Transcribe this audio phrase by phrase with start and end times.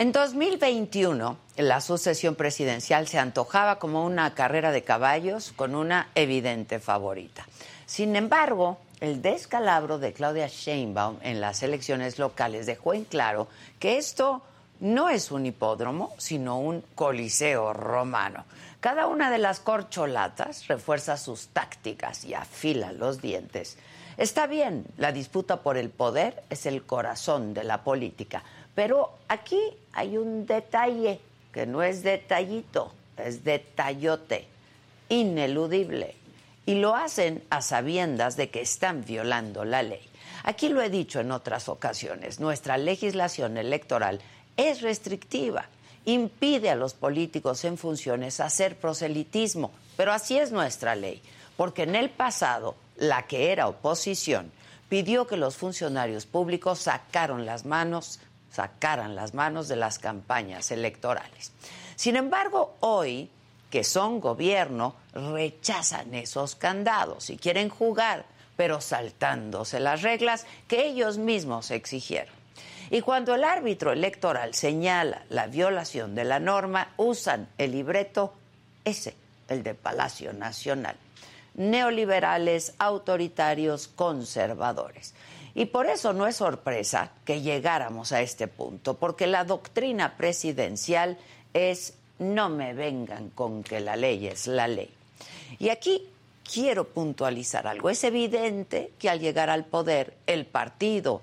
[0.00, 6.78] En 2021, la sucesión presidencial se antojaba como una carrera de caballos con una evidente
[6.78, 7.46] favorita.
[7.84, 13.98] Sin embargo, el descalabro de Claudia Sheinbaum en las elecciones locales dejó en claro que
[13.98, 14.40] esto
[14.80, 18.46] no es un hipódromo, sino un coliseo romano.
[18.80, 23.76] Cada una de las corcholatas refuerza sus tácticas y afila los dientes.
[24.16, 28.42] Está bien, la disputa por el poder es el corazón de la política,
[28.74, 29.60] pero aquí
[29.92, 31.20] hay un detalle
[31.52, 34.46] que no es detallito, es detallote,
[35.08, 36.14] ineludible.
[36.66, 40.00] Y lo hacen a sabiendas de que están violando la ley.
[40.44, 44.20] Aquí lo he dicho en otras ocasiones, nuestra legislación electoral
[44.56, 45.66] es restrictiva,
[46.04, 51.20] impide a los políticos en funciones hacer proselitismo, pero así es nuestra ley,
[51.56, 54.50] porque en el pasado la que era oposición
[54.88, 58.18] pidió que los funcionarios públicos sacaron las manos,
[58.50, 61.52] sacaran las manos de las campañas electorales.
[61.96, 63.30] Sin embargo, hoy
[63.70, 68.26] que son gobierno rechazan esos candados y quieren jugar,
[68.56, 72.34] pero saltándose las reglas que ellos mismos exigieron.
[72.90, 78.34] Y cuando el árbitro electoral señala la violación de la norma, usan el libreto
[78.84, 79.14] ese,
[79.48, 80.96] el de Palacio Nacional.
[81.54, 85.14] Neoliberales, autoritarios, conservadores.
[85.54, 91.18] Y por eso no es sorpresa que llegáramos a este punto, porque la doctrina presidencial
[91.54, 94.90] es no me vengan con que la ley es la ley.
[95.58, 96.06] Y aquí
[96.50, 97.90] quiero puntualizar algo.
[97.90, 101.22] Es evidente que al llegar al poder el partido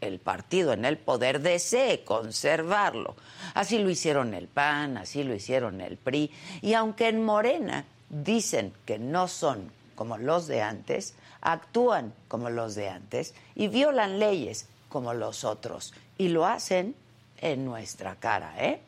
[0.00, 3.16] el partido en el poder desee conservarlo.
[3.54, 6.30] Así lo hicieron el PAN, así lo hicieron el PRI.
[6.62, 12.74] Y aunque en Morena dicen que no son como los de antes, actúan como los
[12.74, 15.94] de antes y violan leyes como los otros.
[16.18, 16.94] Y lo hacen
[17.38, 18.80] en nuestra cara, ¿eh?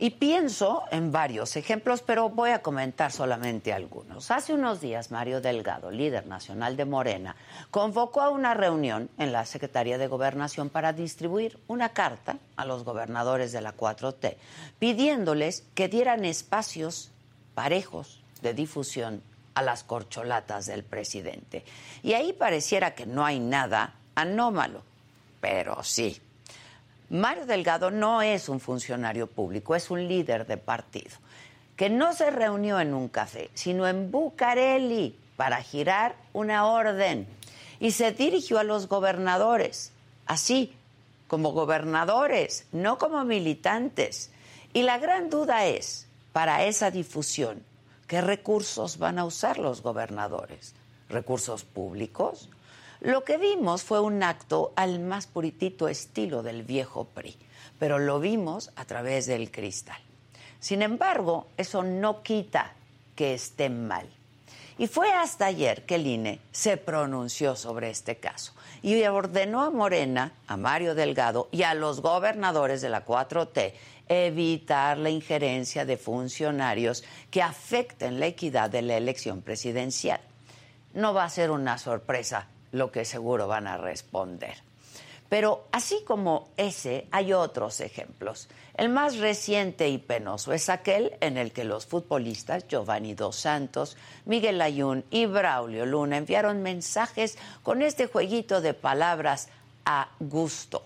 [0.00, 4.30] Y pienso en varios ejemplos, pero voy a comentar solamente algunos.
[4.30, 7.34] Hace unos días, Mario Delgado, líder nacional de Morena,
[7.70, 12.84] convocó a una reunión en la Secretaría de Gobernación para distribuir una carta a los
[12.84, 14.36] gobernadores de la 4T,
[14.78, 17.10] pidiéndoles que dieran espacios
[17.54, 19.22] parejos de difusión
[19.58, 21.64] a las corcholatas del presidente.
[22.02, 24.82] Y ahí pareciera que no hay nada anómalo,
[25.40, 26.20] pero sí,
[27.10, 31.16] Mario Delgado no es un funcionario público, es un líder de partido,
[31.76, 37.28] que no se reunió en un café, sino en Bucareli para girar una orden
[37.78, 39.92] y se dirigió a los gobernadores,
[40.26, 40.74] así
[41.28, 44.32] como gobernadores, no como militantes.
[44.72, 47.62] Y la gran duda es, para esa difusión,
[48.08, 50.74] ¿qué recursos van a usar los gobernadores?
[51.08, 52.48] ¿Recursos públicos?
[53.00, 57.36] Lo que vimos fue un acto al más puritito estilo del viejo PRI,
[57.78, 60.00] pero lo vimos a través del cristal.
[60.58, 62.72] Sin embargo, eso no quita
[63.14, 64.08] que esté mal.
[64.78, 69.70] Y fue hasta ayer que el INE se pronunció sobre este caso y ordenó a
[69.70, 73.74] Morena, a Mario Delgado y a los gobernadores de la 4T
[74.08, 80.20] evitar la injerencia de funcionarios que afecten la equidad de la elección presidencial.
[80.94, 84.56] No va a ser una sorpresa lo que seguro van a responder.
[85.28, 88.48] Pero así como ese, hay otros ejemplos.
[88.74, 93.96] El más reciente y penoso es aquel en el que los futbolistas Giovanni Dos Santos,
[94.24, 99.48] Miguel Ayun y Braulio Luna enviaron mensajes con este jueguito de palabras
[99.84, 100.84] a gusto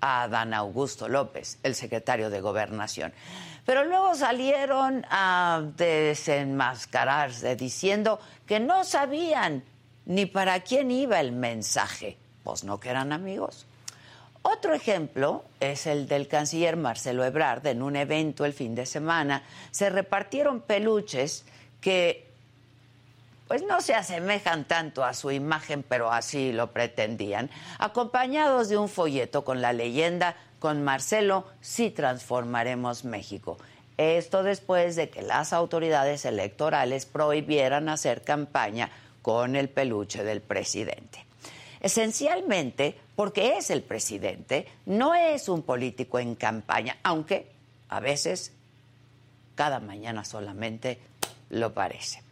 [0.00, 3.12] a Adán Augusto López, el secretario de Gobernación.
[3.64, 9.62] Pero luego salieron a desenmascararse diciendo que no sabían
[10.06, 12.16] ni para quién iba el mensaje.
[12.42, 13.66] Pues no que eran amigos.
[14.42, 17.66] Otro ejemplo es el del canciller Marcelo Ebrard.
[17.66, 21.44] En un evento el fin de semana se repartieron peluches
[21.80, 22.27] que
[23.48, 28.88] pues no se asemejan tanto a su imagen, pero así lo pretendían, acompañados de un
[28.88, 33.58] folleto con la leyenda con Marcelo sí transformaremos México.
[33.96, 38.90] Esto después de que las autoridades electorales prohibieran hacer campaña
[39.22, 41.24] con el peluche del presidente.
[41.80, 47.50] Esencialmente porque es el presidente, no es un político en campaña, aunque
[47.88, 48.52] a veces
[49.54, 50.98] cada mañana solamente
[51.50, 52.27] lo parece.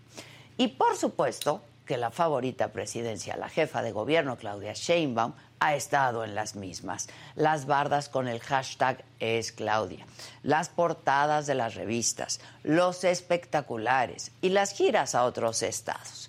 [0.56, 6.24] Y por supuesto que la favorita presidencia, la jefa de gobierno Claudia Sheinbaum, ha estado
[6.24, 7.08] en las mismas.
[7.34, 10.04] Las bardas con el hashtag es Claudia,
[10.42, 16.28] las portadas de las revistas, los espectaculares y las giras a otros estados.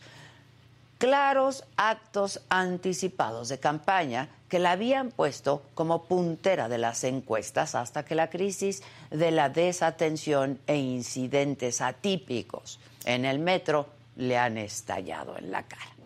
[0.97, 8.03] claros actos anticipados de campaña que la habían puesto como puntera de las encuestas hasta
[8.03, 8.81] que la crisis
[9.11, 15.97] de la desatención e incidentes atípicos en el metro le han estallado en la cara.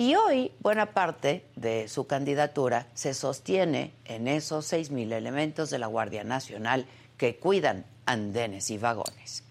[0.00, 5.88] Y hoy buena parte de su candidatura se sostiene en esos 6.000 elementos de la
[5.88, 9.42] Guardia Nacional que cuidan andenes y vagones.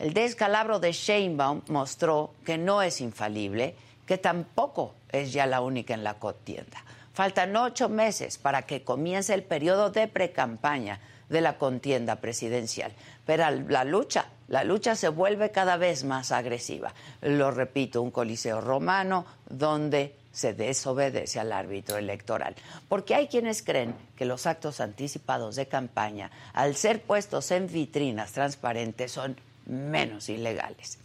[0.00, 3.76] El descalabro de Sheinbaum mostró que no es infalible,
[4.06, 6.84] que tampoco es ya la única en la contienda.
[7.14, 12.92] Faltan ocho meses para que comience el periodo de precampaña de la contienda presidencial.
[13.24, 16.92] Pero la lucha, la lucha se vuelve cada vez más agresiva.
[17.22, 22.54] Lo repito, un coliseo romano donde se desobedece al árbitro electoral.
[22.88, 28.32] Porque hay quienes creen que los actos anticipados de campaña, al ser puestos en vitrinas
[28.32, 30.98] transparentes, son menos ilegales.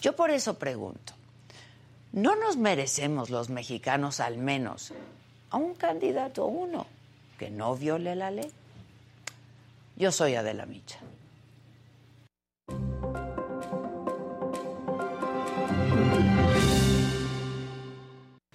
[0.00, 1.14] Yo por eso pregunto,
[2.12, 4.92] ¿no nos merecemos los mexicanos al menos
[5.50, 6.86] a un candidato uno
[7.38, 8.50] que no viole la ley?
[9.96, 10.98] Yo soy Adela Micha.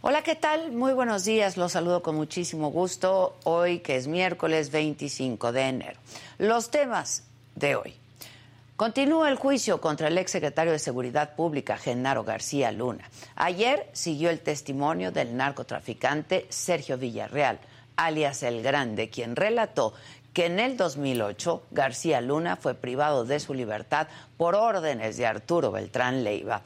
[0.04, 0.72] Hola, ¿qué tal?
[0.72, 6.00] Muy buenos días, los saludo con muchísimo gusto hoy que es miércoles 25 de enero.
[6.38, 7.24] Los temas
[7.56, 7.94] de hoy.
[8.76, 13.10] Continúa el juicio contra el exsecretario de Seguridad Pública, Genaro García Luna.
[13.36, 17.60] Ayer siguió el testimonio del narcotraficante Sergio Villarreal,
[17.96, 19.94] alias El Grande, quien relató
[20.34, 24.08] que en el 2008 García Luna fue privado de su libertad
[24.38, 26.62] por órdenes de Arturo Beltrán Leiva.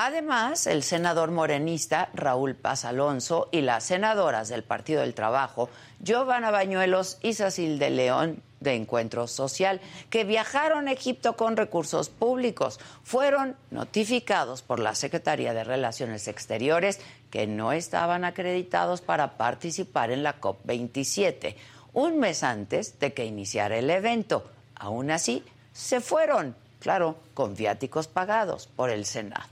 [0.00, 6.52] Además, el senador morenista Raúl Paz Alonso y las senadoras del Partido del Trabajo, Giovanna
[6.52, 12.78] Bañuelos y Cecil de León de Encuentro Social, que viajaron a Egipto con recursos públicos,
[13.02, 17.00] fueron notificados por la Secretaría de Relaciones Exteriores
[17.30, 21.56] que no estaban acreditados para participar en la COP27,
[21.98, 24.48] un mes antes de que iniciara el evento.
[24.76, 25.42] Aún así,
[25.72, 29.48] se fueron, claro, con viáticos pagados por el Senado.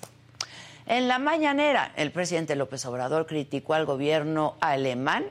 [0.87, 5.25] En la mañanera, el presidente López Obrador criticó al gobierno alemán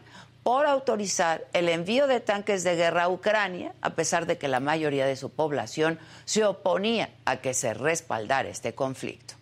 [0.44, 4.60] por autorizar el envío de tanques de guerra a Ucrania, a pesar de que la
[4.60, 9.36] mayoría de su población se oponía a que se respaldara este conflicto.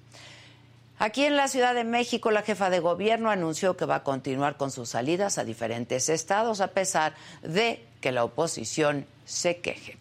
[1.03, 4.55] Aquí en la Ciudad de México, la jefa de gobierno anunció que va a continuar
[4.55, 9.97] con sus salidas a diferentes estados, a pesar de que la oposición se queje.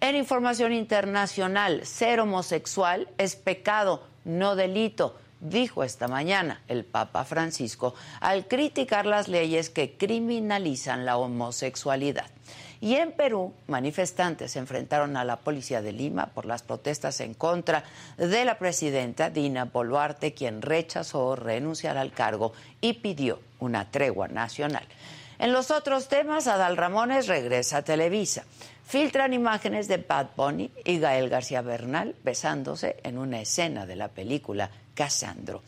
[0.00, 7.94] En información internacional, ser homosexual es pecado, no delito dijo esta mañana el Papa Francisco
[8.20, 12.26] al criticar las leyes que criminalizan la homosexualidad.
[12.82, 17.34] Y en Perú, manifestantes se enfrentaron a la policía de Lima por las protestas en
[17.34, 17.84] contra
[18.16, 24.86] de la presidenta Dina Boluarte, quien rechazó renunciar al cargo y pidió una tregua nacional.
[25.38, 28.44] En los otros temas, Adal Ramones regresa a Televisa.
[28.84, 34.08] Filtran imágenes de Bad Bunny y Gael García Bernal besándose en una escena de la
[34.08, 35.62] película Casandro.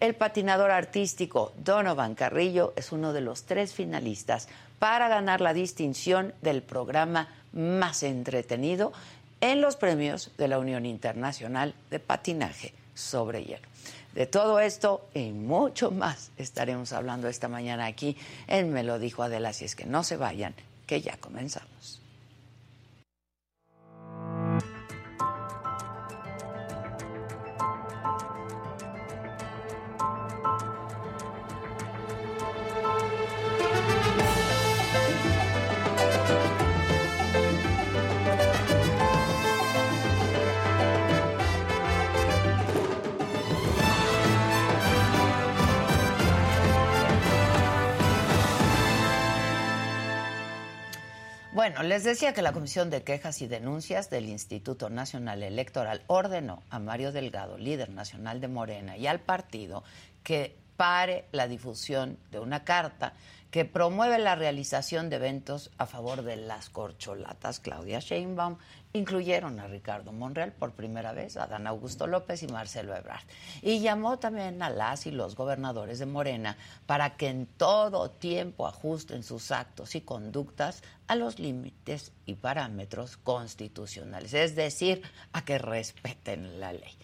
[0.00, 4.48] El patinador artístico Donovan Carrillo es uno de los tres finalistas
[4.78, 8.92] para ganar la distinción del programa más entretenido
[9.40, 13.66] en los premios de la Unión Internacional de Patinaje sobre Hielo.
[14.14, 18.16] De todo esto y mucho más estaremos hablando esta mañana aquí
[18.46, 20.54] en Me lo dijo Adela, si es que no se vayan,
[20.86, 22.00] que ya comenzamos.
[51.68, 56.62] Bueno, les decía que la Comisión de Quejas y Denuncias del Instituto Nacional Electoral ordenó
[56.70, 59.84] a Mario Delgado, líder nacional de Morena, y al partido
[60.22, 63.12] que pare la difusión de una carta
[63.50, 67.58] que promueve la realización de eventos a favor de las corcholatas.
[67.58, 68.58] Claudia Sheinbaum
[68.92, 73.24] incluyeron a Ricardo Monreal por primera vez, a Dan Augusto López y Marcelo Ebrard.
[73.60, 76.56] Y llamó también a las y los gobernadores de Morena
[76.86, 83.16] para que en todo tiempo ajusten sus actos y conductas a los límites y parámetros
[83.16, 86.96] constitucionales, es decir, a que respeten la ley.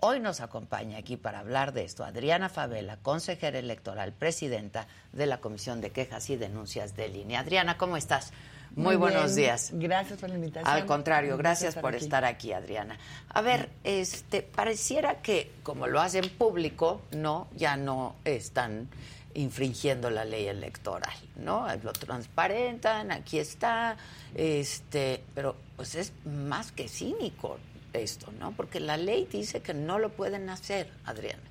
[0.00, 5.40] Hoy nos acompaña aquí para hablar de esto Adriana Favela, consejera electoral, presidenta de la
[5.40, 7.40] Comisión de Quejas y Denuncias de Línea.
[7.40, 8.32] Adriana, ¿cómo estás?
[8.76, 9.70] Muy, buenos días.
[9.72, 10.72] Gracias por la invitación.
[10.72, 12.96] Al contrario, gracias por estar aquí, Adriana.
[13.28, 18.88] A ver, este pareciera que como lo hacen público, no, ya no están
[19.34, 21.66] infringiendo la ley electoral, ¿no?
[21.82, 23.96] Lo transparentan, aquí está,
[24.34, 27.58] este, pero pues es más que cínico
[27.92, 28.52] esto, ¿no?
[28.52, 31.42] Porque la ley dice que no lo pueden hacer, Adriana.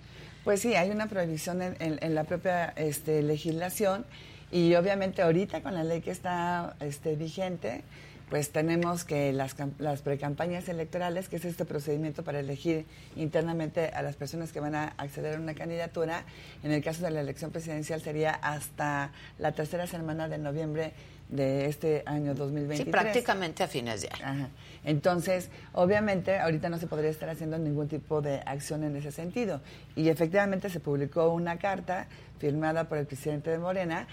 [0.43, 4.05] Pues sí, hay una prohibición en, la propia este, legislación
[4.51, 7.83] y obviamente ahorita con la ley que está este, vigente,
[8.29, 14.01] pues tenemos que las, las precampañas electorales, que es este procedimiento para elegir internamente a
[14.01, 16.25] las personas que van a acceder a una candidatura,
[16.63, 20.93] en el caso de la elección presidencial sería hasta la tercera semana de noviembre
[21.29, 22.85] de este año 2023.
[22.85, 24.49] Sí, prácticamente a fines de año.
[24.83, 29.61] Entonces, obviamente, ahorita no se podría estar haciendo ningún tipo de acción en ese sentido.
[29.95, 32.07] Y efectivamente se publicó una carta
[32.39, 34.07] firmada por el presidente de Morena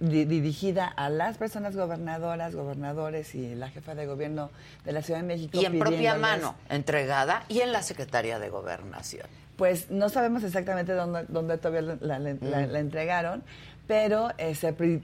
[0.00, 4.50] dirigida a las personas gobernadoras, gobernadores y la jefa de gobierno
[4.84, 5.58] de la Ciudad de México.
[5.60, 9.26] Y en propia mano, entregada, y en la Secretaría de Gobernación.
[9.56, 12.76] Pues no sabemos exactamente dónde, dónde todavía la, mm.
[12.76, 13.42] entregaron,
[13.88, 14.54] pero eh,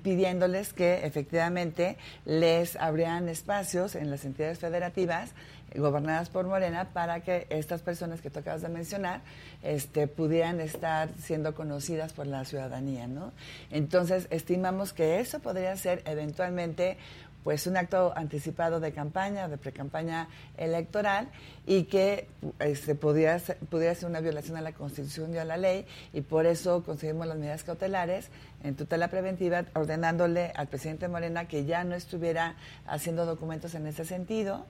[0.03, 5.33] pidiéndoles que efectivamente les abrían espacios en las entidades federativas
[5.75, 9.21] gobernadas por Morena para que estas personas que tú acabas de mencionar
[9.63, 13.33] este, pudieran estar siendo conocidas por la ciudadanía, ¿no?
[13.71, 16.97] Entonces, estimamos que eso podría ser eventualmente
[17.45, 21.29] pues un acto anticipado de campaña, de precampaña electoral
[21.67, 22.27] y que
[22.59, 26.23] este, pudiera, ser, pudiera ser una violación a la Constitución y a la ley y
[26.23, 28.31] por eso conseguimos las medidas cautelares
[28.63, 34.07] en tutela preventiva ordenándole al presidente Morena que ya no estuviera haciendo documentos en ese
[34.07, 34.65] sentido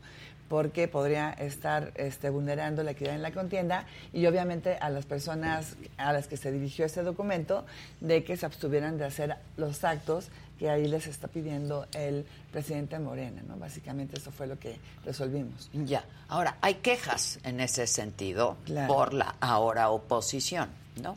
[0.54, 5.74] porque podría estar este, vulnerando la equidad en la contienda y obviamente a las personas
[5.96, 7.66] a las que se dirigió este documento
[8.00, 13.00] de que se abstuvieran de hacer los actos que ahí les está pidiendo el presidente
[13.00, 13.56] Morena, ¿no?
[13.56, 15.68] Básicamente eso fue lo que resolvimos.
[15.72, 16.04] Ya.
[16.28, 18.56] Ahora, hay quejas en ese sentido
[18.86, 20.68] por la ahora oposición,
[21.02, 21.16] ¿no?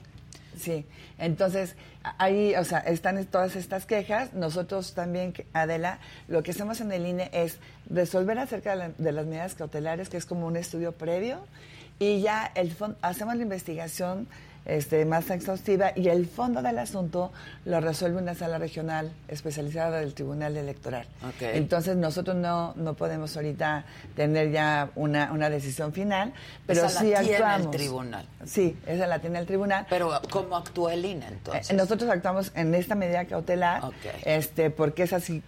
[0.58, 0.84] Sí,
[1.20, 1.76] entonces
[2.18, 4.34] ahí, o sea, están todas estas quejas.
[4.34, 7.60] Nosotros también, Adela, lo que hacemos en el INE es
[7.90, 11.40] resolver acerca de, las medidas cautelares, que es como un estudio previo,
[12.00, 14.28] y ya el hacemos la investigación
[14.68, 17.32] este, más exhaustiva y el fondo del asunto
[17.66, 21.08] lo resuelve una sala regional especializada del Tribunal Electoral.
[21.40, 26.34] Entonces nosotros no, no podemos ahorita tener ya una, una decisión final,
[26.66, 27.66] pero esa sí la tiene actuamos.
[27.68, 28.26] el tribunal.
[28.46, 29.86] Sí, esa la tiene el tribunal.
[29.90, 31.70] Pero ¿cómo actúa el INE entonces?
[31.70, 33.84] Eh, nosotros actuamos en esta medida cautelar,
[34.26, 35.42] este, porque es así,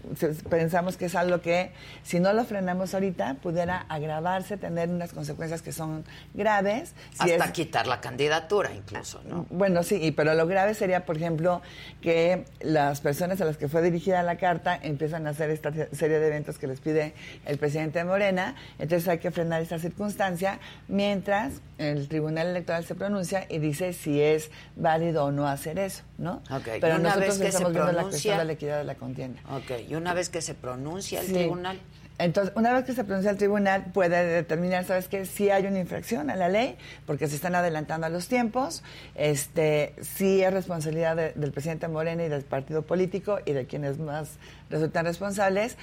[0.50, 1.72] pensamos que es algo que
[2.04, 6.94] si no lo frenamos ahorita pudiera agravarse, tener unas consecuencias que son graves.
[7.18, 9.09] Hasta quitar la candidatura incluso.
[9.50, 11.62] Bueno, sí, pero lo grave sería, por ejemplo,
[12.02, 16.20] que las personas a las que fue dirigida la carta empiezan a hacer esta serie
[16.20, 17.14] de eventos que les pide
[17.46, 23.46] el presidente Morena, entonces hay que frenar esta circunstancia mientras el Tribunal Electoral se pronuncia
[23.50, 26.42] y dice si es válido o no hacer eso, ¿no?
[26.80, 28.84] Pero una nosotros vez que estamos se viendo pronuncia, la cuestión de la equidad de
[28.84, 29.42] la contienda.
[29.50, 31.80] Ok, y una vez que se pronuncia el tribunal...
[32.20, 35.26] Entonces, una vez que se pronuncia el tribunal, puede determinar, ¿sabes qué?
[35.26, 38.84] Si hay una infracción a la ley, porque se están adelantando a los tiempos,
[39.16, 44.38] este, sí es responsabilidad del presidente Morena y del partido político y de quienes más
[44.70, 45.78] resultan responsables.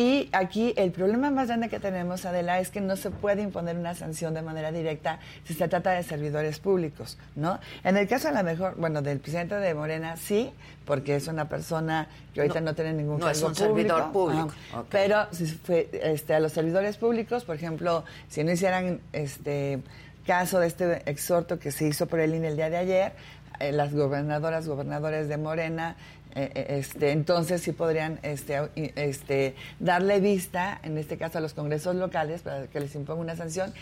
[0.00, 3.76] Y aquí el problema más grande que tenemos, Adela, es que no se puede imponer
[3.76, 7.60] una sanción de manera directa si se trata de servidores públicos, ¿no?
[7.84, 10.54] En el caso a lo mejor, bueno, del presidente de Morena sí,
[10.86, 14.48] porque es una persona que ahorita no, tiene ningún no es un servidor público.
[14.88, 19.82] Pero si fue, este, a los servidores públicos, por ejemplo, si no hicieran este
[20.24, 23.12] caso de este exhorto que se hizo por el INE el día de ayer,
[23.58, 25.96] eh, las gobernadoras, gobernadores de Morena
[26.34, 32.42] este, entonces sí podrían este, este, darle vista, en este caso a los congresos locales,
[32.42, 33.72] para que les imponga una sanción.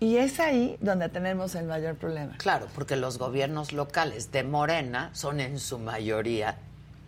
[0.00, 2.36] Y es ahí donde tenemos el mayor problema.
[2.38, 6.56] Claro, porque los gobiernos locales de Morena son en su mayoría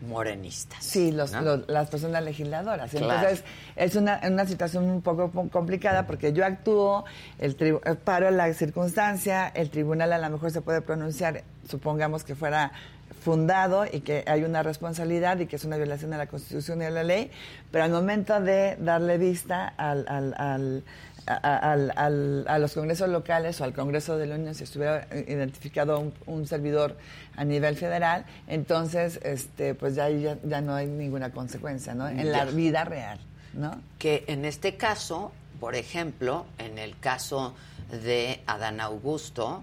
[0.00, 0.82] morenistas.
[0.82, 1.32] Sí, los,
[1.68, 2.92] las personas legisladoras.
[2.94, 3.44] Entonces,
[3.76, 7.04] es una, una, situación un poco complicada porque yo actúo,
[7.38, 7.54] el
[8.02, 12.72] paro la circunstancia, el tribunal a lo mejor se puede pronunciar, supongamos que fuera
[13.20, 16.86] fundado y que hay una responsabilidad y que es una violación de la Constitución y
[16.86, 17.30] de la ley,
[17.70, 20.82] pero al momento de darle vista al, al,
[21.26, 26.46] al, a los congresos locales o al Congreso de la Unión, si estuviera identificado un,
[26.46, 26.96] servidor
[27.36, 32.08] a nivel federal, entonces este, pues ya, ya, no hay ninguna consecuencia ¿no?
[32.08, 33.20] en la vida real.
[33.52, 33.80] ¿no?
[33.98, 37.54] Que en este caso, por ejemplo, en el caso
[37.90, 39.62] de Adán Augusto,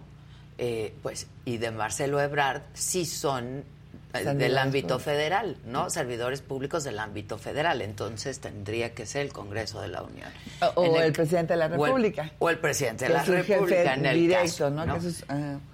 [0.58, 3.64] eh, pues, y de Marcelo Ebrard, sí son
[4.14, 5.90] eh, del ámbito federal, ¿no?
[5.90, 7.82] Servidores públicos del ámbito federal.
[7.82, 10.30] Entonces tendría que ser el Congreso de la Unión.
[10.76, 12.32] O, el, presidente de la República.
[12.40, 14.86] O el, presidente de la República en el directo, ¿no?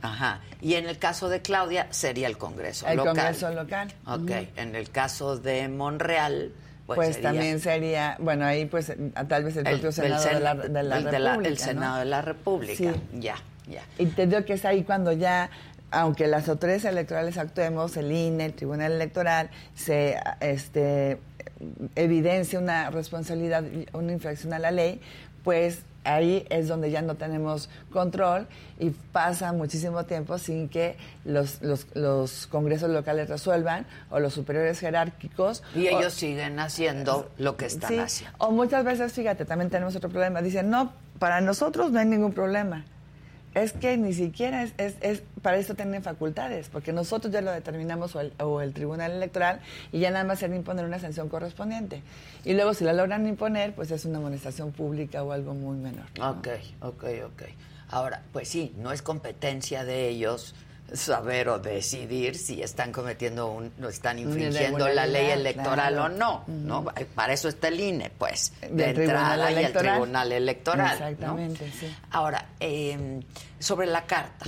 [0.02, 0.40] ajá.
[0.62, 3.16] Y en el caso de Claudia sería el Congreso el local.
[3.16, 3.94] Congreso local.
[4.06, 4.32] Ok.
[4.58, 6.52] En el caso de Monreal.
[6.86, 8.92] Pues, pues también sería, bueno, ahí pues
[9.30, 11.48] tal vez el propio Senado de la, de la República.
[11.48, 13.36] el Senado de la República, ya,
[13.67, 13.84] ya.
[13.98, 15.50] Y te digo que es ahí cuando ya
[15.93, 21.20] aunque las autoridades electorales actuemos, el INE, el Tribunal Electoral, se este,
[21.96, 25.00] evidencia una responsabilidad, una infracción a la ley,
[25.43, 28.48] pues ahí es donde ya no tenemos control
[28.79, 35.63] y pasa muchísimo tiempo sin que los, los, congresos locales resuelvan o los superiores jerárquicos.
[35.75, 38.36] Y ellos siguen haciendo lo que están haciendo.
[38.39, 40.41] O muchas veces, fíjate, también tenemos otro problema.
[40.41, 42.84] Dicen, no, para nosotros no hay ningún problema
[43.56, 48.16] es que ni siquiera es, es, para eso tienen facultades, porque nosotros ya lo determinamos
[48.16, 49.60] o el, Tribunal Electoral
[49.92, 52.02] y ya nada más se imponer una sanción correspondiente.
[52.44, 56.06] Y luego si la logran imponer, pues es una amonestación pública o algo muy menor.
[56.20, 56.48] Ok,
[56.82, 57.44] ok, ok.
[57.90, 60.56] Ahora, pues sí, no es competencia de ellos
[60.92, 66.44] saber o decidir si están cometiendo un, no están infringiendo la ley electoral o no,
[66.48, 66.86] ¿no?
[67.16, 70.94] Para eso está el INE, pues, de entrada y el Tribunal Electoral.
[70.94, 71.96] Exactamente, sí.
[72.12, 73.22] Ahora, em,
[73.60, 74.46] sobre la carta,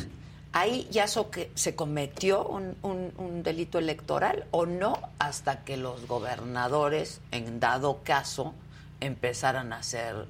[0.52, 7.22] ¿ahí ya que se cometió un, un, delito electoral o no hasta que los gobernadores,
[7.32, 8.54] en dado caso,
[9.00, 10.28] empezaran a hacer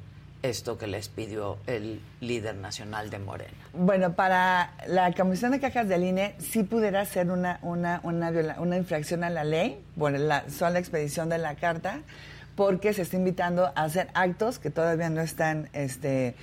[0.49, 3.53] esto que les pidió el líder nacional de Morena?
[3.73, 8.77] Bueno, para la Comisión de Cajas del INE sí pudiera ser una, una, una, una
[8.77, 12.01] infracción a la ley, bueno, la, son la expedición de la carta,
[12.55, 16.35] porque se está invitando a hacer actos que todavía no están este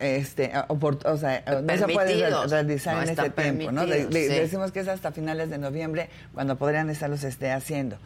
[0.00, 3.86] este o, sea, no se puede realizar en este tiempo, ¿no?
[3.86, 7.96] Decimos que es hasta finales de noviembre cuando podrían estarlos este, haciendo.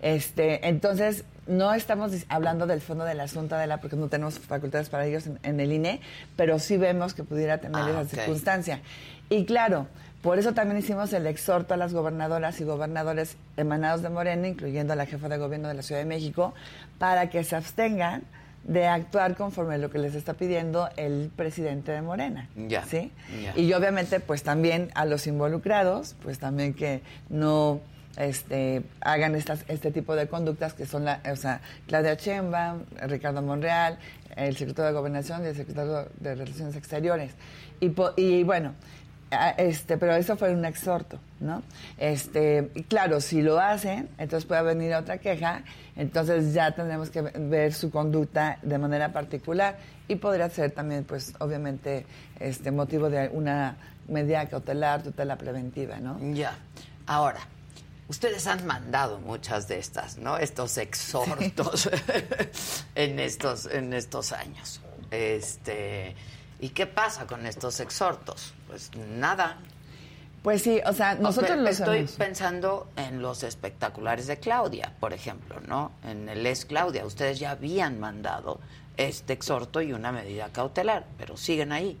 [0.00, 4.88] Este, entonces, no estamos hablando del fondo del asunto de la, porque no tenemos facultades
[4.88, 6.00] para ellos en, el INE,
[6.36, 8.80] pero sí vemos que pudiera tener ah, esa circunstancia.
[9.30, 9.86] Y claro,
[10.22, 14.92] por eso también hicimos el exhorto a las gobernadoras y gobernadores emanados de Morena, incluyendo
[14.92, 16.54] a la jefa de gobierno de la Ciudad de México,
[16.98, 18.22] para que se abstengan
[18.62, 22.48] de actuar conforme a lo que les está pidiendo el presidente de Morena.
[22.56, 22.84] Ya.
[22.84, 23.12] ¿sí?
[23.56, 27.80] Y obviamente, pues también a los involucrados, pues también que no
[28.16, 33.42] este, hagan estas, este tipo de conductas que son la, o sea, Claudia Chemba, Ricardo
[33.42, 33.98] Monreal,
[34.36, 37.32] el secretario de Gobernación y el secretario de Relaciones Exteriores.
[37.80, 38.74] Y, y bueno,
[39.56, 41.62] este, pero eso fue un exhorto, ¿no?
[41.98, 45.62] Este, y claro, si lo hacen, entonces puede venir otra queja,
[45.96, 49.76] entonces ya tendremos que ver su conducta de manera particular
[50.08, 52.06] y podría ser también, pues, obviamente,
[52.38, 53.76] este motivo de una
[54.08, 56.18] medida cautelar, tutela preventiva, ¿no?
[56.34, 56.56] Ya.
[57.06, 57.40] Ahora,
[58.08, 60.36] Ustedes han mandado muchas de estas, ¿no?
[60.36, 61.88] Estos exhortos
[62.94, 64.80] en estos en estos años.
[65.10, 66.14] Este,
[66.60, 68.52] ¿y qué pasa con estos exhortos?
[68.68, 69.58] Pues nada.
[70.42, 75.58] Pues sí, o sea, nosotros lo estoy pensando en los espectaculares de Claudia, por ejemplo,
[75.66, 75.92] ¿no?
[76.04, 78.60] En el es Claudia, ustedes ya habían mandado
[78.98, 81.98] este exhorto y una medida cautelar, pero siguen ahí.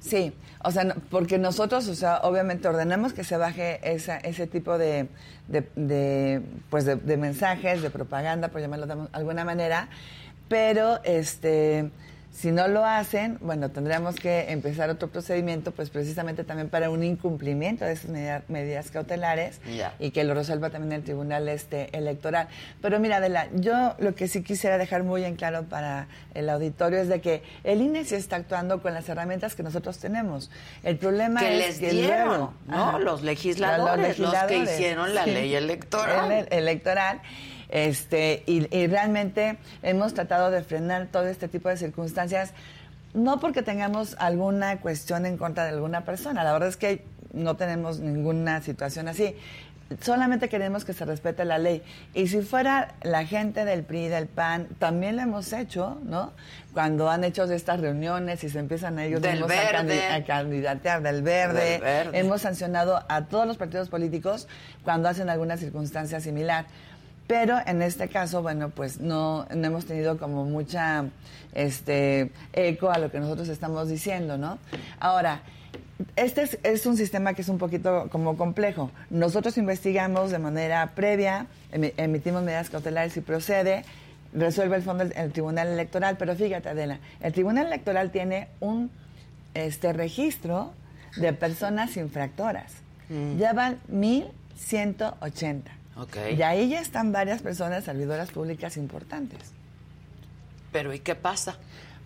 [0.00, 0.32] Sí,
[0.62, 5.08] o sea, porque nosotros, o sea, obviamente ordenamos que se baje esa, ese tipo de,
[5.48, 9.88] de, pues de, mensajes, de propaganda, por llamarlo de alguna manera,
[10.48, 11.90] pero este
[12.38, 17.02] si no lo hacen, bueno, tendríamos que empezar otro procedimiento, pues precisamente también para un
[17.02, 18.12] incumplimiento de esas
[18.48, 19.60] medidas, cautelares
[19.98, 22.46] y que lo resuelva también el Tribunal este electoral.
[22.80, 27.00] Pero mira, Adela, yo lo que sí quisiera dejar muy en claro para el auditorio
[27.00, 30.48] es de que el INE sí está actuando con las herramientas que nosotros tenemos.
[30.84, 33.00] El problema que es les que dieron, ¿no?
[33.00, 36.46] los, legisladores, los, que hicieron la ley electoral.
[36.52, 37.20] electoral
[37.68, 42.52] este, y, realmente hemos tratado de frenar todo este tipo de circunstancias,
[43.14, 47.56] no porque tengamos alguna cuestión en contra de alguna persona, la verdad es que no
[47.56, 49.34] tenemos ninguna situación así.
[50.02, 51.82] Solamente queremos que se respete la ley.
[52.12, 56.32] Y si fuera la gente del PRI, del PAN, también lo hemos hecho, ¿no?
[56.74, 60.06] Cuando han hecho estas reuniones y se empiezan ellos del verde.
[60.08, 61.80] A, candidatear del verde.
[62.12, 64.46] Hemos sancionado a todos los partidos políticos
[64.84, 66.66] cuando hacen alguna circunstancia similar.
[67.28, 71.04] Pero en este caso, bueno, pues no, no hemos tenido como mucha
[71.54, 74.58] este, eco a lo que nosotros estamos diciendo, ¿no?
[74.98, 75.42] Ahora,
[76.16, 78.90] este es, un sistema que es un poquito como complejo.
[79.10, 83.84] Nosotros investigamos de manera previa, emitimos medidas cautelares y procede,
[84.32, 88.90] resuelve el fondo el, Tribunal Electoral, pero fíjate, Adela, el Tribunal Electoral tiene un
[89.52, 90.72] este registro
[91.16, 92.72] de personas infractoras.
[93.10, 93.38] Mm.
[93.38, 95.77] Ya van 1180.
[95.98, 96.36] Okay.
[96.36, 99.38] Y ahí ya están varias personas servidoras públicas importantes.
[100.72, 101.56] Pero ¿y qué pasa?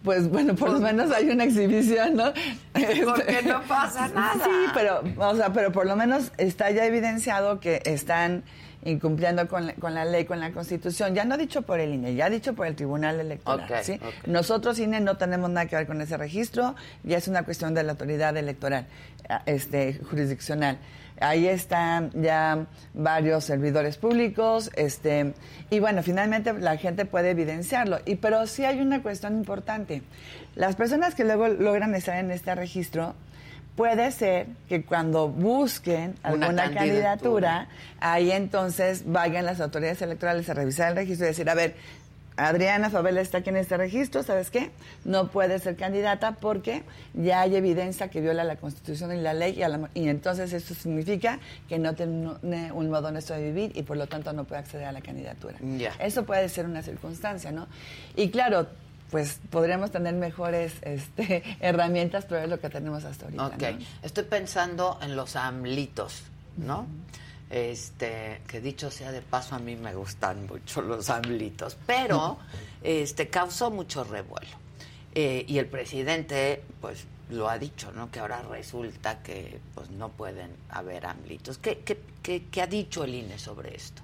[0.02, 2.32] Pues bueno, por lo pues, menos hay una exhibición, ¿no?
[2.72, 4.44] Porque no pasa nada.
[4.44, 8.42] Sí, pero, o sea, pero por lo menos está ya evidenciado que están
[8.84, 12.14] incumpliendo con la, con la ley, con la Constitución, ya no dicho por el INE,
[12.14, 13.68] ya dicho por el Tribunal Electoral.
[13.84, 14.00] ¿sí?
[14.26, 16.74] Nosotros, INE, no tenemos nada que ver con ese registro,
[17.04, 18.86] ya es una cuestión de la autoridad electoral,
[19.46, 20.78] este, jurisdiccional.
[21.20, 25.34] Ahí están ya varios servidores públicos, este,
[25.70, 27.98] y bueno, finalmente la gente puede evidenciarlo.
[28.04, 30.02] Y, pero sí hay una cuestión importante.
[30.54, 33.14] Las personas que luego logran estar en este registro,
[33.76, 37.68] puede ser que cuando busquen alguna candidatura.
[38.00, 41.74] ahí entonces vayan las autoridades electorales a revisar el registro y decir, a ver,
[42.36, 44.70] Adriana Favela está aquí en este registro, ¿sabes qué?
[45.04, 46.82] No puede ser candidata porque
[47.14, 49.60] ya hay evidencia que viola la Constitución y la ley
[49.94, 54.06] y, entonces eso significa que no tiene un modo honesto de vivir y por lo
[54.06, 55.58] tanto no puede acceder a la candidatura.
[55.98, 57.66] Eso puede ser una circunstancia, ¿no?
[58.16, 58.66] Y claro,
[59.10, 63.46] pues podríamos tener mejores este, herramientas, pero es lo que tenemos hasta ahorita.
[63.46, 63.62] Ok,
[64.02, 66.22] estoy pensando en los amlitos,
[66.56, 66.86] ¿no?
[67.52, 72.38] Este, que dicho sea de paso, a mí me gustan mucho los amlitos, pero
[72.82, 74.56] este causó mucho revuelo.
[75.14, 78.10] Eh, y el presidente, pues, lo ha dicho, ¿no?
[78.10, 81.58] Que ahora resulta que pues no pueden haber amlitos.
[81.58, 84.02] ¿Qué, qué, qué, qué ha dicho el INE sobre esto?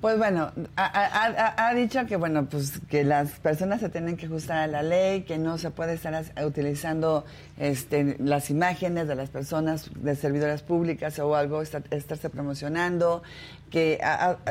[0.00, 4.66] Pues bueno, ha, dicho que bueno, pues que las personas se tienen que ajustar a
[4.66, 7.24] la ley, que no se puede estar utilizando
[7.58, 13.22] este, las imágenes de las personas de servidoras públicas o algo, estarse promocionando,
[13.70, 13.98] que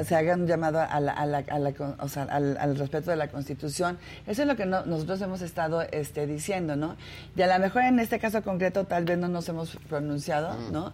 [0.05, 3.99] se hagan un llamado a la, a la, o sea, al, respeto de la Constitución.
[4.25, 6.95] Eso es lo que nosotros hemos estado este, diciendo, ¿no?
[7.35, 10.71] Y a lo mejor en este caso concreto tal vez no nos hemos pronunciado, mm.
[10.71, 10.93] ¿no?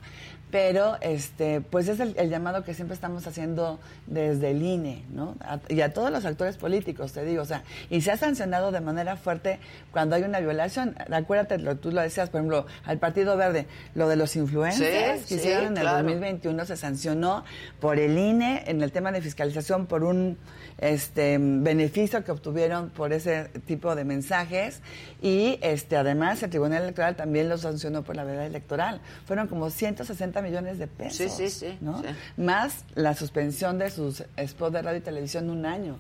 [0.52, 5.36] Pero este pues es el, llamado que siempre estamos haciendo desde el INE, ¿no?
[5.70, 8.82] y a todos los actores políticos, te digo, o sea, y se ha sancionado de
[8.82, 9.60] manera fuerte
[9.92, 10.96] cuando hay una violación.
[11.12, 15.36] Acuérdate, lo, tú lo decías, por ejemplo, al Partido Verde, lo de los influencers que
[15.36, 17.46] hicieron en el 2021 se sancionó
[17.80, 20.38] por el INE en el tema de fiscalización por un
[20.82, 24.82] este beneficio que obtuvieron por ese tipo de mensajes
[25.22, 29.00] y este además el Tribunal Electoral también lo sancionó por la verdad electoral.
[29.26, 32.02] Fueron como 160 millones de pesos, sí, sí, sí, ¿no?
[32.36, 36.00] Más la suspensión de sus spots de radio y televisión un año.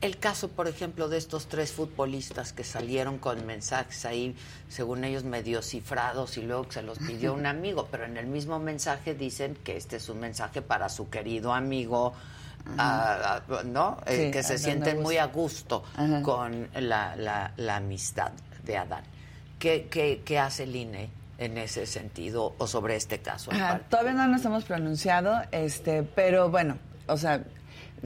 [0.00, 4.34] El caso, por ejemplo, de estos tres futbolistas que salieron con mensajes ahí,
[4.68, 8.58] según ellos, medio cifrados y luego se los pidió un amigo, pero en el mismo
[8.58, 12.12] mensaje dicen que este es un mensaje para su querido amigo
[13.66, 13.98] ¿no?
[14.06, 15.84] Eh, que se sienten muy a gusto
[16.22, 18.32] con la, amistad
[18.64, 19.04] de Adán.
[19.58, 19.88] ¿Qué,
[20.24, 23.50] qué, hace el INE en ese sentido o sobre este caso?
[23.88, 27.42] todavía no nos hemos pronunciado, este, pero bueno, o sea,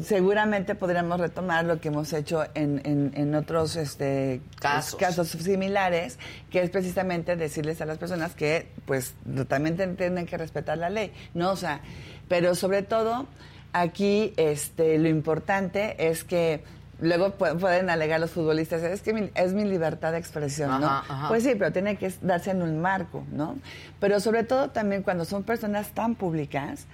[0.00, 4.98] seguramente podríamos retomar lo que hemos hecho en, en, otros este, casos.
[4.98, 6.18] casos similares,
[6.50, 9.14] que es precisamente decirles a las personas que pues
[9.48, 11.50] también tienen que respetar la ley, ¿no?
[11.50, 11.80] O sea,
[12.28, 13.26] pero sobre todo
[13.72, 16.62] Aquí este, lo importante es que
[17.00, 21.02] luego pueden alegar los futbolistas, es que es mi libertad de expresión, ¿no?
[21.28, 23.56] Pues sí, pero tiene que darse en un marco, ¿no?
[24.00, 26.86] Pero sobre todo también cuando son personas tan públicas,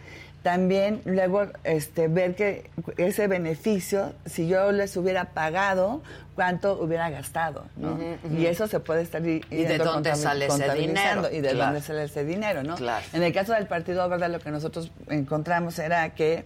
[0.47, 6.03] también luego este, ver que ese beneficio, si yo les hubiera pagado,
[6.37, 7.99] cuánto hubiera gastado, ¿no?
[8.31, 11.29] Y eso se puede estar ¿Y de dónde sale ese dinero?
[11.33, 12.77] Y de dónde sale ese dinero, ¿no?
[13.13, 16.45] En el caso del Partido Verde, lo que nosotros encontramos era que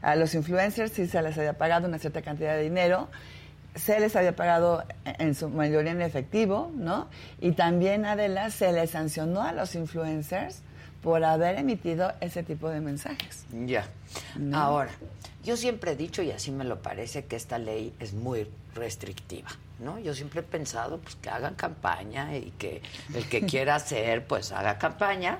[0.00, 3.08] a los influencers sí se les había pagado una cierta cantidad de dinero,
[3.74, 7.08] se les había pagado en su mayoría en efectivo, ¿no?
[7.40, 10.62] Y también, Adela, se les sancionó a los influencers
[11.02, 13.44] por haber emitido ese tipo de mensajes.
[13.66, 13.88] Ya.
[14.52, 14.90] Ahora,
[15.42, 19.48] yo siempre he dicho, y así me lo parece, que esta ley es muy restrictiva,
[19.78, 19.98] ¿no?
[19.98, 22.82] Yo siempre he pensado pues, que hagan campaña y que
[23.14, 25.38] el que quiera hacer, pues haga campaña.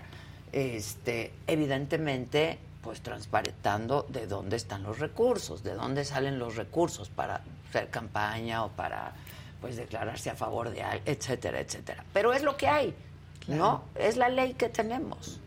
[0.53, 7.42] Este, evidentemente, pues transparentando de dónde están los recursos, de dónde salen los recursos para
[7.68, 9.12] hacer campaña o para
[9.61, 12.05] pues declararse a favor de algo, etcétera, etcétera.
[12.14, 12.94] Pero es lo que hay,
[13.46, 13.85] ¿no?
[13.94, 15.38] Es la ley que tenemos.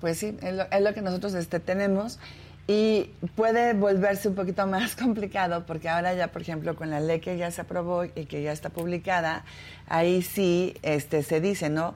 [0.00, 2.18] Pues sí, es lo, que nosotros este, tenemos
[2.66, 7.20] y puede volverse un poquito más complicado porque ahora ya, por ejemplo, con la ley
[7.20, 9.44] que ya se aprobó y que ya está publicada,
[9.88, 11.94] ahí sí este, se dice, ¿no?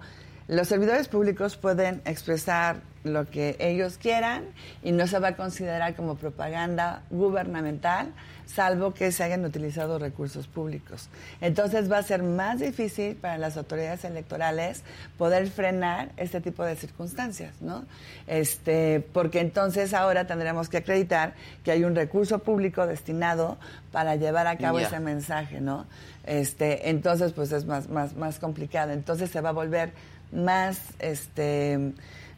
[0.49, 4.45] los servidores públicos pueden expresar lo que ellos quieran
[4.83, 8.12] y no se va a considerar como propaganda gubernamental,
[8.46, 11.09] salvo que se hayan utilizado recursos públicos.
[11.40, 14.83] Entonces va a ser más difícil para las autoridades electorales
[15.18, 17.85] poder frenar este tipo de circunstancias, ¿no?
[18.26, 23.59] Este, porque entonces ahora tendremos que acreditar que hay un recurso público destinado
[23.90, 25.87] para llevar a cabo ese mensaje, ¿no?
[26.24, 28.92] Este, entonces pues es más más más complicado.
[28.92, 29.92] Entonces se va a volver
[30.33, 31.92] más este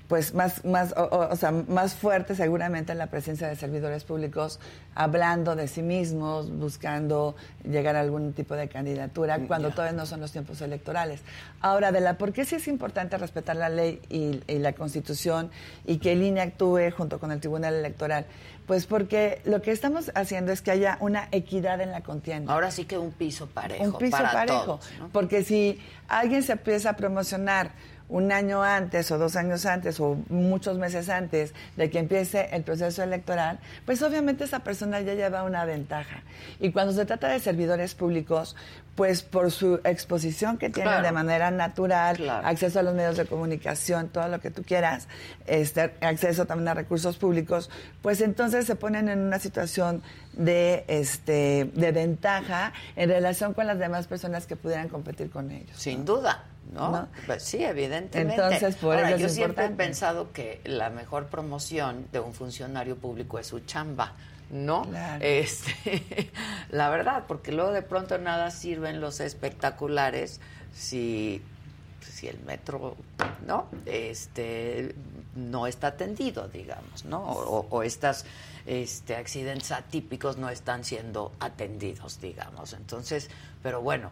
[0.08, 4.60] pues más, más, o, sea, más fuerte seguramente la presencia de servidores públicos
[4.94, 10.06] hablando de sí mismos, buscando llegar a algún tipo de candidatura, mm, cuando todavía no
[10.06, 11.20] son los tiempos electorales.
[11.60, 15.50] Ahora, de la por qué sí es importante respetar la ley y, la constitución
[15.86, 18.26] y que el INE actúe junto con el Tribunal Electoral.
[18.66, 22.52] Pues porque lo que estamos haciendo es que haya una equidad en la contienda.
[22.52, 23.84] Ahora sí que un piso parejo.
[23.84, 24.80] Un piso parejo.
[25.12, 27.72] Porque si alguien se empieza a promocionar
[28.08, 32.62] un año antes o dos años antes o muchos meses antes de que empiece el
[32.62, 36.22] proceso electoral, pues obviamente esa persona ya lleva una ventaja.
[36.60, 38.56] Y cuando se trata de servidores públicos,
[38.94, 44.08] pues por su exposición que tienen de manera natural, acceso a los medios de comunicación,
[44.08, 45.08] todo lo que tú quieras,
[45.46, 47.70] este, acceso también a recursos públicos,
[48.02, 53.78] pues entonces se ponen en una situación de, este, de ventaja en relación con las
[53.78, 55.76] demás personas que pudieran competir con ellos.
[55.76, 56.44] Sin duda.
[56.72, 57.08] ¿No?
[57.26, 58.34] Pues sí, evidentemente.
[58.34, 63.38] Entonces, por Ahora, yo siempre he pensado que la mejor promoción de un funcionario público
[63.38, 64.14] es su chamba.
[64.50, 64.86] ¿no?
[65.20, 66.30] Este,
[66.70, 70.40] la verdad, porque luego de pronto nada sirven los espectaculares
[70.72, 71.42] si,
[72.00, 72.96] si el metro,
[73.46, 73.66] ¿no?
[73.86, 74.94] Este,
[75.34, 77.22] no está atendido, digamos, ¿no?
[77.22, 78.26] O, o estas
[78.66, 82.74] este, accidentes atípicos no están siendo atendidos, digamos.
[82.74, 83.30] Entonces,
[83.62, 84.10] pero bueno,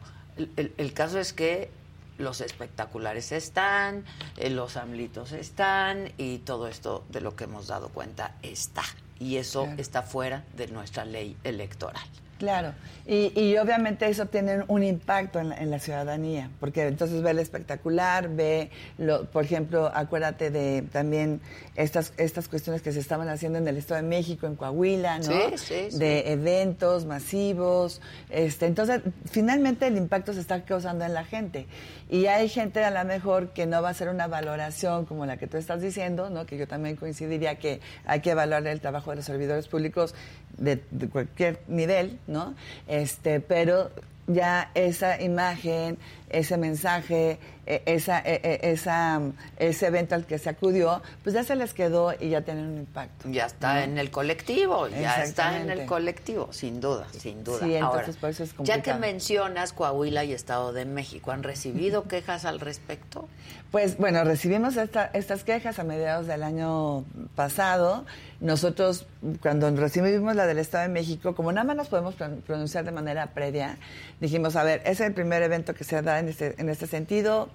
[0.57, 1.71] el caso es que
[2.19, 4.05] los espectaculares están,
[4.37, 8.85] eh, los amlitos están y todo esto de lo que hemos dado cuenta está.
[9.19, 12.03] Y eso está fuera de nuestra ley electoral.
[12.43, 12.73] Claro,
[13.07, 18.29] y, y, obviamente eso tiene un impacto en la, ciudadanía, porque entonces ve el espectacular,
[18.31, 21.41] ve, lo, por ejemplo, acuérdate de también
[21.77, 25.23] estas, estas cuestiones que se estaban haciendo en el Estado de México, en Coahuila, ¿no?
[25.23, 25.99] Sí, sí, sí.
[26.01, 31.69] De eventos masivos, este, entonces finalmente el impacto se está causando en la gente.
[32.13, 35.39] Y hay gente a lo mejor que no va a hacer una valoración como la
[35.39, 36.45] que tú estás diciendo, ¿no?
[36.45, 40.15] Que yo también coincidiría que hay que evaluar el trabajo de los servidores públicos
[40.59, 42.55] de, de cualquier nivel, ¿no?
[42.87, 43.91] Este, pero
[44.27, 45.97] ya esa imagen,
[46.33, 49.21] ese mensaje, e, esa, e, e, esa,
[49.59, 52.79] ese evento al que se acudió, pues ya se les quedó y ya tienen un
[52.79, 53.29] impacto.
[53.29, 57.61] Ya está en el colectivo, ya está en el colectivo, sin duda, sin duda.
[57.61, 58.79] Sí, entonces por eso es complicado.
[58.79, 63.29] Ya que mencionas Coahuila y Estado de México, ¿han recibido quejas al respecto?
[63.71, 68.05] Pues bueno, recibimos estas quejas a mediados del año pasado.
[68.41, 69.07] Nosotros,
[69.41, 73.29] cuando recibimos la del Estado de México, como nada más nos podemos pronunciar de manera
[73.29, 73.79] previa,
[74.21, 77.49] dijimos, a ver, es el primer evento que se da en este, en este sentido.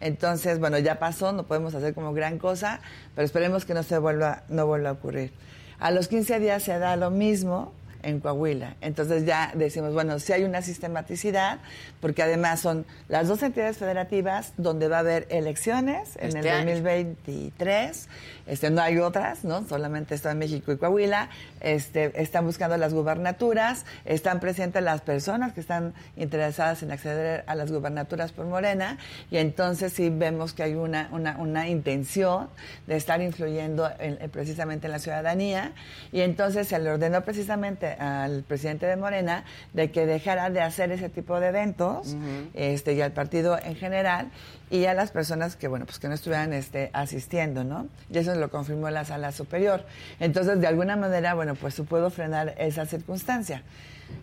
[0.00, 2.80] Entonces, bueno, ya pasó, no podemos hacer como gran cosa,
[3.14, 5.32] pero esperemos que no se vuelva, no vuelva a ocurrir.
[5.78, 7.72] A los 15 días se da lo mismo,
[8.02, 8.76] en Coahuila.
[8.80, 11.58] Entonces ya decimos, bueno, si hay una sistematicidad,
[12.00, 18.08] porque además son las dos entidades federativas donde va a haber elecciones en el 2023
[18.50, 19.64] este, no hay otras, ¿no?
[19.68, 21.28] Solamente está en México y Coahuila.
[21.60, 27.54] Este, están buscando las gubernaturas, están presentes las personas que están interesadas en acceder a
[27.54, 28.98] las gubernaturas por Morena,
[29.30, 32.48] y entonces sí vemos que hay una, una, una intención
[32.88, 33.88] de estar influyendo
[34.32, 35.72] precisamente en la ciudadanía,
[36.10, 40.92] y entonces se le ordenó precisamente al presidente de Morena de que dejara de hacer
[40.92, 42.16] ese tipo de eventos,
[42.54, 44.30] este, y al partido en general,
[44.70, 47.88] y a las personas que, bueno, pues que no estuvieran este, asistiendo, ¿no?
[48.08, 49.84] Y eso lo confirmó la sala superior.
[50.20, 53.62] Entonces, de alguna manera, bueno, pues se pudo frenar esa circunstancia.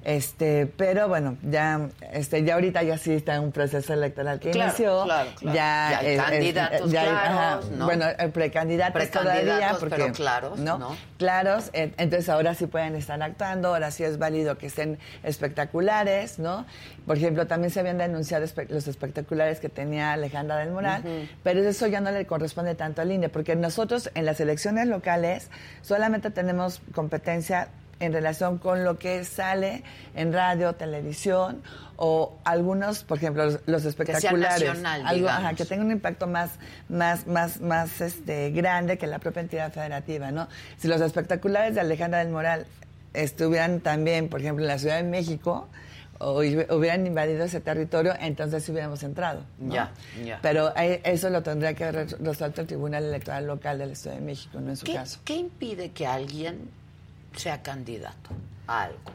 [0.04, 4.52] Este, pero bueno, ya, este, ya ahorita ya sí está en un proceso electoral que
[4.52, 5.04] inició.
[5.04, 5.56] Claro, claro.
[5.56, 10.96] Ya, hay candidatos claros, Bueno, precandidatos, todavía, porque, pero claros, ¿no?
[11.18, 16.66] Claros, entonces ahora sí pueden estar actuando, ahora sí es válido que estén espectaculares, ¿no?
[17.06, 21.88] Por ejemplo, también se habían denunciado los espectaculares que tenía Alejandra del Moral, pero eso
[21.88, 25.50] ya no le corresponde tanto al INE, porque nosotros en las elecciones locales
[25.82, 27.70] solamente tenemos competencia
[28.00, 29.84] en relación con lo que sale
[30.16, 31.64] en radio, televisión
[31.96, 36.52] o algunos, por ejemplo, los, espectaculares, que, algo, que tenga un impacto más,
[36.90, 40.48] más, más, más este, grande que la propia entidad federativa, ¿no?
[40.78, 42.68] Si los espectaculares de Alejandra del Moral
[43.14, 45.68] estuvieran también, por ejemplo, en la Ciudad de México,
[46.20, 49.44] o hubieran invadido ese territorio, entonces hubiéramos entrado.
[49.60, 49.92] Ya,
[50.24, 50.40] ya.
[50.42, 54.70] Pero eso lo tendría que resuelto el Tribunal Electoral Local del Estado de México, no
[54.70, 55.20] en su caso.
[55.24, 56.70] ¿Qué impide que alguien
[57.36, 58.30] sea candidato
[58.68, 59.12] a algo?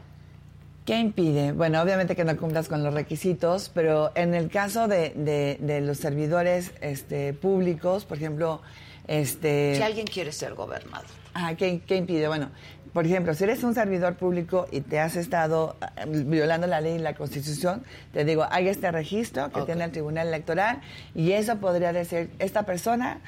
[0.85, 1.53] ¿Qué impide?
[1.53, 5.11] Bueno, obviamente que no cumplas con los requisitos, pero en el caso de,
[5.59, 8.61] de, los servidores este, públicos, por ejemplo,
[9.07, 9.75] este...
[9.77, 11.07] Si alguien quiere ser gobernador.
[11.33, 12.27] Ah, ¿qué, ¿qué impide?
[12.27, 12.49] Bueno,
[12.93, 16.95] por ejemplo, si eres un servidor público y te has estado eh, violando la ley
[16.95, 20.81] y la constitución, te digo, hay este registro que tiene el Tribunal Electoral
[21.15, 23.19] y eso podría decir, esta persona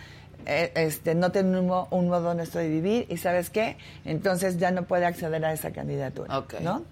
[0.45, 3.78] eh, este, no tiene un, modo honesto de vivir y ¿sabes qué?
[4.06, 6.84] Entonces ya no puede acceder a esa candidatura, ¿no?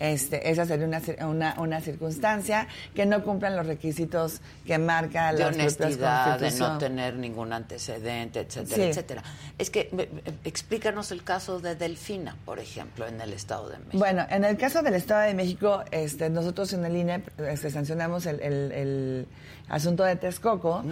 [0.00, 0.86] Este, esa sería
[1.26, 7.16] una, una, circunstancia que no cumplan los requisitos que marca la honestidad, de no tener
[7.16, 9.22] ningún antecedente, etcétera, etcétera.
[9.58, 10.08] Es que
[10.44, 13.98] explícanos el caso de Delfina, por ejemplo, en el Estado de México.
[13.98, 18.24] Bueno, en el caso del Estado de México, este, nosotros en el INE este, sancionamos
[18.24, 19.28] el,
[19.68, 20.82] asunto de Texcoco,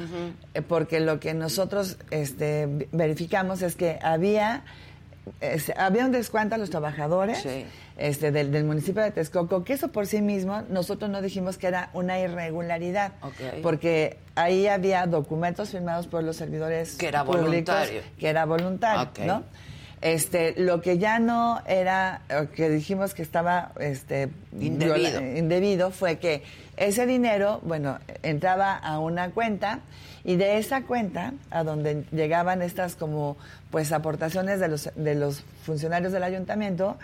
[0.52, 4.64] eh, porque lo que nosotros este, verificamos es que había
[5.76, 7.44] había un descuento a los trabajadores
[7.98, 11.90] este, del, municipio de Texcoco, que eso por sí mismo nosotros no dijimos que era
[11.92, 13.12] una irregularidad,
[13.62, 18.02] porque ahí había documentos firmados por los servidores que era públicos, voluntario.
[18.18, 19.42] que era voluntario, ¿no?
[20.00, 22.22] Este, lo que ya no era,
[22.54, 25.20] que dijimos que estaba este, indebido.
[25.20, 26.44] indebido fue que
[26.76, 29.80] ese dinero, bueno, entraba a una cuenta
[30.22, 33.36] y de esa cuenta, a donde llegaban estas como
[33.70, 36.96] pues aportaciones de los, de los funcionarios del ayuntamiento,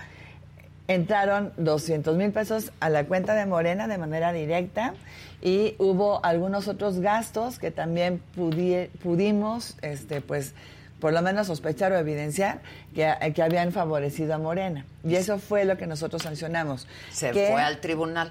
[0.89, 4.95] entraron 200 mil pesos a la cuenta de Morena de manera directa
[5.41, 10.55] y hubo algunos otros gastos que también pudimos, este, pues,
[11.01, 12.61] por lo menos sospechar o evidenciar
[12.95, 14.87] que, que, habían favorecido a Morena.
[15.05, 16.87] Y eso fue lo que nosotros sancionamos.
[17.11, 18.31] Se fue al tribunal.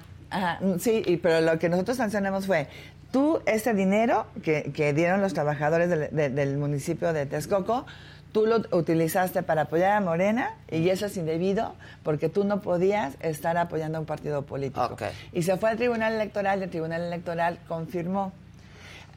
[0.80, 2.68] sí, pero lo que nosotros sancionamos fue
[3.14, 7.86] tú ese dinero que, dieron los trabajadores del, municipio de Texcoco,
[8.34, 13.16] tú lo utilizaste para apoyar a Morena y eso es indebido porque tú no podías
[13.22, 14.98] estar apoyando a un partido político.
[15.32, 18.34] Y se fue al Tribunal Electoral y el Tribunal Electoral confirmó.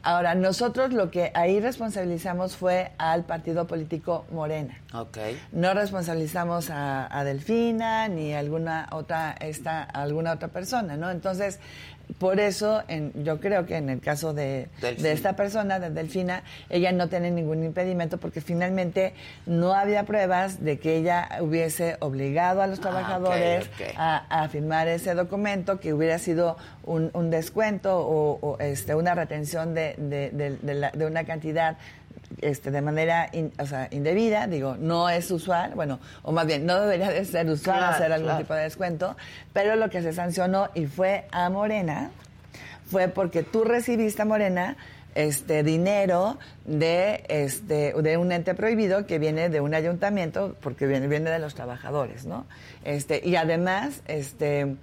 [0.03, 4.81] Ahora, nosotros lo que ahí responsabilizamos fue al partido político Morena.
[5.51, 11.11] No responsabilizamos a, Delfina ni a alguna otra, esta, alguna otra persona, ¿no?
[11.11, 11.59] Entonces,
[12.19, 16.43] por eso, en, yo creo que en el caso de, de, esta persona, de Delfina,
[16.71, 19.13] ella no tiene ningún impedimento porque finalmente
[19.45, 25.15] no había pruebas de que ella hubiese obligado a los ah, trabajadores A, firmar ese
[25.15, 31.77] documento, que hubiera sido un, un descuento o, este, una retención de, de una cantidad
[32.41, 36.81] este, de manera o sea, indebida, digo, no es usual, bueno, o más bien, no
[36.81, 39.17] debería de ser usual hacer algún tipo de descuento,
[39.53, 42.11] pero lo que se sancionó y fue a Morena
[42.87, 44.77] fue porque tú recibiste a Morena
[45.15, 51.09] este dinero de este de un ente prohibido que viene de un ayuntamiento porque viene
[51.09, 52.47] viene de los trabajadores, ¿no?
[52.85, 54.77] Este y además este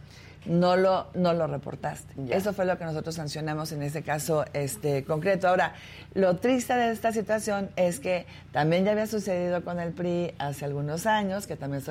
[0.45, 2.13] no lo, no lo reportaste.
[2.29, 5.47] Eso fue lo que nosotros sancionamos en ese caso este, concreto.
[5.47, 5.73] Ahora,
[6.13, 10.65] lo triste de esta situación es que también ya había sucedido con el PRI hace
[10.65, 11.83] algunos años, que también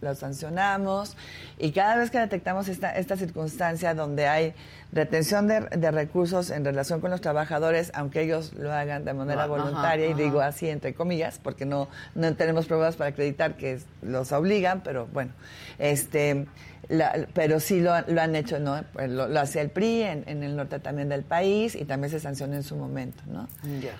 [0.00, 1.16] lo, sancionamos,
[1.58, 4.54] y cada vez que detectamos esta, esta circunstancia donde hay
[4.90, 10.08] retención de, recursos en relación con los trabajadores, aunque ellos lo hagan de manera voluntaria,
[10.08, 14.80] y digo así entre comillas, porque no, no tenemos pruebas para acreditar que los obligan,
[14.82, 15.32] pero bueno,
[15.78, 16.46] este
[17.34, 18.82] pero sí lo, han hecho, ¿no?
[18.92, 22.54] Pues lo, hacía el PRI en, el norte también del país y también se sancionó
[22.54, 23.48] en su momento, ¿no?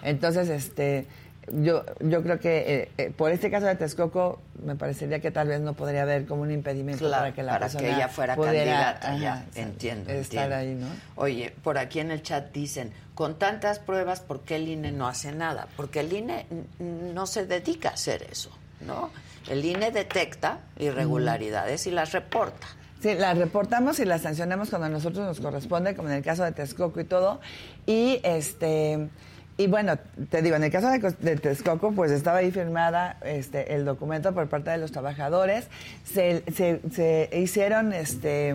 [0.02, 1.06] Entonces, este,
[1.52, 5.48] yo, yo creo que eh, eh, por este caso de Texcoco me parecería que tal
[5.48, 8.36] vez no podría haber como un impedimento para que la para persona que ella fuera
[8.36, 10.86] candidata, ya, entiendo, estar ahí, ¿no?
[11.16, 15.08] Oye, por aquí en el chat dicen, con tantas pruebas, ¿por qué el INE no
[15.08, 15.68] hace nada?
[15.76, 16.46] Porque el INE
[16.78, 19.10] no se dedica a hacer eso, ¿no?
[19.48, 22.66] El INE detecta irregularidades y las reporta.
[23.00, 26.42] Sí, las reportamos y las sancionamos cuando a nosotros nos corresponde, como en el caso
[26.44, 27.40] de Texcoco y todo.
[27.86, 29.08] Y este
[29.60, 29.98] y bueno,
[30.30, 34.48] te digo, en el caso de, Texcoco, pues estaba ahí firmada este, el documento por
[34.48, 35.66] parte de los trabajadores.
[36.04, 38.54] Se, se, se hicieron este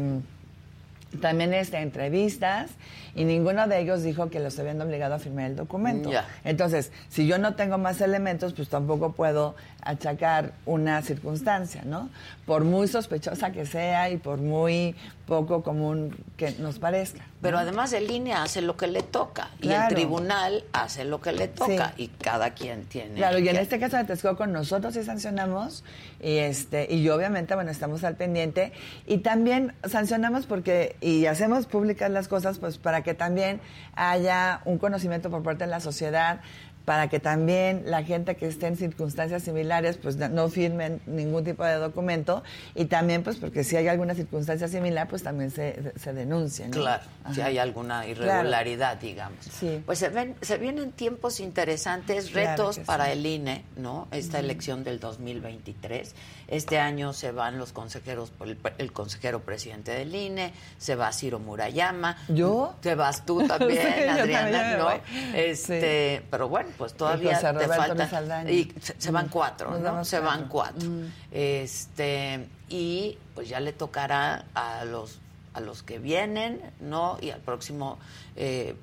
[1.19, 2.71] también este, entrevistas
[3.15, 6.09] y ninguno de ellos dijo que los habían obligado a firmar el documento.
[6.43, 12.09] Entonces, si yo no tengo más elementos, pues tampoco puedo achacar una circunstancia, ¿no?
[12.45, 14.95] Por muy sospechosa que sea y por muy
[15.25, 17.23] poco común que nos parezca.
[17.41, 21.31] Pero además el INE hace lo que le toca y el tribunal hace lo que
[21.31, 23.15] le toca y cada quien tiene.
[23.15, 25.83] Claro, y en este caso de Texcoco nosotros sí sancionamos
[26.21, 28.71] y este y yo obviamente bueno estamos al pendiente
[29.05, 33.61] y también sancionamos porque y hacemos públicas las cosas pues para que también
[33.95, 36.41] haya un conocimiento por parte de la sociedad
[36.85, 41.63] para que también la gente que esté en circunstancias similares pues no firmen ningún tipo
[41.63, 42.43] de documento
[42.75, 46.71] y también pues porque si hay alguna circunstancia similar pues también se, se denuncien.
[46.71, 49.45] Claro, si hay alguna irregularidad, digamos.
[49.45, 49.81] Sí.
[49.85, 54.07] Pues se, ven, se vienen tiempos interesantes, retos para el INE, ¿no?
[54.11, 56.13] Esta elección del 2023.
[56.53, 61.39] Este año se van los consejeros, el, el, consejero presidente del INE, se va Ciro
[61.39, 62.17] Murayama.
[62.27, 62.75] ¿Yo?
[62.79, 64.89] Te vas tú también, Adriana, ¿no?
[65.33, 69.29] Este, pero bueno, pues todavía te falta y se, van mm.
[69.29, 70.05] cuatro, ¿no?
[70.05, 70.87] Se van cuatro.
[70.87, 71.05] Mm.
[71.31, 75.19] Este, y pues ya le tocará a los
[75.53, 77.17] a los que vienen, ¿no?
[77.21, 77.99] Y al próximo
[78.35, 78.75] eh,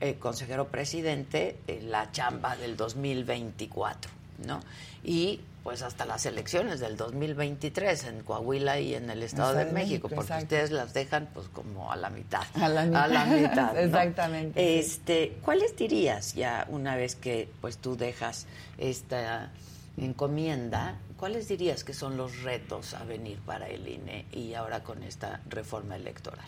[0.00, 4.10] eh, consejero presidente eh, la chamba del 2024,
[4.46, 4.60] ¿no?
[5.02, 10.08] Y pues hasta las elecciones del 2023 en Coahuila y en el Estado de, México,
[10.08, 12.44] porque ustedes las dejan pues como a la mitad.
[12.54, 12.84] A la
[13.24, 13.76] mitad.
[13.84, 14.78] Exactamente.
[14.78, 18.46] Este, ¿cuáles dirías ya una vez que pues tú dejas
[18.78, 19.50] esta
[19.96, 25.02] encomienda, cuáles dirías que son los retos a venir para el INE y ahora con
[25.02, 26.46] esta reforma electoral?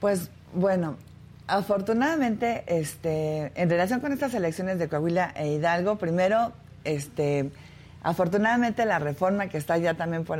[0.00, 0.96] Pues bueno,
[1.48, 6.54] afortunadamente este en relación con estas elecciones de Coahuila e Hidalgo, primero
[6.84, 7.50] este
[8.06, 10.38] Afortunadamente la reforma que está ya también por,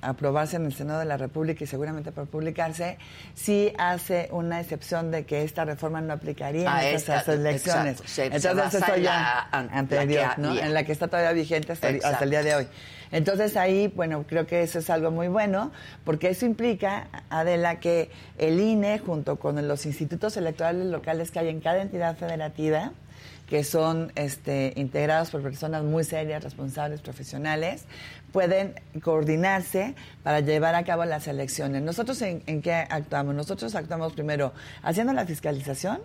[0.00, 2.96] aprobarse en el Senado de la República y seguramente por publicarse,
[3.34, 8.00] sí hace una excepción de que esta reforma no aplicaría en estas elecciones.
[8.16, 12.54] Entonces eso ya anterior, En la que está todavía vigente hasta, hasta, el día de
[12.54, 12.68] hoy.
[13.12, 15.72] Entonces ahí, bueno, creo que eso es algo muy bueno,
[16.04, 21.48] porque eso implica, Adela, que el INE, junto con los institutos electorales locales que hay
[21.48, 22.92] en cada entidad federativa,
[23.48, 27.84] que son este, integrados por personas muy serias, responsables, profesionales,
[28.32, 31.82] pueden coordinarse para llevar a cabo las elecciones.
[31.82, 33.34] ¿Nosotros en, qué actuamos?
[33.34, 36.00] Nosotros actuamos primero haciendo la fiscalización,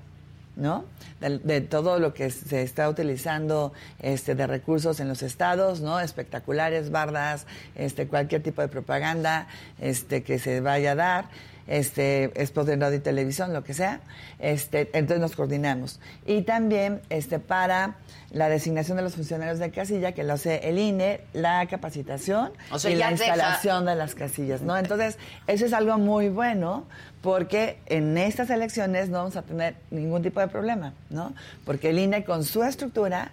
[0.56, 0.86] ¿no?
[1.20, 6.00] De, todo lo que se está utilizando este, de recursos en los estados, ¿no?
[6.00, 9.48] Espectaculares, bardas, este, cualquier tipo de propaganda
[9.80, 11.26] este, que se vaya a dar
[11.68, 14.02] este, es de radio y televisión, lo que sea,
[14.40, 16.00] este, entonces nos coordinamos.
[16.26, 17.96] Y también este, para
[18.32, 22.52] la designación de los funcionarios de casilla, que lo hace el INE, la capacitación
[22.90, 24.78] y la instalación de las casillas, ¿no?
[24.78, 26.86] Entonces, eso es algo muy bueno
[27.22, 31.34] porque en estas elecciones no vamos a tener ningún tipo de problema, ¿no?
[31.64, 33.32] Porque el INE con su estructura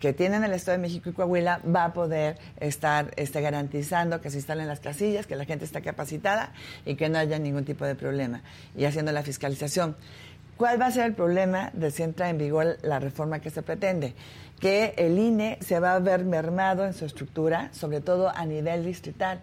[0.00, 4.30] que tienen el Estado de México y Coahuila va a poder estar este, garantizando que
[4.30, 6.52] se instalen las casillas, que la gente esté capacitada
[6.84, 8.42] y que no haya ningún tipo de problema
[8.76, 9.96] y haciendo la fiscalización.
[10.56, 13.62] ¿Cuál va a ser el problema de si entra en vigor la reforma que se
[13.62, 14.14] pretende?
[14.58, 18.84] Que el INE se va a ver mermado en su estructura, sobre todo a nivel
[18.84, 19.40] distrital.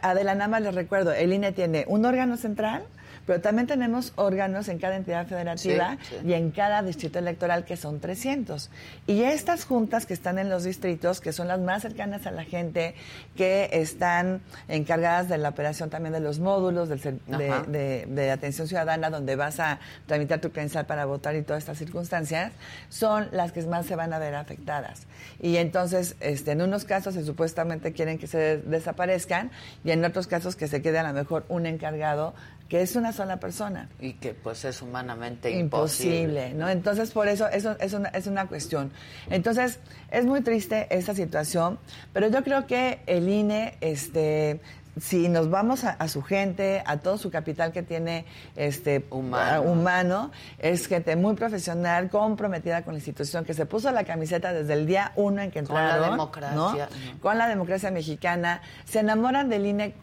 [0.00, 2.84] Adela, nada más les recuerdo, el INE tiene un órgano central,
[3.30, 8.00] pero también tenemos órganos en cada entidad federativa y en cada distrito electoral que son
[8.00, 8.70] 300.
[9.06, 12.42] Y estas juntas que están en los distritos, que son las más cercanas a la
[12.42, 12.96] gente,
[13.36, 19.60] que están encargadas de la operación también de los módulos de, atención ciudadana, donde vas
[19.60, 22.50] a tramitar tu credencial para votar y todas estas circunstancias,
[22.88, 25.02] son las que más se van a ver afectadas.
[25.40, 29.52] Y entonces, este, en unos casos se supuestamente quieren que se desaparezcan
[29.84, 32.34] y en otros casos que se quede a lo mejor un encargado
[32.70, 33.88] que es una sola persona.
[33.98, 36.54] Y que pues es humanamente imposible.
[36.54, 36.68] ¿no?
[36.68, 38.92] Entonces, por eso, eso es una, es una cuestión.
[39.28, 39.80] Entonces,
[40.12, 41.80] es muy triste esa situación,
[42.12, 44.60] pero yo creo que el INE, este,
[45.00, 49.62] si nos vamos a, su gente, a todo su capital que tiene este humano.
[49.62, 50.30] humano.
[50.60, 54.86] es gente muy profesional, comprometida con la institución, que se puso la camiseta desde el
[54.86, 55.90] día uno en que entraron.
[55.90, 56.88] Con la democracia.
[57.20, 58.62] Con la democracia mexicana.
[58.84, 59.94] Se enamoran del INE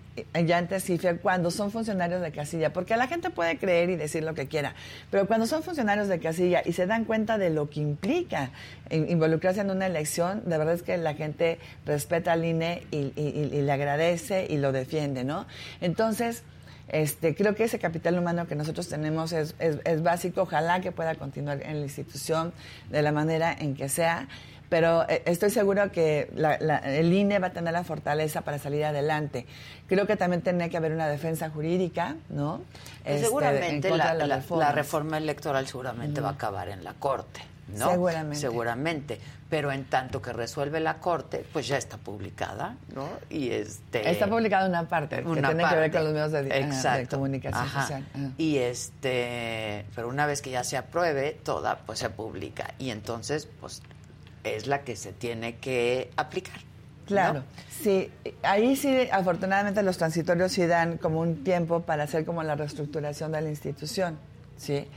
[0.45, 0.85] ya antes
[1.21, 4.73] cuando son funcionarios de casilla, porque la gente puede creer y decir lo que quiera,
[5.11, 8.51] pero cuando son funcionarios de casilla y se dan cuenta de lo que implica
[8.89, 13.71] involucrarse en una elección, de verdad es que la gente respeta al INE y, le
[13.71, 15.45] agradece y lo defiende, ¿no?
[15.81, 16.43] Entonces,
[16.89, 21.15] este, creo que ese capital humano que nosotros tenemos es, es básico, ojalá que pueda
[21.15, 22.53] continuar en la institución
[22.89, 24.27] de la manera en que sea
[24.69, 29.45] pero eh, estoy seguro que el INE va a tener la fortaleza para salir adelante.
[29.87, 32.61] Creo que también tiene que haber una defensa jurídica, ¿no?
[33.05, 37.41] Este, seguramente la, reforma electoral seguramente va a acabar en la Corte.
[37.67, 37.91] ¿no?
[37.91, 38.39] Seguramente.
[38.39, 39.19] Seguramente.
[39.49, 43.07] Pero en tanto que resuelve la corte, pues ya está publicada, ¿no?
[43.29, 47.07] Y este está publicada una parte que tiene que ver con los medios de, de
[47.07, 47.81] comunicación Ajá.
[47.81, 48.05] social.
[48.13, 48.31] Ajá.
[48.37, 53.47] Y este, pero una vez que ya se apruebe toda, pues se publica y entonces,
[53.61, 53.81] pues
[54.55, 56.59] es la que se tiene que aplicar.
[57.05, 58.11] Claro, sí,
[58.43, 63.31] ahí sí, afortunadamente los transitorios sí dan como un tiempo para hacer como la reestructuración
[63.31, 64.19] de la institución,
[64.57, 64.87] ¿sí?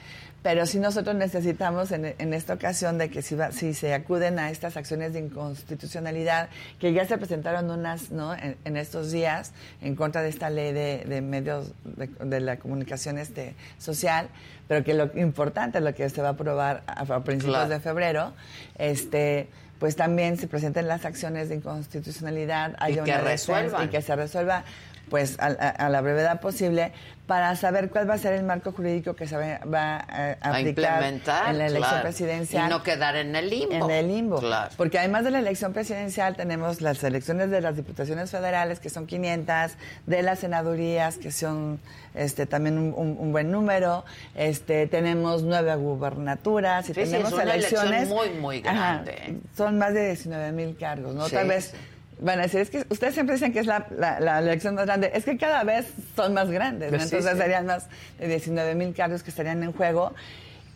[0.42, 4.38] Pero sí nosotros necesitamos en, en esta ocasión de que si, va- si se acuden
[4.38, 6.48] a estas acciones de inconstitucionalidad,
[6.78, 8.32] que ya se presentaron unas ¿no?
[8.34, 9.52] en, en estos días
[9.82, 14.28] en contra de esta ley de, de medios de, de la comunicación este, social,
[14.66, 17.68] pero que lo importante, lo que se va a aprobar a, a principios Claro.
[17.68, 18.32] de febrero,
[18.78, 19.48] este
[19.78, 23.84] pues también se presenten las acciones de inconstitucionalidad, Y haya que una resuelvan.
[23.86, 24.62] y que se resuelva
[25.10, 26.92] pues a, a- a la brevedad posible
[27.26, 30.50] para saber cuál va a ser el marco jurídico que se va, va a, A
[30.58, 30.66] aplicar
[31.02, 32.02] implementar en la elección claro.
[32.02, 32.66] presidencial.
[32.66, 33.72] Y no quedar en el limbo.
[33.84, 34.38] En el limbo.
[34.40, 34.70] Claro.
[34.76, 39.06] Porque además de la elección presidencial tenemos las elecciones de las diputaciones federales, que son
[39.06, 39.72] 500,
[40.06, 41.78] de las senadurías, que son
[42.14, 44.04] este también un, un- un buen número.
[44.34, 48.08] Este Tenemos nueve gubernaturas y Sí, sí, tenemos es una elección elecciones.
[48.08, 49.38] muy, muy Ajá, grande.
[49.56, 51.26] son más de 19 mil cargos, ¿no?
[51.28, 51.74] Sí, Tal vez.
[52.20, 54.86] Van a decir, es que ustedes siempre dicen que es la, la- la elección más
[54.86, 55.10] grande.
[55.14, 56.98] Es que cada vez son más grandes, ¿no?
[56.98, 57.42] Pues sí, Entonces sí.
[57.42, 57.86] serían más
[58.18, 60.12] de 19 mil cargos que estarían en juego.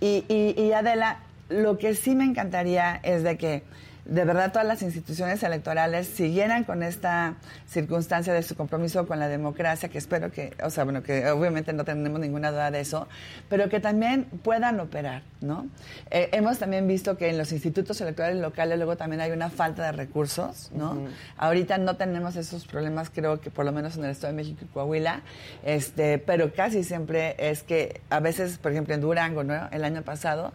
[0.01, 1.19] Y, y, y Adela,
[1.51, 3.63] lo que sí me encantaría es de que
[4.05, 7.37] de verdad todas las instituciones electorales siguieran con esta
[7.67, 11.73] circunstancia de su compromiso con la democracia, que espero que, o sea, bueno, que obviamente
[11.73, 13.09] no tenemos ninguna duda de eso,
[13.49, 15.67] pero que también puedan operar, ¿no?
[16.11, 19.85] Eh, hemos también visto que en los institutos electorales locales luego también hay una falta
[19.85, 20.99] de recursos, ¿no?
[21.39, 24.61] Ahorita no tenemos esos problemas, creo que por lo menos en el Estado de México
[24.65, 25.23] y Coahuila,
[25.65, 29.69] este, pero casi siempre es que a veces, por ejemplo, en Durango, ¿no?
[29.71, 30.53] El año pasado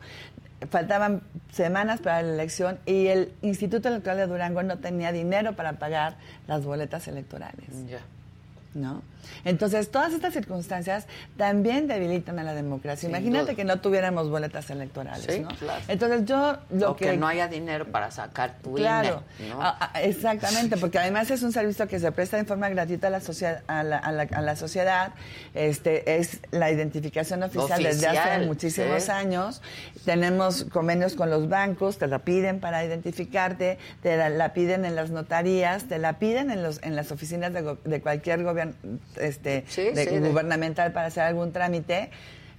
[0.69, 5.73] faltaban semanas para la elección y el Instituto Electoral de Durango no tenía dinero para
[5.73, 7.87] pagar las boletas electorales.
[7.87, 8.01] Ya.
[8.73, 9.01] ¿no?
[9.45, 11.05] Entonces, todas estas circunstancias
[11.37, 13.01] también debilitan a la democracia.
[13.01, 13.55] Sin Imagínate duda.
[13.55, 15.49] que no tuviéramos boletas electorales, Sí, ¿no?
[15.49, 15.81] claro.
[15.87, 17.05] Entonces, yo lo o que...
[17.05, 19.61] que no haya dinero para sacar tu Claro, INE, ¿no?
[19.61, 23.09] a- a- exactamente, porque además es un servicio que se presta en forma gratuita a
[23.09, 25.13] la, socia- a la, a la- a la sociedad.
[25.53, 29.11] Este es la identificación oficial, desde hace muchísimos sí.
[29.11, 29.61] años.
[30.05, 34.95] Tenemos convenios con los bancos, te la piden para identificarte, te la, la piden en
[34.95, 38.73] las notarías, te la piden en los en las oficinas de cualquier gobierno
[39.17, 42.09] este Sí, de- sí, gubernamental para hacer algún trámite.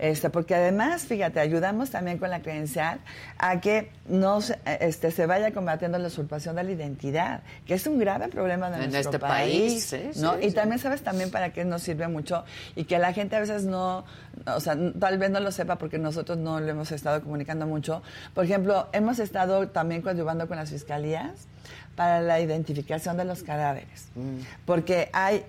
[0.03, 3.01] Este, porque además, fíjate, ayudamos también con la credencial
[3.37, 7.87] a que no se, este, se vaya combatiendo la usurpación de la identidad, que es
[7.87, 10.37] un grave problema de En nuestro este país, ¿no?
[10.39, 10.55] sí, y sí.
[10.55, 12.47] también sabes también para qué nos sirve mucho
[12.77, 14.07] y que la gente a veces no,
[14.47, 18.03] o sea, tal vez no lo sepa porque nosotros no lo hemos estado comunicando mucho.
[18.33, 21.47] Por ejemplo, hemos estado también coadyuvando con las fiscalías
[21.95, 24.39] para la identificación de los cadáveres, Mm.
[24.65, 25.45] porque hay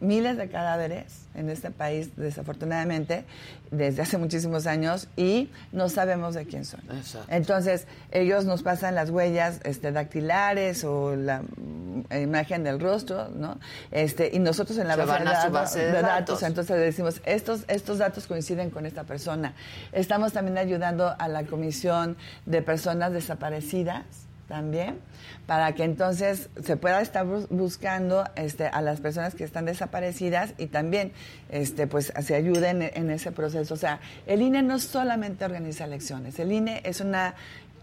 [0.00, 3.24] miles de cadáveres en este país, desafortunadamente,
[3.70, 6.80] desde hace muchísimos años y no sabemos de quién son.
[6.90, 7.26] Exacto.
[7.32, 13.58] Entonces, ellos nos pasan las huellas este, dactilares o la mm, imagen del rostro, ¿no?
[13.90, 16.02] Este, y nosotros en la Se base, van de, a su datos, base de de
[16.02, 16.42] datos.
[16.42, 19.54] entonces decimos, estos, estos datos coinciden con esta persona.
[19.92, 24.98] Estamos también ayudando a la Comisión de Personas Desaparecidas también
[25.46, 30.54] para que entonces se pueda estar bus- buscando este, a las personas que están desaparecidas
[30.58, 31.12] y también
[31.50, 33.74] este, pues se ayuden en, en ese proceso.
[33.74, 37.34] O sea, el INE no solamente organiza elecciones, el INE es una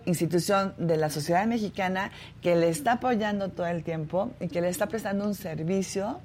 [0.05, 2.11] institución de la sociedad mexicana
[2.41, 6.20] que le está apoyando todo el tiempo y que le está prestando un servicio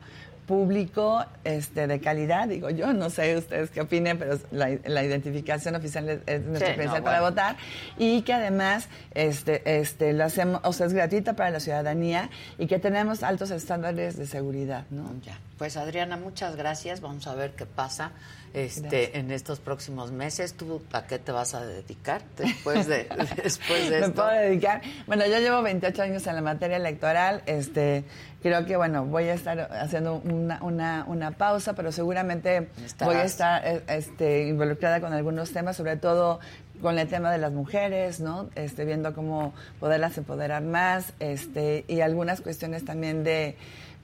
[0.49, 5.77] público este, de calidad, digo yo, no sé ustedes qué opinen, pero la, la identificación
[5.77, 7.23] oficial es, es nuestra Sí, no, para bueno.
[7.23, 7.57] votar
[7.99, 12.67] y que además este, este, lo hacemos, o sea, es gratuita para la ciudadanía y
[12.67, 15.13] que tenemos altos estándares de seguridad, ¿no?
[15.23, 15.39] Ya.
[15.59, 17.01] Pues Adriana, muchas gracias.
[17.01, 18.13] Vamos a ver qué pasa
[18.55, 19.15] este Gracias.
[19.15, 20.55] en estos próximos meses.
[20.55, 23.09] ¿Tú a qué te vas a dedicar después de
[23.43, 24.15] después de Me esto?
[24.15, 24.83] puedo dedicar.
[25.07, 27.43] Bueno, yo llevo 28 años en la materia electoral.
[27.47, 28.05] Este,
[28.43, 33.15] creo que bueno, voy a estar haciendo una, una, una pausa, pero seguramente Estarás.
[33.15, 36.41] voy a estar eh, este, involucrada con algunos temas, sobre todo
[36.81, 38.51] con el tema de las mujeres, ¿no?
[38.55, 43.57] Este, viendo cómo poderlas empoderar más, este, y algunas cuestiones también de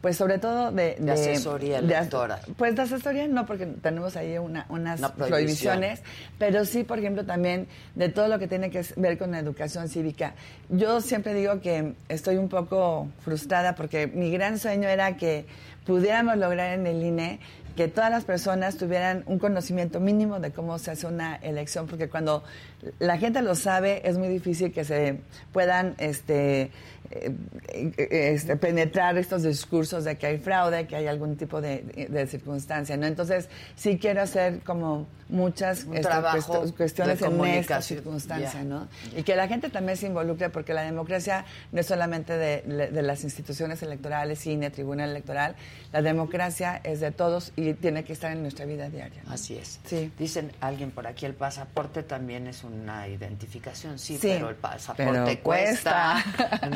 [0.04, 1.94] pues sobre todo de, De asesoría de-
[2.58, 6.02] pues de asesoría no, porque tenemos ahí una, unas Una prohibiciones,
[6.38, 9.88] pero sí, por ejemplo, también de todo lo que tiene que ver con la educación
[9.88, 10.34] cívica.
[10.68, 15.46] Yo siempre digo que estoy un poco frustrada porque mi gran sueño era que
[15.86, 17.40] pudiéramos lograr en el INE
[17.74, 22.10] que todas las personas tuvieran un conocimiento mínimo de cómo se hace una elección, porque
[22.10, 22.44] cuando
[22.98, 25.18] la gente lo sabe es muy difícil que se
[25.52, 26.70] puedan este,
[27.96, 33.06] este, penetrar estos discursos de que hay fraude, que hay algún tipo de, circunstancia, ¿no?
[33.06, 38.88] Entonces, sí quiero hacer como muchas este, cuestiones en esta circunstancia, ¿no?
[39.16, 43.24] Y que la gente también se involucre, porque la democracia no es solamente de, las
[43.24, 45.56] instituciones electorales, cine, tribunal electoral,
[45.92, 49.22] la democracia es de todos y tiene que estar en nuestra vida diaria.
[49.28, 49.80] Así es.
[49.84, 50.12] Sí.
[50.18, 56.24] Dicen alguien por aquí, el pasaporte también es una identificación, sí, pero el pasaporte cuesta,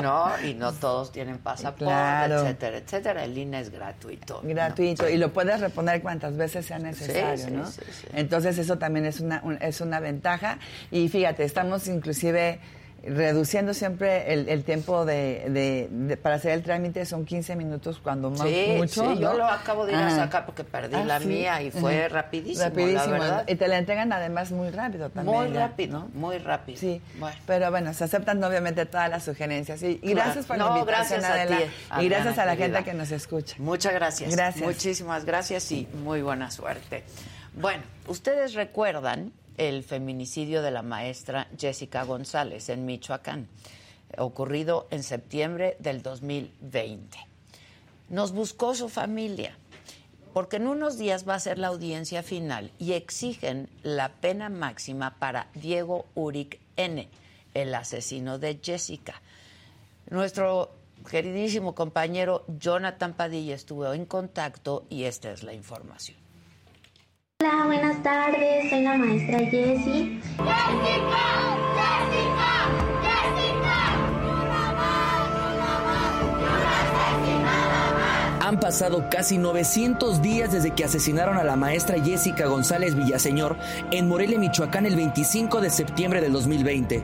[0.01, 0.28] ¿no?
[0.43, 3.23] Y no todos tienen pasaporte, etcétera, etcétera.
[3.23, 4.41] El INE es gratuito.
[4.43, 7.65] Gratuito, y lo puedes reponer cuantas veces sea necesario, ¿no?
[8.13, 10.59] Entonces eso también es una, es una ventaja.
[10.91, 12.59] Y fíjate, estamos inclusive
[13.03, 18.47] reduciendo siempre el, tiempo de, para hacer el trámite son 15 minutos cuando más
[18.77, 19.13] mucho.
[19.13, 22.07] Sí, yo lo acabo de ir a sacar porque perdí ah, la mía y fue
[22.09, 25.35] rapidísimo, rapidísimo Y te la entregan además muy rápido también.
[25.35, 26.09] Muy rápido, ¿no?
[26.13, 26.79] muy rápido.
[26.79, 27.01] Sí,
[27.45, 29.81] pero bueno, se aceptan obviamente todas las sugerencias.
[29.83, 33.55] Y, gracias por la invitación, gracias a y gracias a la gente que nos escucha.
[33.59, 34.35] Muchas gracias.
[34.35, 34.65] Gracias.
[34.65, 37.03] Muchísimas gracias y muy buena suerte.
[37.53, 43.49] Bueno, ustedes recuerdan el feminicidio de la maestra Jessica González en Michoacán,
[44.17, 47.19] ocurrido en septiembre del 2020.
[48.07, 49.57] Nos buscó su familia,
[50.33, 55.19] porque en unos días va a ser la audiencia final y exigen la pena máxima
[55.19, 57.09] para Diego Uric N.,
[57.53, 59.21] el asesino de Jessica.
[60.09, 60.71] Nuestro
[61.11, 66.18] queridísimo compañero Jonathan Padilla estuvo en contacto y esta es la información.
[67.41, 70.19] Hola, buenas tardes, soy la maestra Jessie.
[70.19, 71.23] ¡Jessica!
[72.11, 72.49] ¡Jessica!
[78.41, 83.55] Han pasado casi 900 días desde que asesinaron a la maestra Jessica González Villaseñor
[83.91, 87.01] en Morelia, Michoacán, el 25 de septiembre del 2020.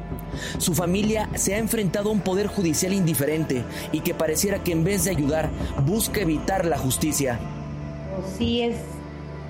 [0.57, 3.63] Su familia se ha enfrentado a un poder judicial indiferente
[3.93, 5.49] y que pareciera que en vez de ayudar,
[5.85, 7.39] busca evitar la justicia.
[8.37, 8.75] Sí, es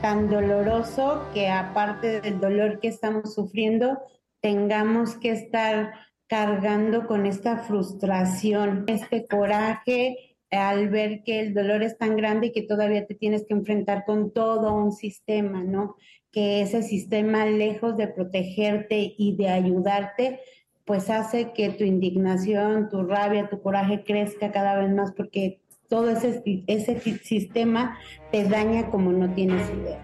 [0.05, 3.97] tan doloroso que aparte del dolor que estamos sufriendo,
[4.39, 5.93] tengamos que estar
[6.27, 12.51] cargando con esta frustración, este coraje al ver que el dolor es tan grande y
[12.51, 15.95] que todavía te tienes que enfrentar con todo un sistema, ¿no?
[16.31, 20.39] Que ese sistema, lejos de protegerte y de ayudarte,
[20.85, 26.09] pues hace que tu indignación, tu rabia, tu coraje crezca cada vez más porque todo
[26.09, 27.97] ese, ese sistema
[28.31, 30.01] te daña como no tienes idea.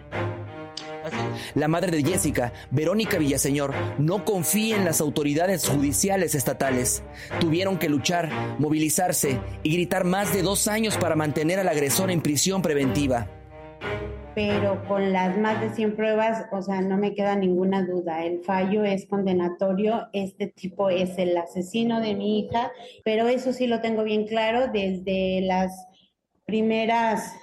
[1.55, 7.03] La madre de Jessica, Verónica Villaseñor, no confía en las autoridades judiciales estatales.
[7.39, 8.29] Tuvieron que luchar,
[8.59, 13.27] movilizarse y gritar más de dos años para mantener al agresor en prisión preventiva.
[14.33, 18.23] Pero con las más de 100 pruebas, o sea, no me queda ninguna duda.
[18.23, 20.07] El fallo es condenatorio.
[20.13, 22.71] Este tipo es el asesino de mi hija,
[23.03, 25.87] pero eso sí lo tengo bien claro desde las
[26.45, 27.33] primeras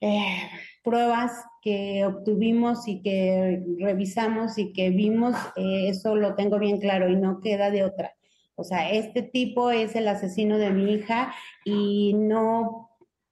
[0.00, 0.42] eh,
[0.82, 7.08] pruebas que obtuvimos y que revisamos y que vimos, eh, eso lo tengo bien claro
[7.08, 8.14] y no queda de otra.
[8.54, 11.32] O sea, este tipo es el asesino de mi hija
[11.64, 12.87] y no,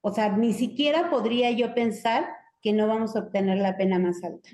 [0.07, 2.29] o sea, ni siquiera podría yo pensar
[2.63, 4.49] que no vamos a obtener la pena más alta.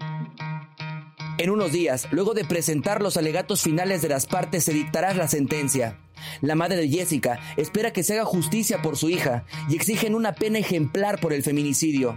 [1.36, 5.28] En unos días, luego de presentar los alegatos finales de las partes, se dictará la
[5.28, 5.98] sentencia.
[6.40, 10.32] La madre de Jessica espera que se haga justicia por su hija y exigen una
[10.32, 12.16] pena ejemplar por el feminicidio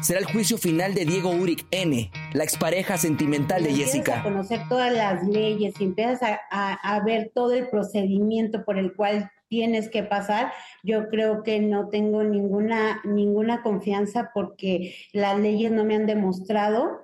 [0.00, 4.20] será el juicio final de Diego Uric N., la expareja sentimental de Jessica.
[4.20, 6.20] A conocer todas las leyes y empiezas
[6.50, 11.88] a, ver todo el procedimiento por el cual tienes que pasar, yo creo que no
[11.88, 17.00] tengo ninguna, ninguna confianza porque las leyes no me han demostrado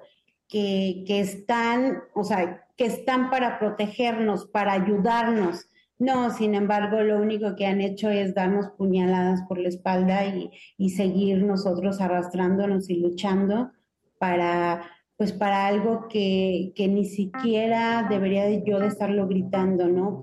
[0.49, 5.69] que, que están, o sea, que están para protegernos, para ayudarnos.
[5.99, 10.91] No, sin embargo, lo único que han hecho es darnos puñaladas por la espalda y,
[10.91, 13.71] seguir nosotros arrastrándonos y luchando
[14.19, 14.83] para,
[15.17, 20.23] pues para algo que, que ni siquiera debería yo de estarlo gritando, ¿no?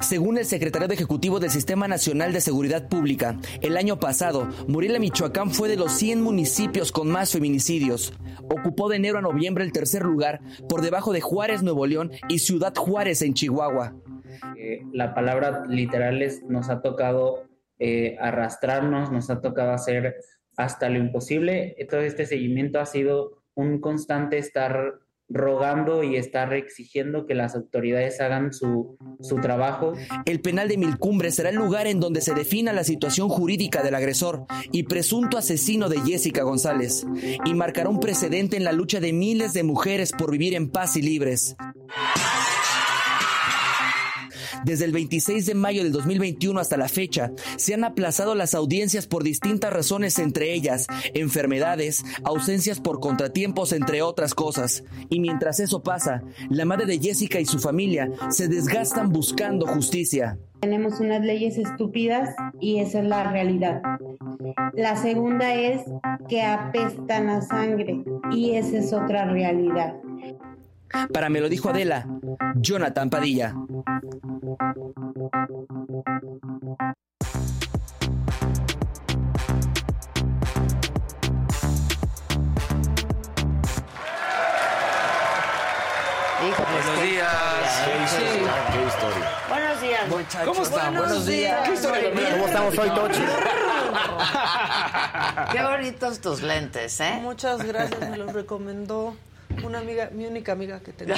[0.00, 5.50] Según el secretario ejecutivo del Sistema Nacional de Seguridad Pública, el año pasado, Morelia, Michoacán
[5.50, 8.12] fue de los 100 municipios con más feminicidios.
[8.50, 12.38] Ocupó de enero a noviembre el tercer lugar, por debajo de Juárez, Nuevo León y
[12.38, 13.94] Ciudad Juárez en Chihuahua
[14.92, 20.16] la palabra literales nos ha tocado eh, arrastrarnos, nos ha tocado hacer
[20.56, 21.76] hasta lo imposible.
[21.88, 25.00] Todo este seguimiento ha sido un constante estar
[25.32, 29.94] rogando y estar exigiendo que las autoridades hagan su, su trabajo.
[30.24, 33.94] El penal de Milcumbre será el lugar en donde se defina la situación jurídica del
[33.94, 37.06] agresor y presunto asesino de Jessica González
[37.44, 40.96] y marcará un precedente en la lucha de miles de mujeres por vivir en paz
[40.96, 41.56] y libres.
[44.64, 49.06] Desde el 26 de mayo del 2021 hasta la fecha, se han aplazado las audiencias
[49.06, 54.84] por distintas razones, entre ellas enfermedades, ausencias por contratiempos, entre otras cosas.
[55.08, 60.38] Y mientras eso pasa, la madre de Jessica y su familia se desgastan buscando justicia.
[60.60, 63.82] Tenemos unas leyes estúpidas y esa es la realidad.
[64.74, 65.82] La segunda es
[66.28, 69.94] que apestan a sangre y esa es otra realidad.
[71.12, 72.06] Para me lo dijo Adela,
[72.56, 73.54] Jonathan Padilla.
[86.42, 87.82] Buenos días.
[87.84, 89.30] Qué historia.
[89.48, 90.48] Buenos días, muchachos.
[90.48, 90.94] ¿Cómo están?
[90.96, 91.68] Buenos días.
[91.68, 92.32] ¿Qué historia, Gabriel?
[92.32, 93.22] ¿Cómo estamos hoy, Tochi?
[95.52, 97.18] Qué bonitos tus lentes, ¿eh?
[97.22, 99.14] Muchas gracias, me los recomendó
[99.64, 101.14] una amiga, mi única amiga que tengo.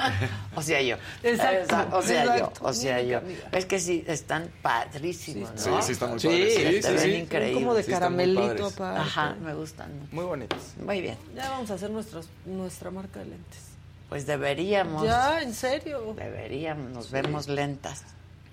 [0.56, 0.96] o sea, yo.
[1.22, 2.66] Exacto, O sea, exacto, yo.
[2.68, 3.18] O sea, yo.
[3.18, 3.48] amiga.
[3.52, 5.82] Es que sí, están padrísimos, Sí, ¿no?
[5.82, 6.54] sí, están muy Sí, padres.
[6.54, 7.14] sí, Te sí, ven sí.
[7.14, 7.54] increíbles.
[7.54, 9.00] como de Sí, caramelito aparte.
[9.00, 9.90] Ajá, me gustan.
[10.12, 10.58] Muy bonitos.
[10.84, 11.16] Muy bien.
[11.34, 13.60] Ya vamos a hacer nuestros, nuestra marca de lentes.
[14.08, 15.02] Pues deberíamos.
[15.04, 16.14] Ya, en serio.
[16.16, 16.90] Deberíamos.
[16.90, 18.02] Nos vemos lentas.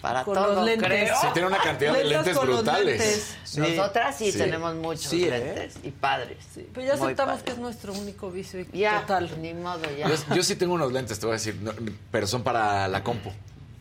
[0.02, 0.88] Para Con todo, los lentes.
[0.88, 1.16] creo.
[1.22, 2.86] Sí, tiene una cantidad de lentes brutales.
[2.99, 3.36] lentes.
[3.43, 3.60] Sí.
[3.60, 4.38] Nosotras sí, Sí.
[4.39, 5.30] tenemos muchos Sí, ¿eh?
[5.30, 6.38] lentes y padres.
[6.56, 9.30] Sí, pero ya aceptamos que es nuestro único vicio y Ya, total.
[9.41, 10.08] ni modo, ya.
[10.10, 11.72] Yo, yo sí tengo unos lentes, te voy a decir, no,
[12.12, 13.32] pero son para la compu.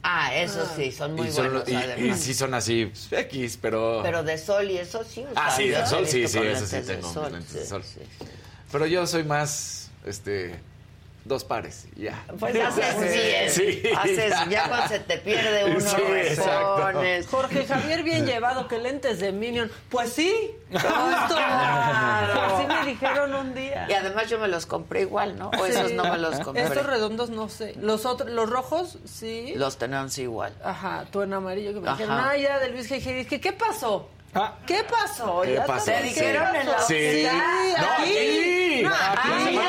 [0.02, 2.20] Ah, eso sí, son muy y, son- buenos y- y además.
[2.20, 4.00] sí son así X, pero...
[4.02, 5.24] Pero de sol y eso sí.
[5.36, 7.82] ah, sí, de sol, sí, sí, eso sí tengo, lentes de sol.
[7.84, 8.24] sí, sí.
[8.72, 10.58] Pero yo soy más, este,
[11.24, 12.24] dos pares, ya.
[12.38, 13.50] Pues haces bien.
[13.50, 14.46] Sí, haces, ya.
[14.48, 14.64] ya.
[14.68, 16.86] cuando se te pierde uno, Sí, exacto.
[16.86, 17.26] repones.
[17.28, 19.70] Jorge Javier bien llevado que lentes de Minion.
[19.90, 20.88] Pues sí, justo.
[21.36, 22.40] Claro.
[22.42, 23.86] Así me dijeron un día.
[23.88, 25.50] Y además yo me los compré igual, ¿no?
[25.50, 26.64] O esos no me los compré.
[26.64, 27.74] Estos redondos no sé.
[27.76, 29.52] Los otros, los rojos, sí.
[29.56, 30.54] Los tenemos igual.
[30.64, 31.96] Ajá, tú en amarillo que me Ajá.
[31.98, 33.00] dijeron, ah, ya de Luis G.
[33.00, 34.08] Dije, ¿qué pasó?
[34.34, 34.54] Ah.
[34.66, 35.40] ¿Qué pasó?
[35.42, 35.86] ¿Qué Ya pasó?
[35.86, 36.86] te ¿Te dije, dijeron ¿qué en la pasó?
[36.86, 36.94] Sí.
[36.94, 38.10] Sí, No, aquí.
[38.10, 38.82] aquí.
[38.82, 39.28] No, Ah, aquí.
[39.28, 39.60] lo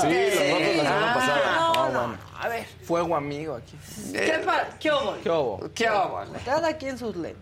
[0.00, 1.56] Sí, los la semana Ah, pasada.
[1.56, 2.18] No, bueno.
[2.40, 3.78] A ver, Fuego amigo aquí.
[4.12, 5.16] ¿qué, pa ¿qué hubo?
[5.22, 5.70] ¿Qué hubo?
[5.74, 6.20] ¿Qué hago?
[6.44, 7.40] Cada quien sus lentes.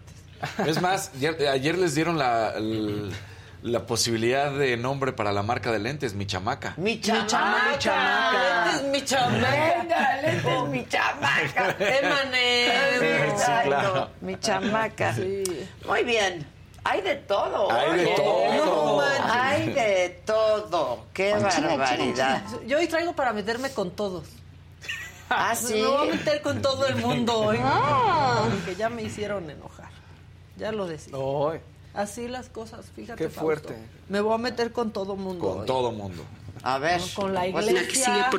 [0.67, 3.13] Es más, ayer, ayer les dieron la, el-
[3.63, 6.75] la posibilidad de nombre para la marca de lentes, mi chamaca.
[6.77, 7.79] Mi chamaca.
[7.79, 9.51] chamaca, lentes, mi chamaca.
[9.51, 11.77] Venga, lentes, mi chamaca.
[11.79, 13.37] Emanem.
[13.37, 14.11] Sí, claro.
[14.21, 15.15] Mi chamaca.
[15.15, 15.45] Sí.
[15.87, 16.47] Muy bien.
[16.85, 17.71] Hay de todo.
[17.71, 19.03] Hay de todo.
[19.31, 21.07] Hay de todo.
[21.13, 22.43] Qué barbaridad.
[22.67, 24.27] Yo hoy traigo para meterme con todos.
[25.29, 25.75] Ah, sí.
[25.75, 27.59] Me voy a meter con todo el mundo hoy.
[27.59, 29.91] Porque ya me hicieron enojar.
[30.57, 31.15] Ya lo decía.
[31.95, 33.17] No, Así las cosas, fíjate.
[33.23, 33.41] Qué Fausto.
[33.41, 33.77] fuerte.
[34.09, 35.45] Me voy a meter con todo mundo.
[35.49, 35.67] Con hoy.
[35.67, 36.23] todo mundo.
[36.63, 37.01] A ver.
[37.15, 37.89] Con la Pues, iglesia.
[37.91, 38.37] Decide Ah, tú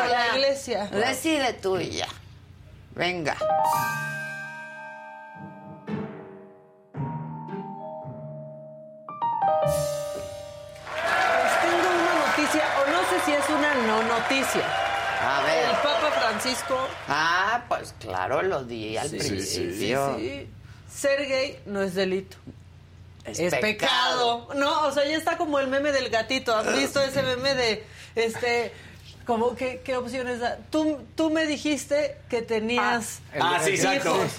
[0.00, 0.86] con la iglesia.
[0.86, 2.08] Decide tú y ya.
[2.94, 3.36] Venga.
[10.92, 14.66] Pues tengo una noticia, o no sé si es una no noticia.
[15.22, 15.82] A El ver.
[15.82, 16.78] Papa Francisco.
[17.08, 20.16] Ah, pues claro, lo di al Sí, principio.
[20.18, 20.48] sí.
[20.96, 22.36] Ser gay no es delito.
[23.24, 24.48] Es, Es pecado.
[24.54, 26.56] No, o sea, ya está como el meme del gatito.
[26.56, 27.84] ¿Has visto ese meme de,
[28.14, 28.72] este,
[29.26, 30.58] como, ¿qué, qué opciones da?
[30.70, 34.14] Tú, tú me dijiste que tenías Ah, sí, exacto.
[34.16, 34.32] hijos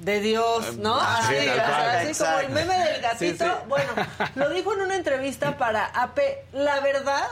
[0.00, 0.98] de Dios, ¿no?
[1.00, 1.96] Ah, sí, Así, tal o sea, cual.
[2.08, 3.44] así como el meme del gatito.
[3.44, 3.66] Sí, sí.
[3.68, 3.92] Bueno,
[4.34, 6.18] lo dijo en una entrevista para AP.
[6.52, 7.28] La verdad,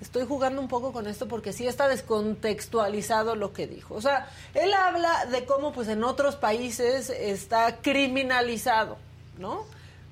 [0.00, 3.94] estoy jugando un poco con esto porque sí está descontextualizado lo que dijo.
[3.94, 8.98] O sea, él habla de cómo pues en otros países está criminalizado,
[9.38, 9.64] ¿no?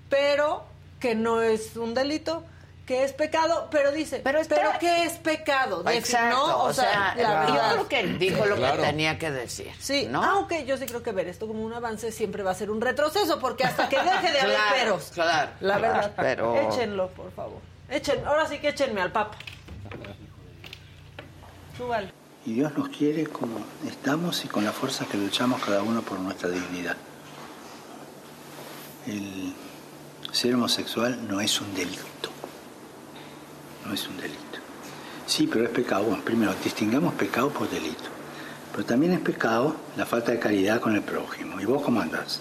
[0.08, 0.64] Pero
[1.00, 2.44] que no es un delito,
[2.86, 5.82] que es pecado, pero dice, Pero pero, está- ¿qué es pecado?
[5.88, 6.36] Exacto.
[6.36, 6.62] ¿no?
[6.64, 7.72] O sea, la yo verdad.
[7.72, 8.76] creo que él dijo lo Claro.
[8.82, 9.70] que tenía que decir.
[9.80, 10.22] Sí, ¿no?
[10.22, 12.80] aunque yo sí creo que ver esto como un avance siempre va a ser un
[12.82, 15.10] retroceso, porque hasta que deje de haber Claro, peros.
[15.14, 16.12] claro, La claro, verdad.
[16.16, 17.58] pero- Échenlo, por favor.
[17.88, 19.36] Echen, ahora sí que échenme al papa.
[22.46, 23.56] Y Dios nos quiere como
[23.86, 26.96] estamos y con la fuerza que luchamos cada uno por nuestra dignidad.
[29.06, 29.54] El
[30.32, 32.30] ser homosexual no es un delito.
[33.86, 34.38] No es un delito.
[35.26, 36.04] Sí, pero es pecado.
[36.04, 38.10] Bueno, primero, distingamos pecado por delito.
[38.72, 41.60] Pero también es pecado la falta de caridad con el prójimo.
[41.60, 42.40] ¿Y vos cómo andás?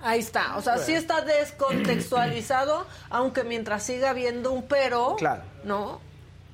[0.00, 0.56] Ahí está.
[0.56, 5.42] O sea, sí está descontextualizado, aunque mientras siga habiendo un pero, Claro.
[5.64, 6.00] ¿no?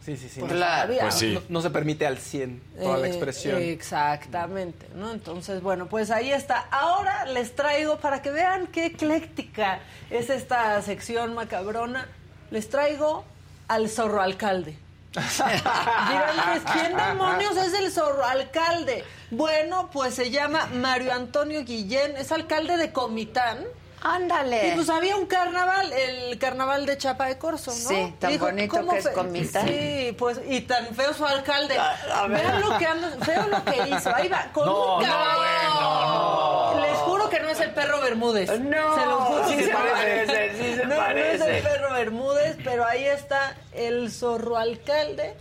[0.05, 0.41] Sí, sí, sí.
[0.41, 0.95] Pues no, claro.
[1.01, 1.35] Pues sí.
[1.35, 3.61] no, no se permite al 100 toda la Eh, expresión.
[3.63, 5.13] Exactamente, ¿no?
[5.13, 6.67] Entonces, bueno, pues ahí está.
[6.71, 9.81] Ahora les traigo, para que vean qué ecléctica
[10.11, 12.09] es esta sección macabrona,
[12.51, 13.25] les traigo
[13.69, 14.79] al zorro alcalde.
[15.15, 19.05] Dirán, pues, ¿quién demonios es el zorro alcalde?
[19.31, 23.59] Bueno, pues se llama Mario Antonio Guillén, es alcalde de Comitán.
[24.03, 24.69] Ándale.
[24.69, 27.89] Y pues había un carnaval, el carnaval de Chapa de Corzo, ¿no?
[27.89, 29.67] Sí, tan bonito ¿cómo que es Comitán.
[29.67, 31.77] Sí, pues, y tan feo su alcalde.
[31.79, 32.41] a ver.
[32.43, 34.15] Vean lo que anda, feo lo que hizo.
[34.15, 36.81] Ahí va, con un caballo.
[36.81, 38.49] Les juro que no es el perro Bermúdez.
[38.61, 39.79] No, se los juro sí que se no.
[39.79, 41.57] parece, sí se no, No es parece.
[41.59, 45.35] el perro Bermúdez, pero ahí está el zorro alcalde.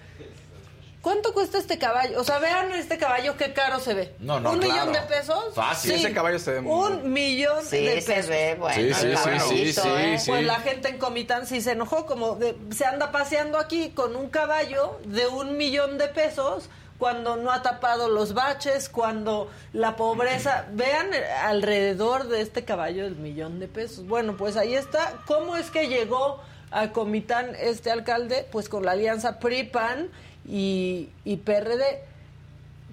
[1.02, 2.20] ¿Cuánto cuesta este caballo?
[2.20, 4.16] O sea, vean este caballo qué caro se ve.
[4.20, 4.74] No, no, ¿Un claro.
[4.74, 5.54] millón de pesos?
[5.56, 5.92] Fácil.
[5.94, 8.30] Ese caballo se ve muy Un millón Sí, de se pesos.
[8.30, 8.76] ve bueno.
[8.76, 10.20] Sí, sí, el sí, caballito, sí, ¿eh?
[10.20, 10.32] sí.
[10.32, 14.16] Pues la gente en Comitán sí se enojó, como de- se anda paseando aquí con
[14.16, 19.96] un caballo de un millón de pesos cuando no ha tapado los baches, cuando la
[19.96, 20.66] pobreza...
[20.72, 21.12] Vean
[21.44, 24.06] alrededor de este caballo del millón de pesos.
[24.08, 25.14] Bueno, pues ahí está.
[25.28, 26.42] ¿Cómo es que llegó
[26.72, 28.48] a Comitán este alcalde?
[28.52, 30.10] Pues con la alianza PRI-PAN
[30.48, 32.04] y, y PRD.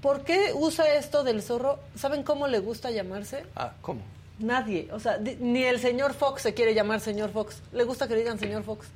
[0.02, 1.78] ¿Por qué usa esto del zorro?
[1.96, 3.44] ¿Saben cómo le gusta llamarse?
[3.56, 4.02] Ah, ¿cómo?
[4.38, 7.62] Nadie, o sea, ni el señor Fox se quiere llamar señor Fox.
[7.72, 8.88] Le gusta que le digan señor Fox.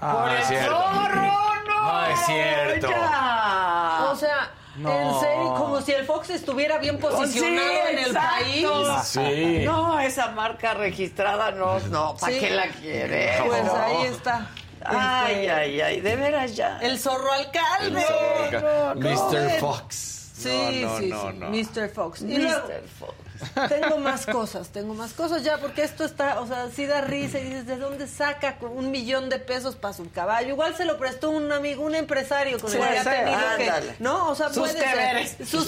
[0.00, 0.70] No es cierto.
[0.70, 2.88] No es cierto.
[2.88, 4.06] Ya.
[4.10, 4.90] O sea, No.
[4.92, 8.34] en serio, como si el Fox estuviera bien posicionado Sí, en el exacto.
[8.44, 9.06] país.
[9.08, 9.64] Sí.
[9.64, 12.38] No, esa marca registrada no, no, ¿para Sí.
[12.40, 13.32] qué la quiere?
[13.46, 13.74] Pues No.
[13.74, 14.48] ahí está.
[14.88, 16.78] Ay, Este, ay, ay, de veras ya.
[16.80, 18.04] El zorro alcalde.
[18.52, 19.00] no, no.
[19.00, 19.58] Mr.
[19.60, 20.12] Fox.
[20.36, 21.50] Sí, no, no, sí, no, sí, no.
[21.50, 21.88] Mr.
[21.88, 22.20] Fox.
[22.20, 22.82] Y luego, Mr.
[23.00, 23.68] Fox.
[23.70, 27.38] tengo más cosas, tengo más cosas ya, porque esto está, o sea, sí da risa
[27.38, 30.48] y dices, ¿de dónde saca un millón de pesos para su caballo?
[30.50, 33.94] Igual se lo prestó un amigo, un empresario con el que ha tenido ándale.
[33.96, 34.28] que, ¿no?
[34.28, 34.86] O sea, Sus puede ser.
[34.86, 35.66] Sus que veres, sus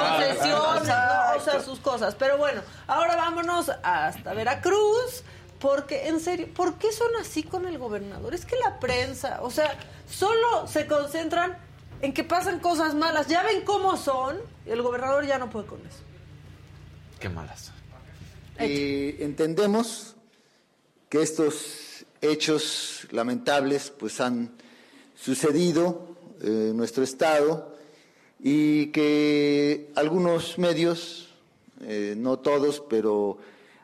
[0.00, 1.36] concesiones, ¿no?
[1.36, 2.14] O sea, sus cosas.
[2.18, 5.22] Pero bueno, ahora vámonos hasta Veracruz.
[5.62, 8.34] Porque, en serio, ¿por qué son así con el gobernador?
[8.34, 9.78] Es que la prensa, o sea,
[10.10, 11.56] solo se concentran
[12.00, 13.28] en que pasan cosas malas.
[13.28, 14.40] Ya ven cómo son.
[14.66, 16.00] Y el gobernador ya no puede con eso.
[17.20, 17.70] Qué malas.
[18.58, 20.16] Y entendemos
[21.08, 24.50] que estos hechos lamentables pues han
[25.14, 27.76] sucedido eh, en nuestro estado
[28.40, 31.28] y que algunos medios,
[31.82, 33.38] eh, no todos, pero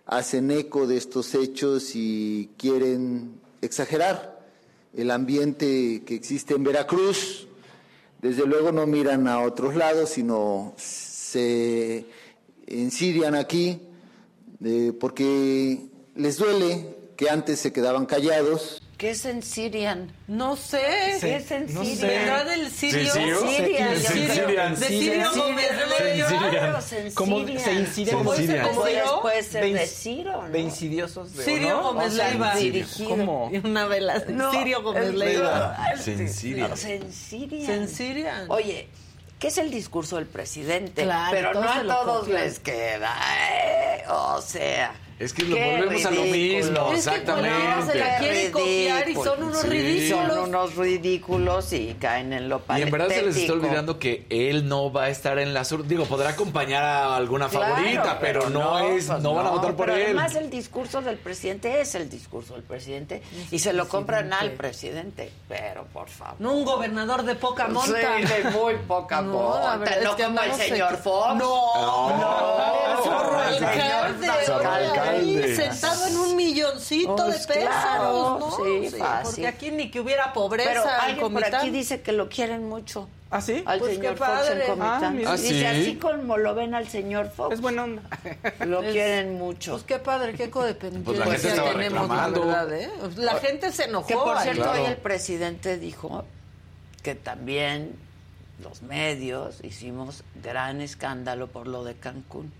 [0.09, 4.40] hacen eco de estos hechos y quieren exagerar
[4.94, 7.46] el ambiente que existe en Veracruz.
[8.22, 12.06] Desde luego no miran a otros lados, sino se
[12.66, 13.82] ensirian aquí
[14.64, 15.78] eh, porque
[16.16, 18.82] les duele que antes se quedaban callados.
[18.99, 20.11] ¿Qué es en Syrian?
[20.26, 21.18] No sé.
[21.20, 21.99] ¿Qué es en no Syrian?
[21.99, 22.07] sé.
[22.09, 23.12] ¿Vendrá del sirio?
[23.12, 23.49] Sí, creo.
[23.49, 24.74] Syrian.
[24.80, 25.30] De Sirio.
[26.51, 27.61] Claro, se ¿Cómo Syrian.
[27.64, 28.12] se incide?
[28.12, 28.68] ¿Cómo Se dice incide.
[28.68, 30.49] cómo Puede, ser De de Ciro, ¿no?
[30.49, 31.80] De insidiosos de Sirio.
[31.82, 32.55] Gómez Leiva.
[33.07, 33.46] ¿Cómo?
[33.64, 34.22] Una vela.
[34.28, 35.78] No, Sirio Gómez el- Leiva.
[35.96, 36.66] Se ensiria.
[36.68, 37.66] No, se ensiria.
[37.66, 38.44] Se ensiria.
[38.49, 38.88] Oye,
[39.38, 41.05] ¿qué es el discurso del presidente?
[41.05, 44.03] Claro, Pero no se a todos les queda, ¿eh?
[44.09, 44.92] O sea.
[45.18, 47.50] Es que lo volvemos a lo mismo, Es que exactamente.
[47.64, 49.66] cuando se la quieren copiar y son unos Sí.
[49.68, 50.28] ridículos.
[50.34, 53.54] Son unos ridículos y caen en lo Y en verdad se les está patético.
[53.54, 55.84] olvidando que él no va a estar en la sur.
[55.86, 59.74] Digo, podrá acompañar a alguna Claro, favorita, pero, no, es, pues no van a votar
[59.74, 60.04] por pero él.
[60.04, 64.52] Además, el discurso del presidente es el discurso del presidente y se lo compran al
[64.52, 65.32] presidente.
[65.48, 66.36] Pero, por favor.
[66.38, 67.98] No un gobernador de poca monta.
[68.18, 69.76] Sí, de muy poca No, monta.
[69.78, 71.34] verdad No, es que como el señor Fox.
[71.34, 77.68] No, no, el zorro el señor órale, ahí, sentado en un milloncito Pues de pesos,
[77.70, 78.50] claro, ¿no?
[78.56, 79.24] sí, fácil.
[79.24, 81.54] porque aquí ni que hubiera pobreza Pero en alguien por Comitán.
[81.61, 83.09] aquí dice que lo quieren mucho.
[83.30, 83.62] ¿Ah, sí?
[83.66, 85.22] Al Pues señor qué Fox en Comitán.
[85.26, 85.30] Ah.
[85.32, 85.64] ¿Ah, Dice, sí?
[85.66, 88.02] así como lo ven al señor Fox, Es buena onda.
[88.66, 89.72] lo Es- quieren mucho.
[89.72, 92.46] Pues qué padre, qué codependencia Pues la gente estaba tenemos, la reclamando.
[92.46, 92.90] verdad, ¿eh?
[93.16, 94.06] La gente se enojó.
[94.06, 94.80] Que por cierto, Claro.
[94.82, 96.24] hoy el presidente dijo
[97.02, 97.96] que también
[98.62, 102.50] los medios hicimos gran escándalo por lo de Cancún.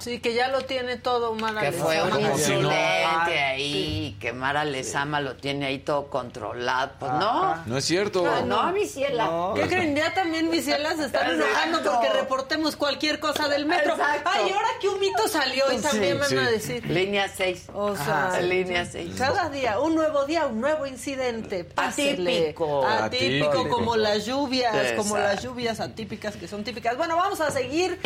[0.00, 2.20] Sí, que ya lo tiene todo Mara Que fue un no.
[2.20, 6.92] incidente ahí, que Mara Lezama lo tiene ahí todo controlado.
[6.98, 7.64] Pues no.
[7.66, 8.24] No es cierto.
[8.26, 9.26] Ah, no, mi ciela.
[9.26, 9.52] No.
[9.54, 9.94] ¿Qué creen?
[9.96, 13.92] Ya también mis cielas se están enojando porque reportemos cualquier cosa del metro.
[13.92, 14.30] Exacto.
[14.32, 16.36] Ay, ahora que un mito salió y Sí, también van sí.
[16.36, 16.86] a decir.
[16.86, 17.66] Línea 6.
[17.74, 19.14] O sea, línea 6.
[19.16, 21.64] cada día, un nuevo día, un nuevo incidente.
[21.64, 22.38] Pásele.
[22.40, 22.86] Atípico.
[22.86, 23.68] Atípico, Atípico.
[23.76, 26.96] como las lluvias, como las lluvias atípicas que son típicas.
[26.96, 27.98] Bueno, vamos a seguir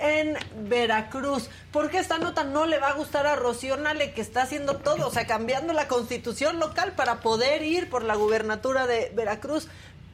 [0.00, 0.36] en
[0.68, 1.48] Veracruz.
[1.72, 5.06] Porque esta nota no le va a gustar a Rocío Nale, que está haciendo todo,
[5.06, 9.68] o sea, cambiando la constitución local para poder ir por la gubernatura de Veracruz.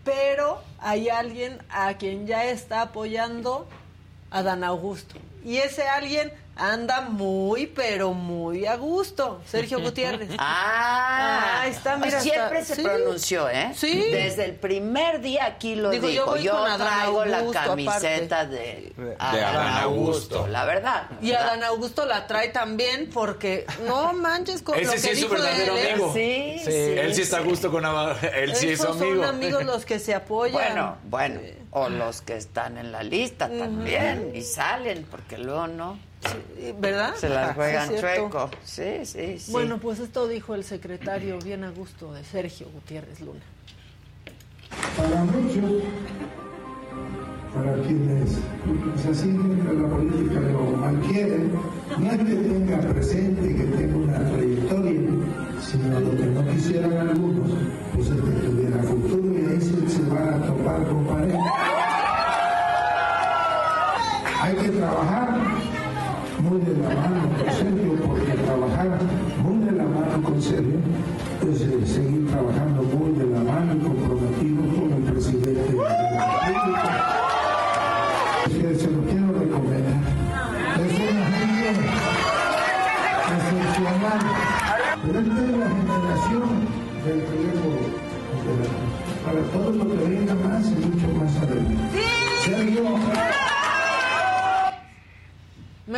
[0.04, 3.68] Pero hay alguien a quien ya está apoyando
[4.30, 5.14] a Dan Augusto.
[5.44, 9.40] Y ese alguien anda muy, pero muy a gusto.
[9.46, 10.30] Sergio Gutiérrez.
[10.38, 12.20] Ah, está, mira.
[12.20, 12.82] Siempre está- se sí.
[12.82, 13.72] pronunció, ¿eh?
[13.74, 14.04] Sí.
[14.10, 16.26] Desde el primer día aquí lo Digo, yo dijo.
[16.26, 18.54] voy Yo, con Adán traigo la Augusto, camiseta aparte.
[18.56, 20.36] de, De Adán Adán Augusto.
[20.36, 20.46] Augusto.
[20.48, 21.06] La verdad.
[21.22, 25.20] Y Adán Augusto la trae también porque no manches con Ese lo sí que es
[25.20, 25.92] su dijo de verdadero él, ¿eh?
[25.92, 26.12] amigo.
[26.14, 26.70] Sí, sí.
[26.72, 29.22] Él sí está a gusto con Ava- Él sí es su amigo.
[29.22, 30.52] son amigos los que se apoyan.
[30.54, 31.40] Bueno, bueno.
[31.76, 35.98] O los que están en la lista también y salen, porque luego no.
[36.80, 37.14] ¿Verdad?
[37.16, 38.06] Se las Sí, juegan cierto.
[38.06, 38.50] chueco.
[38.64, 39.52] Sí, sí, sí.
[39.52, 43.40] Bueno, pues esto dijo el secretario bien a gusto de Sergio Gutiérrez Luna.
[44.96, 45.82] Para muchos,
[47.54, 48.30] para quienes
[49.02, 51.52] se asienten a la política lo manquieren,
[51.98, 55.00] no es que tenga presente que tenga una trayectoria,
[55.62, 57.50] sino lo que no quisieran algunos,
[57.94, 61.34] pues es que tuviera futuro y ahí se, van a topar con pared.
[64.40, 65.28] Hay que trabajar
[66.54, 68.98] muy de la mano con Sergio, porque trabajar
[69.42, 70.78] muy de la mano con Sergio
[71.42, 75.88] es eh, seguir trabajando muy de la mano y comprometido con el presidente de la
[76.46, 76.90] República.
[78.78, 79.98] Se lo quiero recomendar.
[80.78, 81.68] Es una gente
[83.34, 84.20] excepcional,
[85.08, 85.26] es
[85.58, 86.48] la generación
[87.04, 87.70] del riesgo
[89.24, 90.34] para todo lo que venga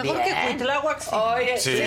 [0.03, 0.35] Mejor Bien.
[0.37, 1.01] que Cuitláhuac.
[1.01, 1.11] sí.
[1.15, 1.83] Oye, Sí.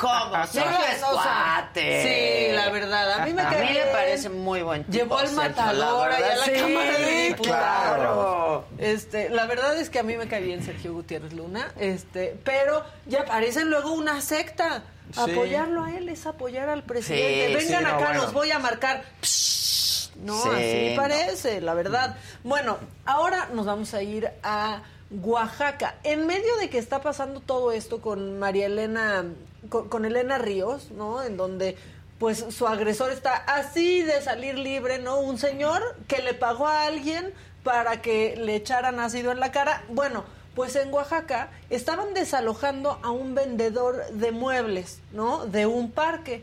[0.00, 0.46] ¿Cómo?
[0.46, 2.48] Sí, Sergio es o sea, cuate.
[2.50, 4.96] sí, la verdad, a mí me A mí me parece muy buen tipo.
[4.96, 7.96] Llevó al Sergio, matador allá a la Cámara de Diputados.
[7.96, 8.64] Claro.
[8.78, 12.84] Este, la verdad es que a mí me cae bien Sergio Gutiérrez Luna, este, pero
[13.06, 14.82] ya parecen luego una secta.
[15.12, 15.20] Sí.
[15.32, 17.60] Apoyarlo a él es apoyar al presidente.
[17.60, 18.22] Sí, Vengan sí, no, acá, bueno.
[18.22, 19.02] los voy a marcar.
[19.22, 21.02] Psh, No, Sí, así no.
[21.02, 22.16] parece, la verdad.
[22.44, 22.76] Bueno,
[23.06, 25.96] ahora nos vamos a ir a Oaxaca.
[26.02, 29.24] En medio de que está pasando todo esto con María Elena,
[29.68, 31.22] con, Elena Ríos, ¿no?
[31.22, 31.76] En donde
[32.18, 35.20] pues su agresor está así de salir libre, ¿no?
[35.20, 37.32] Un señor que le pagó a alguien
[37.62, 39.84] para que le echaran ácido en la cara.
[39.88, 45.46] Bueno, pues en Oaxaca estaban desalojando a un vendedor de muebles, ¿no?
[45.46, 46.42] De un parque.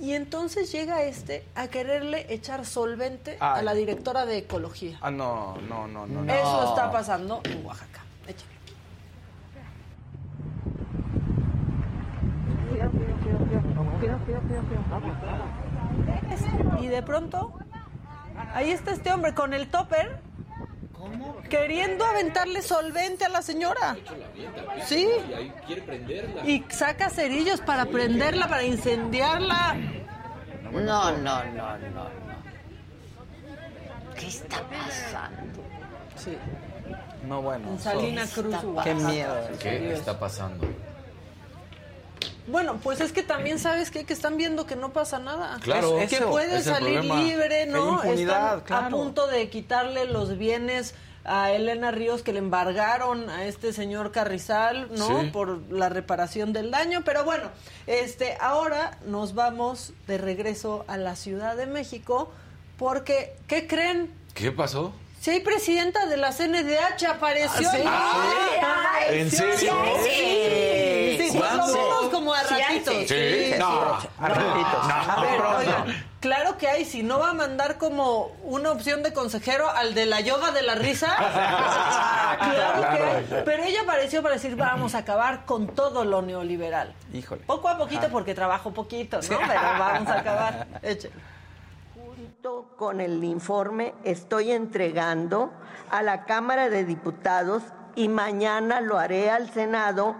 [0.00, 4.98] Y entonces llega este a quererle echar solvente a la directora de ecología.
[5.00, 6.22] Ah, no, no, no, no.
[6.22, 6.32] no.
[6.32, 8.02] Eso está pasando en Oaxaca.
[8.26, 8.58] Échale.
[16.80, 17.54] Y de pronto,
[18.54, 20.27] ahí está este hombre con el topper.
[21.48, 23.96] Queriendo aventarle solvente a la señora.
[24.86, 25.08] Sí.
[26.44, 29.76] Y saca cerillos para prenderla, para incendiarla.
[30.72, 32.28] No, no, no, no, no.
[34.14, 35.62] ¿Qué está pasando?
[36.16, 36.36] Sí.
[37.26, 37.68] No, bueno.
[37.70, 38.54] En Cruz.
[38.54, 38.82] pasando.
[38.82, 39.48] Qué miedo.
[39.60, 40.66] ¿Qué está pasando?
[42.48, 44.04] Bueno, pues es que también sabes qué?
[44.04, 45.58] que están viendo que no pasa nada.
[45.60, 45.96] Claro.
[46.08, 47.22] que Eso, puede es salir problema.
[47.22, 48.02] libre, Que ¿no?
[48.02, 50.94] Están a punto de quitarle los bienes
[51.24, 55.20] a Elena Ríos que le embargaron a este señor Carrizal, ¿no?
[55.22, 55.26] Sí.
[55.30, 57.50] Por la reparación del daño, pero bueno,
[57.86, 62.32] este ahora nos vamos de regreso a la Ciudad de México
[62.78, 64.10] porque ¿qué creen?
[64.32, 64.92] ¿Qué pasó?
[65.20, 67.68] Si hay presidenta de la CNDH apareció.
[67.86, 69.14] ¿Ah, sí?
[69.18, 69.74] ¿En sí, serio?
[70.04, 71.66] sí, Sí, sí, ¿Cuándo?
[72.02, 72.94] lo como a Sí, ratitos.
[72.94, 73.06] sí.
[73.08, 73.54] Sí.
[73.58, 74.88] No, a ratitos.
[74.88, 79.12] A ver, oigan, claro que hay, si no va a mandar como una opción de
[79.12, 81.14] consejero al de la yoga de la risa.
[82.38, 83.02] claro, que
[83.36, 83.42] hay.
[83.44, 86.94] Pero ella apareció para decir, vamos a acabar con todo lo neoliberal.
[87.12, 87.42] Híjole.
[87.42, 89.38] Poco a poquito, porque trabajo poquito, ¿no?
[89.38, 90.66] Pero vamos a acabar.
[90.82, 91.12] Échale.
[92.48, 95.52] Con el informe estoy entregando
[95.90, 97.62] a la Cámara de Diputados
[97.94, 100.16] y mañana lo haré al Senado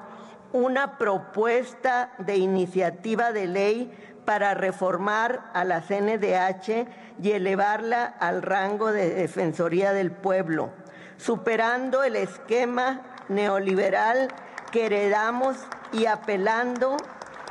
[0.52, 6.86] una propuesta de iniciativa de ley para reformar a la CNDH
[7.22, 10.68] y elevarla al rango de Defensoría del Pueblo,
[11.16, 14.28] superando el esquema neoliberal
[14.70, 15.56] que heredamos
[15.92, 16.98] y apelando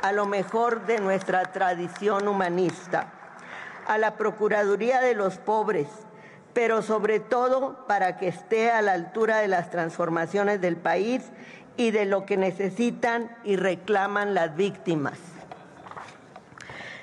[0.02, 3.17] a lo mejor de nuestra tradición humanista
[3.88, 5.88] a la Procuraduría de los Pobres,
[6.52, 11.22] pero sobre todo para que esté a la altura de las transformaciones del país
[11.76, 15.18] y de lo que necesitan y reclaman las víctimas.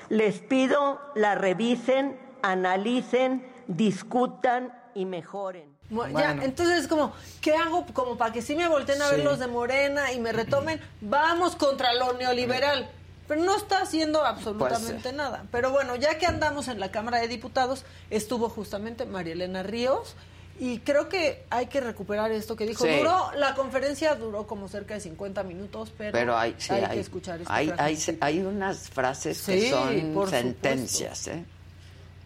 [0.09, 5.75] Les pido la revisen, analicen, discutan y mejoren.
[5.89, 9.23] Bueno, Ya, entonces es como, ¿qué hago como para que sí me volteen a ver
[9.23, 10.79] los de Morena y me retomen?
[11.01, 12.89] Vamos contra lo neoliberal.
[13.27, 15.45] Pero no está haciendo absolutamente Pues, nada.
[15.51, 20.15] Pero bueno, ya que andamos en la Cámara de Diputados, estuvo justamente María Elena Ríos.
[20.57, 22.85] Y creo que hay que recuperar esto que dijo.
[22.85, 22.97] Sí.
[22.99, 26.99] Duró, la conferencia duró como cerca de 50 minutos, pero, Pero hay, sí, hay, que
[27.01, 27.73] escuchar esta hay,
[28.21, 31.27] hay, unas frases que son por sentencias.
[31.27, 31.43] ¿eh?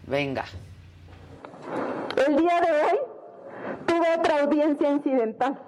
[0.06, 0.44] Venga.
[2.24, 2.98] El día de hoy
[3.86, 5.60] tuve otra audiencia incidental,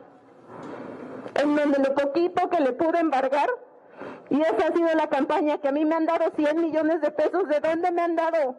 [1.35, 3.49] en donde lo poquito que le pude embargar,
[4.33, 7.11] y esa ha sido la campaña que a mí me han dado 100 millones de
[7.11, 8.57] pesos, ¿de dónde me han dado?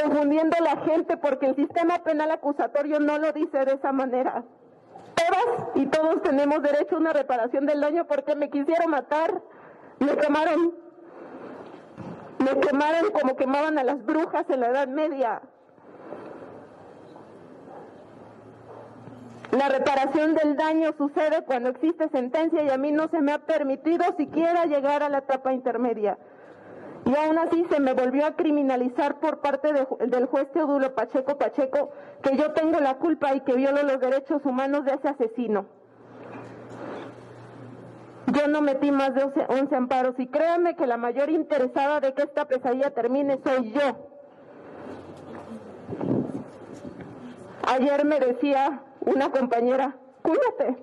[0.00, 4.44] Confundiendo a la gente porque el sistema penal acusatorio no lo dice de esa manera.
[5.16, 9.42] Todas y todos tenemos derecho a una reparación del daño porque me quisieron matar,
[9.98, 10.74] me quemaron,
[12.38, 15.42] me quemaron como quemaban a las brujas en la Edad Media.
[19.52, 23.38] La reparación del daño sucede cuando existe sentencia y a mí no se me ha
[23.38, 26.18] permitido siquiera llegar a la etapa intermedia.
[27.04, 31.90] Y aún así se me volvió a criminalizar por parte del juez Teodulo Pacheco Pacheco
[32.22, 35.66] que yo tengo la culpa y que violo los derechos humanos de ese asesino.
[38.32, 42.12] Yo no metí más de 11 11 amparos y créanme que la mayor interesada de
[42.12, 44.08] que esta pesadilla termine soy yo.
[47.68, 50.76] Ayer me decía una compañera, cuídate.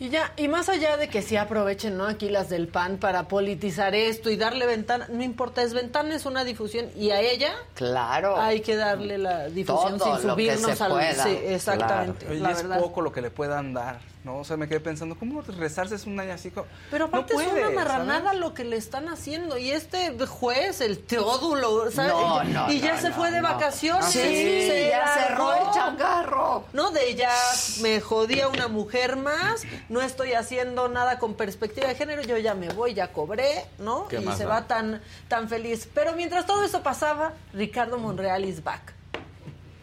[0.00, 2.06] Y ya, y más allá de que sí aprovechen, ¿no?
[2.06, 6.26] Aquí las del PAN para politizar esto y darle ventana, no importa, es ventana, es
[6.26, 8.38] una difusión y a ella Claro.
[8.38, 11.24] hay que darle la difusión Todo sin lo que subirnos se al pueda.
[11.24, 12.80] sí, exactamente, la es verdad.
[12.80, 14.38] poco lo que le puedan dar, ¿no?
[14.38, 16.50] O sea, me quedé pensando, ¿cómo rezarse es un año así?
[16.90, 18.40] Pero no aparte es puede, una marranada ¿sabes?
[18.40, 19.58] lo que le están haciendo.
[19.58, 22.12] Y este juez, el Teodulo, ¿sabes?
[22.12, 23.48] No, no, y ya no, se no, fue de no.
[23.48, 24.06] vacaciones.
[24.06, 26.64] Sí, ya cerró el changarro.
[26.72, 27.34] No, de ya
[27.82, 32.54] me jodía una mujer más, no estoy haciendo nada con perspectiva de género, yo ya
[32.54, 34.08] me voy, ya cobré, ¿no?
[34.08, 35.88] ¿Qué y más se va tan, tan feliz.
[35.92, 38.94] Pero mientras todo eso pasaba, Ricardo Monreal is back.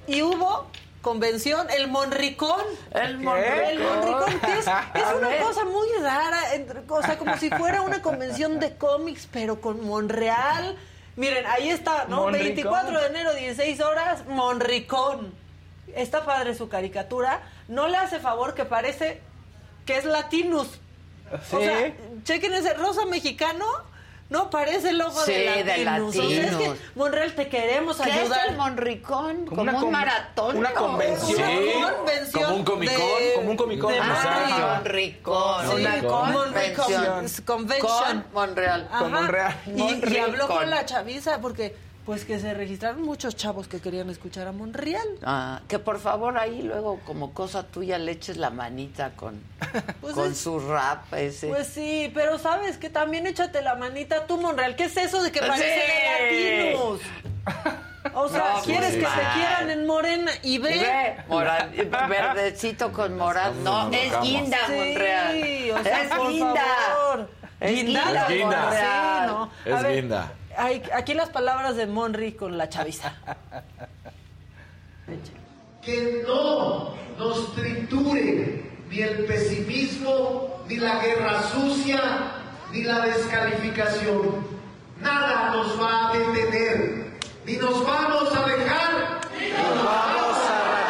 [0.07, 0.67] Y hubo
[1.01, 2.61] convención, el Monricón.
[2.91, 3.59] El Monricón.
[3.65, 4.67] El Monricón, que es,
[5.17, 5.41] una ver.
[5.41, 9.85] cosa muy rara, entre- o sea, como si fuera una convención de cómics, pero con
[9.85, 10.77] Monreal.
[11.15, 12.21] Miren, ahí está, ¿no?
[12.21, 12.45] Monricón.
[12.45, 15.33] 24 de enero, 16 horas, Monricón.
[15.95, 17.41] Está padre su caricatura.
[17.67, 19.19] No le hace favor que parece
[19.85, 20.67] que es Latinus.
[21.51, 21.65] O Sí.
[21.65, 21.93] sea,
[22.23, 23.65] chequen ese rosa mexicano.
[24.31, 26.15] No, parece el logo Sí, de de Latinus.
[26.15, 26.73] O sea, es que.
[26.95, 28.47] Monreal, te queremos ¿Qué es ayudar.
[28.47, 29.45] el Monricón?
[29.45, 30.57] Como, una un maratón.
[30.57, 31.41] una convención.
[31.77, 32.97] Una convención como un comicón,
[33.35, 33.93] como un comicón.
[34.01, 34.75] Ah.
[34.77, 35.65] Monricón.
[35.67, 37.05] Sí, una con- convención.
[37.05, 37.89] con- convention.
[38.23, 38.87] Con Monreal.
[38.89, 38.99] Ajá.
[38.99, 39.55] Con Monreal.
[39.75, 41.75] Y, y habló con la chaviza porque
[42.11, 45.07] pues que se registraron muchos chavos que querían escuchar a Monreal.
[45.23, 49.41] Ah, que por favor ahí luego como cosa tuya le eches la manita con,
[50.01, 51.47] Pues con es- su rap ese.
[51.47, 54.75] Pues sí, pero sabes que también échate la manita tú, Monreal.
[54.75, 56.99] ¿Qué es eso de que parece de latinos?
[58.13, 59.13] O sea, No, pues ¿quieres que mal.
[59.17, 60.75] se quieran en morena y ve?
[60.75, 61.71] Y ve, moral-
[62.09, 63.53] verdecito con moral.
[63.63, 65.79] No, no, es guinda, Sí, Monreal.
[65.79, 66.61] o sea, es por guinda.
[66.65, 67.29] favor.
[67.61, 68.61] Es Guinda, Es guinda.
[68.65, 69.21] Monreal.
[69.21, 69.51] Sí, no.
[69.77, 70.31] Es ver, guinda.
[70.57, 73.13] Hay- aquí las palabras de Monri con la chaviza.
[75.81, 82.01] que no nos triture ni el pesimismo, ni la guerra sucia,
[82.71, 84.45] ni la descalificación.
[84.99, 90.80] Nada nos va a detener, ni nos vamos a dejar, ni nos vamos a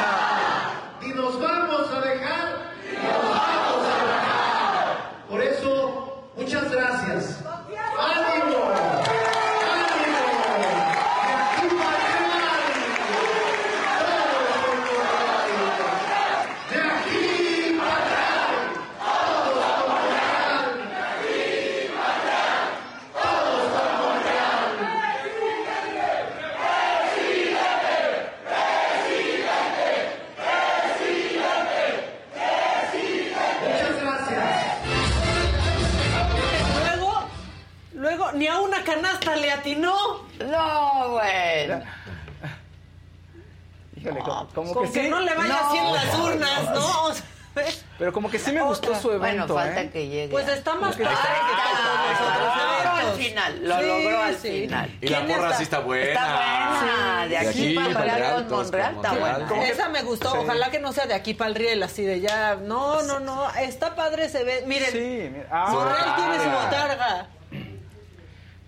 [44.01, 45.09] Híjole, como, como Con que, que, sí.
[45.09, 46.73] no le vaya No, así en las urnas, no.
[46.75, 47.03] ¿no?
[47.53, 47.65] O sea,
[47.99, 49.89] Pero como que sí me gustó su Bueno, evento, falta ¿eh?
[49.89, 50.31] que llegue.
[50.31, 54.35] Pues está más que padre está- que Lo logró al final, lo Sí, logró al
[54.37, 54.61] sí.
[54.61, 54.97] final.
[55.01, 55.57] Y la ¿Quién porra está?
[55.57, 56.05] sí está buena.
[56.05, 57.27] Está buena.
[57.27, 59.65] De aquí para allá con Monreal está buena.
[59.67, 60.37] Esa me gustó, Sí.
[60.41, 62.55] ojalá que no sea de aquí para el riel, así de ya.
[62.55, 64.63] No, no, no, está padre se ve.
[64.65, 65.47] Miren, Sí, mira.
[65.51, 67.27] Ah, Monreal tiene su botarga.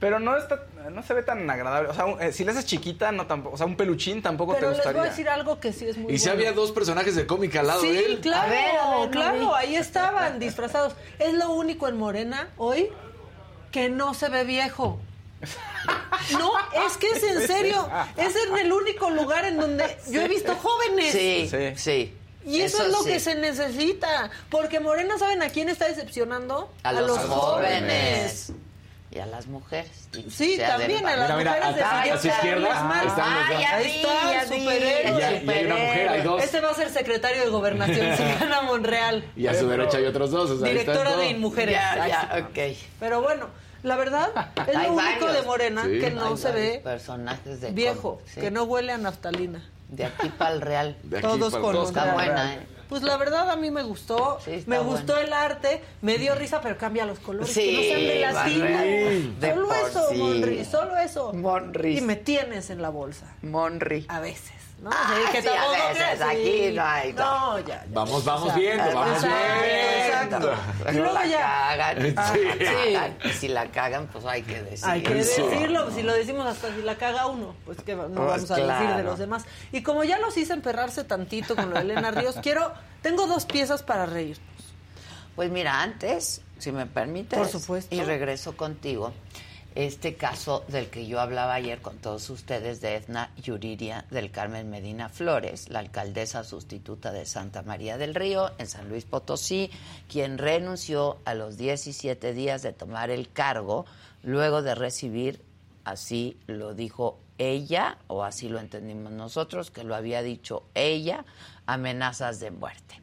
[0.04, 0.60] Pero no está,
[0.92, 1.88] no se ve tan agradable.
[1.88, 3.56] O sea, un- eh, si le haces chiquita, no tampoco.
[3.56, 5.00] O sea, un peluchín tampoco Pero te les gustaría.
[5.00, 6.42] voy a decir algo que sí es muy Y si bueno.
[6.42, 8.20] había dos personajes de cómic al lado Sí, de él.
[8.20, 9.12] claro, A ver, a ver, no vi.
[9.12, 10.94] claro, ahí estaban disfrazados.
[11.20, 12.90] Es lo único en Morena hoy
[13.72, 15.00] que no se ve viejo.
[16.40, 16.52] No,
[16.88, 17.90] es que es en serio.
[18.16, 21.12] Es en el único lugar en donde yo he visto jóvenes.
[21.12, 22.18] Sí, sí.
[22.46, 23.10] Y eso, es lo sí.
[23.12, 24.30] que se necesita.
[24.50, 26.72] Porque Morena, ¿saben a quién está decepcionando?
[26.84, 28.54] A los, jóvenes.
[29.16, 30.10] Y a las mujeres.
[30.32, 32.68] Sí, también a las Mira, mira, mujeres a- decidieron a su izquierda
[33.06, 33.60] están los Ah, dos.
[33.62, 35.20] ya Ahí está, superhéroe.
[35.20, 36.44] Y hay- y hay una mujer, hay dos.
[36.44, 39.24] Este va a ser secretario de gobernación si gana Monreal.
[39.36, 40.50] Y a su derecha hay otros dos.
[40.50, 41.28] o sea, Directora de.
[41.30, 41.76] Inmujeres.
[41.76, 42.76] Ya, ok.
[43.00, 43.50] Pero bueno,
[43.84, 44.30] la verdad
[44.68, 45.34] es Hay lo único varios.
[45.34, 46.00] de Morena Sí.
[46.00, 48.42] que no Hay se ve personajes de viejo, sí.
[48.42, 49.70] que no huele a naftalina.
[49.90, 50.98] De aquí para el real.
[51.04, 52.60] De aquí Todos para- con Está buena, ¿eh?
[52.90, 54.84] Pues la verdad a mí me gustó, Sí, me bueno.
[54.92, 58.20] gustó el arte, me dio risa, pero cambia los colores, Sí, que no sean de
[58.20, 60.18] las Manuel, de Solo eso, sí.
[60.18, 61.34] Monri, solo eso.
[61.34, 61.98] Monri.
[61.98, 64.06] Y me tienes en la bolsa, Monri.
[64.10, 64.52] a veces,
[64.84, 64.90] ¿no?
[64.94, 67.60] Ah, Sí, que sí, a veces, aquí no hay, no.
[67.60, 67.86] Ya, ya.
[67.90, 70.52] Vamos, vamos O sea, viendo, vamos exacto, viendo.
[70.52, 70.92] exacto.
[70.92, 72.14] Y luego la ya, cagan.
[72.18, 72.40] Ah, Sí.
[72.60, 73.28] sí.
[73.30, 74.88] Y si la cagan, pues hay que decir.
[74.88, 78.16] Hay que decirlo, si lo decimos hasta si la caga uno, pues que no Pues
[78.16, 79.46] vamos a decir de los demás.
[79.72, 83.46] Y como ya los hice emperrarse tantito con lo de Elena Ríos, quiero, tengo dos
[83.46, 84.44] piezas para reírnos.
[85.36, 87.96] Pues mira, antes, si me permites, Por supuesto.
[87.96, 89.14] y regreso contigo,
[89.76, 94.70] este caso del que yo hablaba ayer con todos ustedes de Edna Yuriria del Carmen
[94.70, 99.72] Medina Flores, la alcaldesa sustituta de Santa María del Río en San Luis Potosí,
[100.08, 103.86] quien renunció a los 17 días de tomar el cargo
[104.22, 105.42] luego de recibir,
[105.86, 111.26] así lo dijo ella, o así lo entendimos nosotros, que lo había dicho ella,
[111.66, 113.02] amenazas de muerte.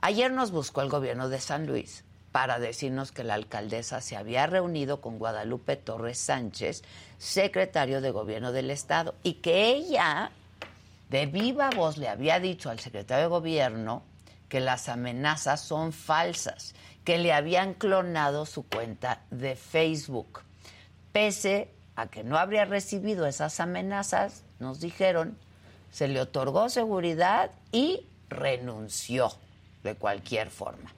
[0.00, 4.46] Ayer nos buscó el gobierno de San Luis para decirnos que la alcaldesa se había
[4.46, 6.82] reunido con Guadalupe Torres Sánchez,
[7.18, 10.30] secretario de gobierno del estado, y que ella
[11.08, 14.02] de viva voz le había dicho al secretario de gobierno
[14.48, 16.74] que las amenazas son falsas,
[17.04, 20.42] que le habían clonado su cuenta de Facebook.
[21.12, 25.36] Pese a que no habría recibido esas amenazas, nos dijeron,
[25.90, 29.32] se le otorgó seguridad y renunció
[29.82, 30.92] de cualquier forma.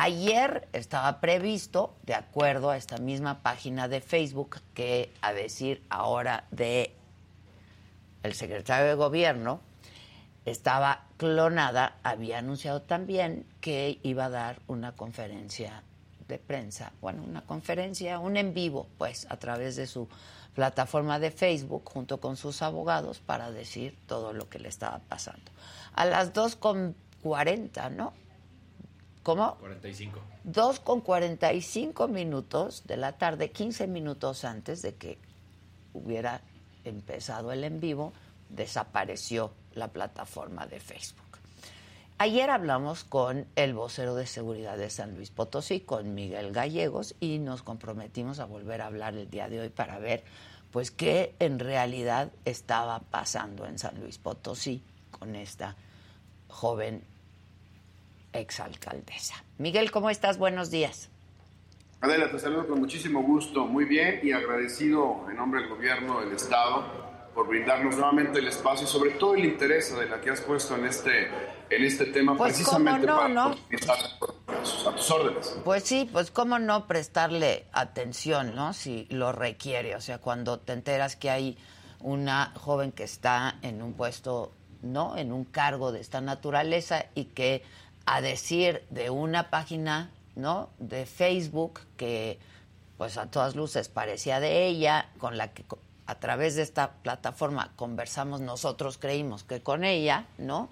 [0.00, 6.44] Ayer estaba previsto, de acuerdo a esta misma página de Facebook, que a decir ahora
[6.52, 6.94] de
[8.22, 9.60] el secretario de gobierno,
[10.44, 15.82] estaba clonada, había anunciado también que iba a dar una conferencia
[16.28, 20.08] de prensa, bueno, una conferencia, un en vivo, pues, a través de su
[20.54, 25.50] plataforma de Facebook, junto con sus abogados, para decir todo lo que le estaba pasando.
[25.92, 28.12] A las 2.40, ¿no?
[29.28, 29.56] ¿Cómo?
[29.56, 30.20] 45.
[30.44, 35.18] 2 con 45 minutos de la tarde, 15 minutos antes de que
[35.92, 36.40] hubiera
[36.84, 38.14] empezado el en vivo,
[38.48, 41.26] desapareció la plataforma de Facebook.
[42.16, 47.38] Ayer hablamos con el vocero de seguridad de San Luis Potosí, con Miguel Gallegos, y
[47.38, 50.24] nos comprometimos a volver a hablar el día de hoy para ver
[50.70, 55.76] pues qué en realidad estaba pasando en San Luis Potosí con esta
[56.48, 57.02] joven
[58.32, 59.34] exalcaldesa.
[59.58, 60.38] Miguel, ¿cómo estás?
[60.38, 61.08] Buenos días.
[62.00, 66.32] Adela, te saludo con muchísimo gusto, muy bien y agradecido en nombre del gobierno del
[66.32, 66.84] Estado
[67.34, 70.76] por brindarnos nuevamente el espacio y sobre todo el interés de la que has puesto
[70.76, 71.28] en este,
[71.70, 73.42] en este tema Pues, precisamente ¿cómo no, para no?
[74.62, 75.58] a sus- a tus órdenes.
[75.64, 78.72] Pues sí, pues cómo no prestarle atención, ¿no?
[78.72, 81.58] Si lo requiere, o sea, cuando te enteras que hay
[82.00, 84.52] una joven que está en un puesto,
[84.82, 85.16] ¿no?
[85.16, 87.62] En un cargo de esta naturaleza y que
[88.10, 90.70] a decir de una página, ¿no?
[90.78, 92.38] De Facebook que
[92.96, 95.64] pues a todas luces parecía de ella, con la que
[96.06, 100.70] a través de esta plataforma conversamos nosotros, creímos que con ella, ¿no?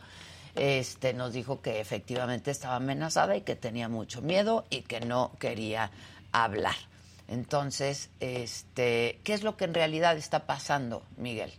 [0.54, 5.32] Este nos dijo que efectivamente estaba amenazada y que tenía mucho miedo y que no
[5.38, 5.90] quería
[6.32, 6.76] hablar.
[7.28, 11.52] Entonces, este, ¿qué es lo que en realidad está pasando, Miguel?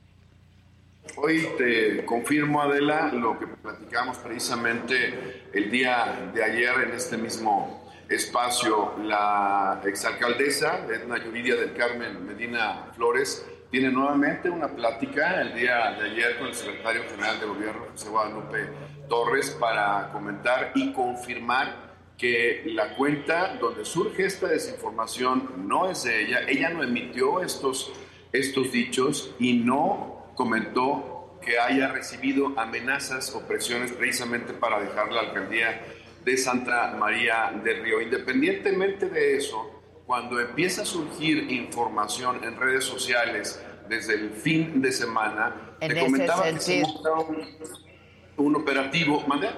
[1.16, 7.90] Hoy te confirmo, Adela, lo que platicamos precisamente el día de ayer en este mismo
[8.10, 8.94] espacio.
[9.04, 16.12] La exalcaldesa Edna Yuridia del Carmen Medina Flores tiene nuevamente una plática el día de
[16.12, 18.70] ayer con el secretario general de gobierno, José Guadalupe
[19.10, 26.24] Torres, para comentar y confirmar que la cuenta donde surge esta desinformación no es de
[26.24, 27.92] ella, ella no emitió estos,
[28.32, 35.22] estos dichos y no comentó que haya recibido amenazas o presiones precisamente para dejar la
[35.22, 35.82] alcaldía
[36.24, 38.02] de Santa María del Río.
[38.02, 39.72] Independientemente de eso,
[40.06, 46.00] cuando empieza a surgir información en redes sociales desde el fin de semana, En te
[46.00, 49.50] comentaba que se un, un operativo, ¿mande?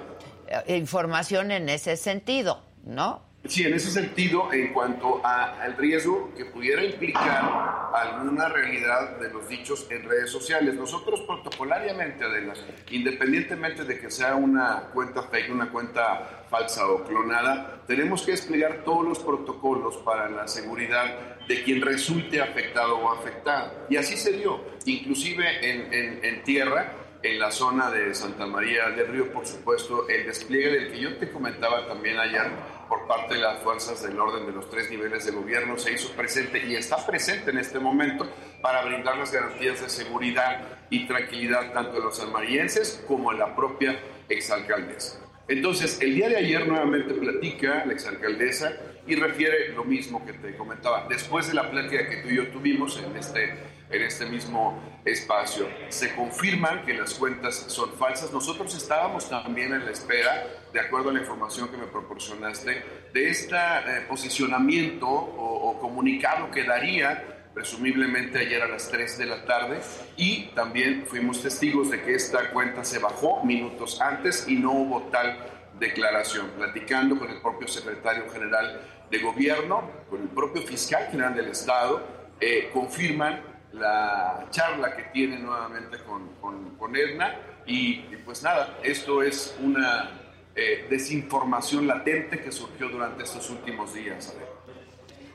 [0.67, 3.21] Eh, Información en ese sentido, ¿no?
[3.45, 9.29] Sí, en ese sentido, en cuanto a- al riesgo que pudiera implicar alguna realidad de
[9.29, 10.75] los dichos en redes sociales.
[10.75, 12.53] Nosotros protocolariamente, Adela,
[12.91, 18.83] independientemente de que sea una cuenta fake, una cuenta falsa o clonada, tenemos que desplegar
[18.83, 23.85] todos los protocolos para la seguridad de quien resulte afectado o afectada.
[23.89, 28.89] Y así se dio, inclusive en, en- en tierra, en la zona de Santa María
[28.91, 32.49] del Río, por supuesto, el despliegue del que yo te comentaba también ayer
[32.89, 36.11] por parte de las fuerzas del orden de los tres niveles de gobierno se hizo
[36.13, 38.27] presente y está presente en este momento
[38.61, 43.55] para brindar las garantías de seguridad y tranquilidad tanto de los sanmarienses como de la
[43.55, 45.19] propia exalcaldesa.
[45.47, 48.71] Entonces, el día de ayer nuevamente platica la exalcaldesa
[49.07, 51.07] y refiere lo mismo que te comentaba.
[51.09, 53.55] Después de la plática que tú y yo tuvimos en este,
[53.89, 58.31] en este mismo espacio, se confirman que las cuentas son falsas.
[58.31, 62.83] Nosotros estábamos también en la espera, de acuerdo a la información que me proporcionaste,
[63.13, 69.25] de este eh, posicionamiento o, o comunicado que daría presumiblemente ayer a las 3 de
[69.25, 69.81] la tarde
[70.15, 75.03] y también fuimos testigos de que esta cuenta se bajó minutos antes y no hubo
[75.11, 75.37] tal
[75.79, 76.51] declaración.
[76.57, 82.05] Platicando con el propio secretario general de gobierno, con el propio fiscal general del Estado,
[82.39, 83.41] eh, confirman
[83.73, 87.35] la charla que tiene nuevamente con, con, con Edna
[87.65, 90.18] y, y pues nada, esto es una
[90.61, 94.35] eh, desinformación latente que surgió durante estos últimos días.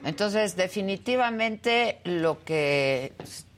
[0.05, 3.15] Entonces, definitivamente lo que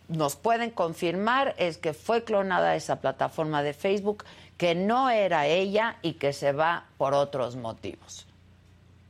[0.06, 4.22] nos pueden confirmar es que fue clonada esa plataforma de Facebook,
[4.56, 8.28] que no era ella y que se va por otros motivos.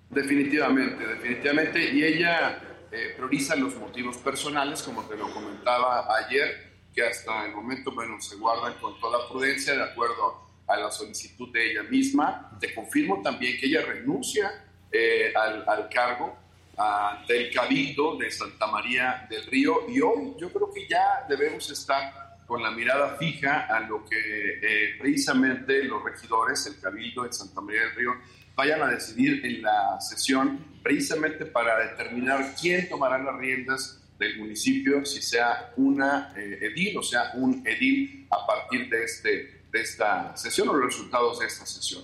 [0.09, 1.93] Definitivamente, definitivamente.
[1.93, 2.59] Y ella
[2.91, 8.19] eh, prioriza los motivos personales, como te lo comentaba ayer, que hasta el momento, bueno,
[8.19, 12.57] se guardan con toda prudencia de acuerdo a la solicitud de ella misma.
[12.61, 16.37] Te confirmo también que ella renuncia eh, al, al cargo
[16.77, 21.71] ante el Cabildo de Santa María del Río y hoy yo creo que ya debemos
[21.71, 24.17] estar con la mirada fija a lo que
[24.63, 28.13] eh, precisamente los regidores, el Cabildo de Santa María del Río,
[28.55, 35.05] vayan a decidir en la sesión precisamente para determinar quién tomará las riendas del municipio,
[35.05, 40.37] si sea una eh, edil o sea un edil a partir de, este, de esta
[40.37, 42.03] sesión o los resultados de esta sesión.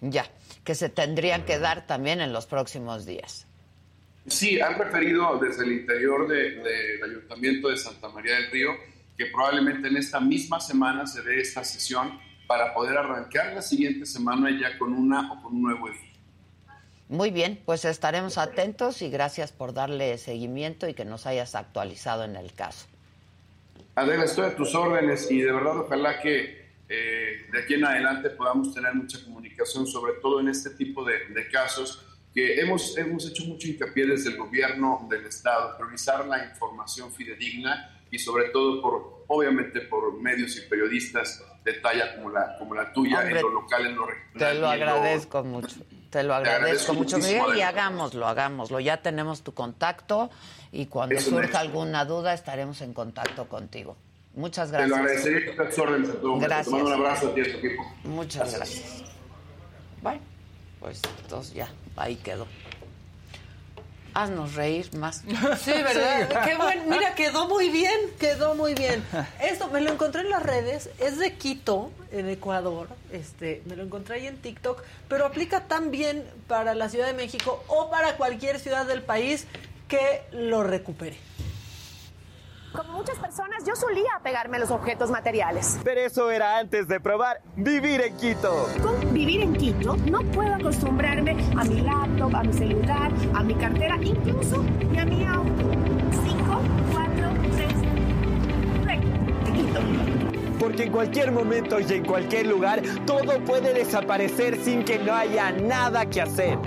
[0.00, 0.26] Ya,
[0.64, 3.46] que se tendrían que dar también en los próximos días.
[4.26, 8.70] Sí, han referido desde el interior del de, del Ayuntamiento de Santa María del Río
[9.16, 14.06] que probablemente en esta misma semana se dé esta sesión para poder arrancar la siguiente
[14.06, 16.10] semana ya con una o con un nuevo edil.
[17.08, 22.24] Muy bien, pues estaremos atentos y gracias por darle seguimiento y que nos hayas actualizado
[22.24, 22.86] en el caso.
[23.94, 26.63] Adela, estoy a tus órdenes y de verdad ojalá que
[26.94, 31.26] eh, de aquí en adelante podamos tener mucha comunicación, sobre todo en este tipo de,
[31.28, 36.44] de casos que hemos, hemos hecho mucho hincapié desde el gobierno del Estado, priorizar la
[36.44, 42.56] información fidedigna y sobre todo por, obviamente, por medios y periodistas de talla como la,
[42.58, 44.38] como la tuya, Hombre, en lo local, en lo regional.
[44.38, 45.76] Te lo agradezco mucho.
[46.10, 48.78] Te lo agradezco, agradezco mucho, Miguel, y hagámoslo, hagámoslo.
[48.80, 50.30] Ya tenemos tu contacto
[50.70, 53.96] y cuando Es un surja alguna duda estaremos en contacto contigo.
[54.34, 54.98] Muchas Te lo gracias.
[55.26, 56.46] agradecería a tus órdenes a todo momento.
[56.48, 56.66] Gracias.
[56.66, 57.82] Te mando un abrazo a ti y a tu equipo.
[58.04, 59.02] Muchas gracias.
[60.02, 60.20] Bueno,
[60.80, 62.46] pues entonces ya, ahí quedó.
[64.12, 65.22] Haznos reír más.
[65.58, 66.44] Sí, ¿verdad?
[66.44, 66.82] Qué bueno.
[66.88, 69.04] Mira, quedó muy bien, quedó muy bien.
[69.42, 72.88] Esto me lo encontré en las redes, es de Quito, en Ecuador.
[73.12, 77.14] Este, me lo encontré ahí en TikTok, pero aplica tan bien para la Ciudad de
[77.14, 79.46] México o para cualquier ciudad del país
[79.88, 81.16] que lo recupere.
[82.74, 85.78] Como muchas personas, yo solía pegarme a los objetos materiales.
[85.84, 88.68] Pero eso era antes de probar vivir en Quito.
[88.82, 93.54] Con vivir en Quito, no puedo acostumbrarme a mi laptop, a mi celular, a mi
[93.54, 95.70] cartera, incluso y a mi auto.
[96.24, 96.60] 5,
[96.92, 97.32] 4,
[98.82, 99.04] 3,
[99.54, 99.80] Quito.
[100.58, 105.52] Porque en cualquier momento y en cualquier lugar, todo puede desaparecer sin que no haya
[105.52, 106.58] nada que hacer.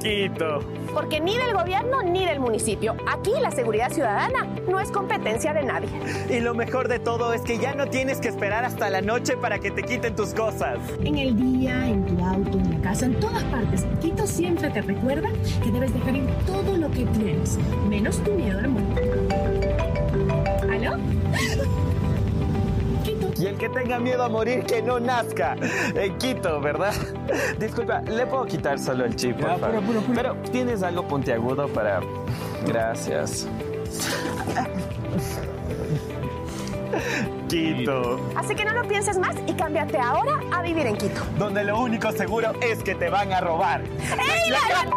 [0.00, 0.77] Quito.
[0.92, 2.96] Porque ni del gobierno ni del municipio.
[3.06, 5.88] Aquí la seguridad ciudadana no es competencia de nadie.
[6.28, 9.36] Y lo mejor de todo es que ya no tienes que esperar hasta la noche
[9.36, 10.78] para que te quiten tus cosas.
[11.04, 14.80] En el día, en tu auto, en la casa, en todas partes, Quito siempre te
[14.80, 15.28] recuerda
[15.62, 17.58] que debes dejar ir todo lo que tienes,
[17.88, 19.10] menos tu miedo a la muerte.
[20.70, 20.96] ¿Aló?
[23.38, 25.54] Y el que tenga miedo a morir que no nazca.
[25.94, 26.92] En Quito, ¿verdad?
[27.58, 29.80] Disculpa, ¿le puedo quitar solo el chip, por favor?
[30.14, 32.00] Pero tienes algo puntiagudo para...
[32.66, 33.46] Gracias.
[37.48, 41.22] Quito, Así que no lo pienses más y cámbiate ahora a vivir en Quito.
[41.38, 43.82] donde lo único seguro es que te van a robar.
[43.82, 44.90] ¡Ey, la-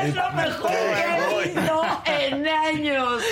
[0.00, 3.22] Es lo mejor que he visto en años.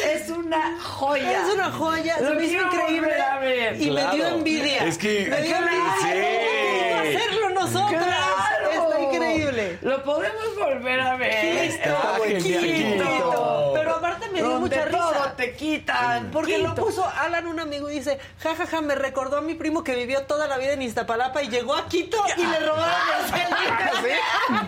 [0.66, 1.32] Es una joya.
[1.46, 3.80] Es una joya, se Lo me hizo increíble volver a ver.
[3.82, 4.84] y me dio envidia.
[4.84, 5.94] Es que- me dio envidia.
[6.02, 6.88] Sí.
[6.90, 8.04] ¿Cómo hacerlo nosotras?
[8.04, 8.70] ¡Claro!
[8.72, 9.78] Está increíble.
[9.82, 11.70] Lo podemos volver a ver.
[11.70, 12.60] Quito, Está Quito.
[12.60, 13.70] Quito.
[13.74, 14.98] Pero aparte me dio Donde mucha risa.
[14.98, 16.30] todo te quitan.
[16.30, 16.84] Porque lo Quito.
[16.84, 20.46] puso Alan, un amigo, y dice, jajaja, me recordó a mi primo que vivió toda
[20.46, 24.66] la vida en Iztapalapa y llegó a Quito y le robaron el celular.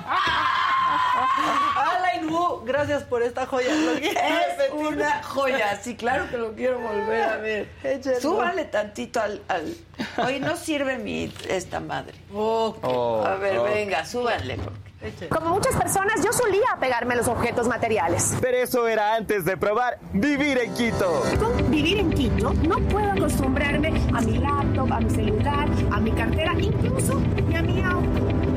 [1.77, 3.69] Alan Wu, gracias por esta joya.
[3.75, 5.77] Lo Es una joya.
[5.81, 7.69] Sí, claro que lo quiero volver a ver.
[7.83, 8.21] Échalo.
[8.21, 9.75] Súbale tantito al, al...
[10.25, 12.15] Hoy no sirve mi esta madre.
[12.33, 13.65] Oh, a ver, oh.
[13.65, 14.59] venga, súbanle.
[15.31, 18.37] Como muchas personas, yo solía apegarme a los objetos materiales.
[18.41, 21.23] Pero eso era antes de probar vivir en Quito.
[21.39, 26.11] Con vivir en Quito, no puedo acostumbrarme a mi laptop, a mi celular, a mi
[26.11, 28.48] cartera, incluso y a mi auto.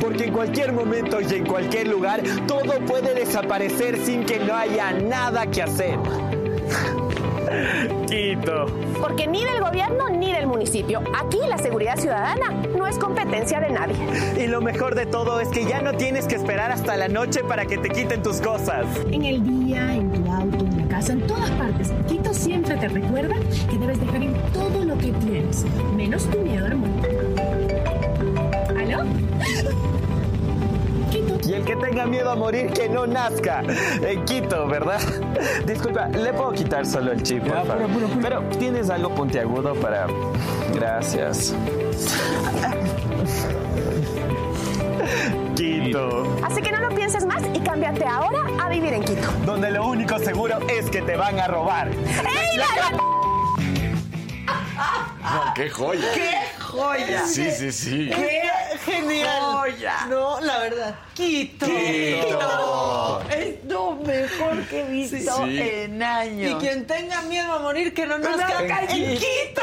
[0.00, 4.92] Porque en cualquier momento y en cualquier lugar, todo puede desaparecer sin que no haya
[4.92, 5.96] nada que hacer.
[8.06, 8.66] Quito.
[9.00, 11.02] Porque ni del gobierno ni del municipio.
[11.14, 13.96] Aquí la seguridad ciudadana no es competencia de nadie.
[14.38, 17.42] Y lo mejor de todo es que ya no tienes que esperar hasta la noche
[17.44, 18.86] para que te quiten tus cosas.
[19.10, 21.92] En el día, en tu auto, en la casa, en todas partes.
[22.08, 23.34] Quito siempre te recuerda
[23.70, 25.64] que debes dejar ir todo lo que tienes,
[25.96, 27.08] menos tu miedo al mundo.
[31.44, 33.62] Y el que tenga miedo a morir que no nazca.
[34.06, 35.00] En Quito, ¿verdad?
[35.66, 37.86] Disculpa, ¿le puedo quitar solo el chip, por favor?
[38.22, 40.06] Pero tienes algo puntiagudo para...
[40.74, 41.54] Gracias.
[45.56, 49.28] Quito, Así que no lo pienses más y cámbiate ahora a vivir en Quito.
[49.44, 51.88] donde lo único seguro es que te van a robar.
[51.90, 52.90] ¡Ey, la- la-
[55.32, 56.06] No, qué joya.
[56.14, 56.30] ¡Qué
[56.72, 57.26] joya!
[57.26, 58.10] Sí, sí, sí.
[58.14, 58.42] ¡Qué
[58.84, 59.40] Genial.
[59.40, 60.06] joya!
[60.08, 60.94] No, la verdad.
[61.14, 61.66] Quito.
[61.66, 63.22] Quito.
[63.30, 65.60] Es lo mejor que he visto Sí.
[65.60, 66.50] en años.
[66.50, 69.26] Y quien tenga miedo a morir, que no No nazca nazca en en Quito.
[69.26, 69.62] Quito.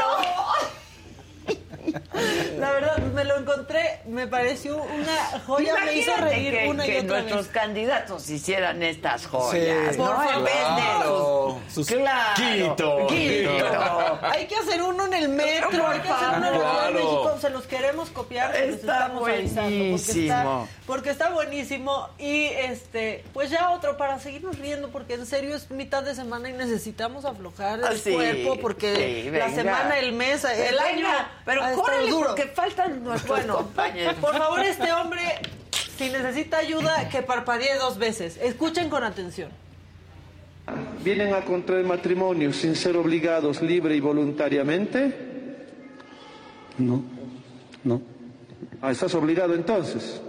[2.58, 6.90] La verdad, me lo encontré, me pareció una joya, me hizo reír que, una y
[6.90, 7.54] que otra nuestros vez.
[7.54, 9.98] candidatos hicieran estas joyas, Sí.
[9.98, 10.06] ¿no?
[10.06, 11.60] Por favor.
[11.72, 13.06] sus- claro, Quito.
[13.08, 14.18] Quito.
[14.22, 16.92] Hay que hacer uno en el metro, hay que hacer uno en favor.
[16.92, 18.74] México, se los queremos copiar, Está
[19.06, 20.22] estamos avisando, porque buenísimo.
[20.22, 25.54] está, porque está buenísimo y este, pues ya otro para seguirnos riendo, porque en serio
[25.54, 29.98] es mitad de semana y necesitamos aflojar el Ah, sí, cuerpo, porque sí, la semana,
[29.98, 31.08] el mes, el Venga, año,
[31.44, 32.26] pero duro.
[32.28, 34.14] porque faltan nuestros Bueno, compañeros.
[34.14, 35.20] por favor, este hombre,
[35.96, 38.38] si necesita ayuda, que parpadee dos veces.
[38.42, 39.50] Escuchen con atención.
[41.02, 45.66] ¿Vienen a contraer matrimonio sin ser obligados libre y voluntariamente?
[46.78, 47.02] No,
[47.84, 48.00] no.
[48.80, 50.20] Ah, ¿estás obligado entonces?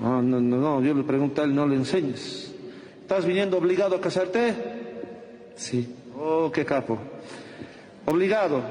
[0.00, 2.52] Ah, no, no, no, yo le pregunté a él, no le enseñes.
[3.00, 4.54] ¿Estás viniendo obligado a casarte?
[5.56, 5.94] Sí.
[6.18, 6.98] Oh, qué capo.
[8.06, 8.62] ¿Obligado?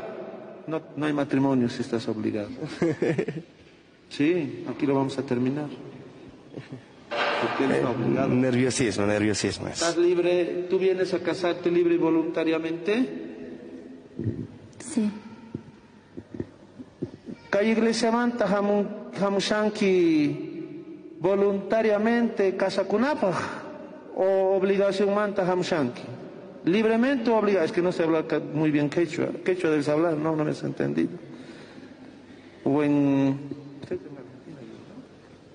[0.68, 2.49] No, no hay matrimonio si estás obligado.
[4.10, 5.65] Sí, aquí lo vamos a terminar.
[7.41, 8.27] Porque obligado.
[8.30, 9.68] Nerviosismo, nerviosismo.
[9.69, 9.73] es.
[9.81, 10.68] ¿Estás libre?
[10.69, 13.10] ¿Tú vienes a casarte libre y voluntariamente?
[14.77, 15.10] Sí.
[17.49, 23.31] Calle Iglesia Manta, Hamu- Hamushanki, voluntariamente casa kunapa
[24.15, 26.03] o obligación Manta Hamushanki.
[26.65, 27.65] ¿Libremente o obligado?
[27.65, 29.27] Es que no sé hablar ca- muy bien quechua.
[29.44, 31.10] Quechua debes hablar, no, no me has entendido.
[32.64, 33.38] O en,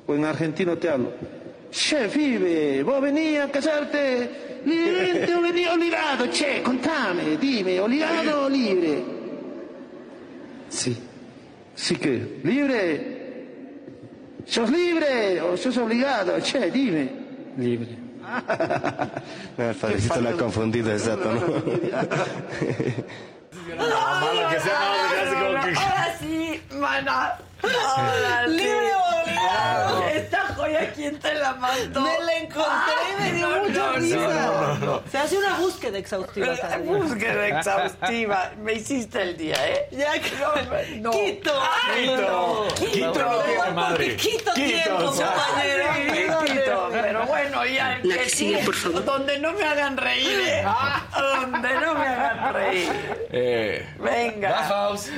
[0.07, 1.13] o en argentino te hablo.
[1.71, 8.49] Che, vive, vos venías a casarte libremente o venías obligado, che, contame, dime, obligado o
[8.49, 9.03] libre.
[10.69, 10.97] Sí.
[11.75, 13.17] Sí que, libre.
[14.47, 16.39] ¿Sos libre o sos obligado?
[16.41, 17.09] Che, dime.
[17.57, 18.08] Libre.
[19.59, 21.41] No, el padrecito lo ha confundido exacto, ¿no?
[25.77, 27.39] Ahora sí, mana.
[27.63, 28.53] Ahora sí.
[28.53, 29.08] Libre.
[30.69, 32.01] Esta joya, ¿quién te la mandó?
[32.01, 34.17] Me la encontré y me dio No, mucha no, risa.
[34.17, 35.03] no, no, no.
[35.11, 36.79] Se hace una búsqueda exhaustiva día.
[36.79, 38.53] Búsqueda exhaustiva.
[38.59, 39.89] Me hiciste el día, ¿eh?
[39.93, 40.31] Ya que
[41.01, 41.11] No.
[41.11, 41.53] Quito.
[41.91, 42.17] Ay, Quito.
[42.21, 42.75] no.
[42.91, 44.17] Quito no tiene madre.
[44.17, 45.87] Quito Quito, tiempo, compañero.
[46.47, 46.89] Sí, Quito.
[46.93, 49.05] Pero bueno, Oigan, La que que sigue, sí, por favor.
[49.05, 50.65] Donde no me hagan reír, ¿eh?
[51.17, 52.93] Donde no me hagan reír.
[53.31, 54.49] Eh, Venga.
[54.51, 55.11] Das Haus.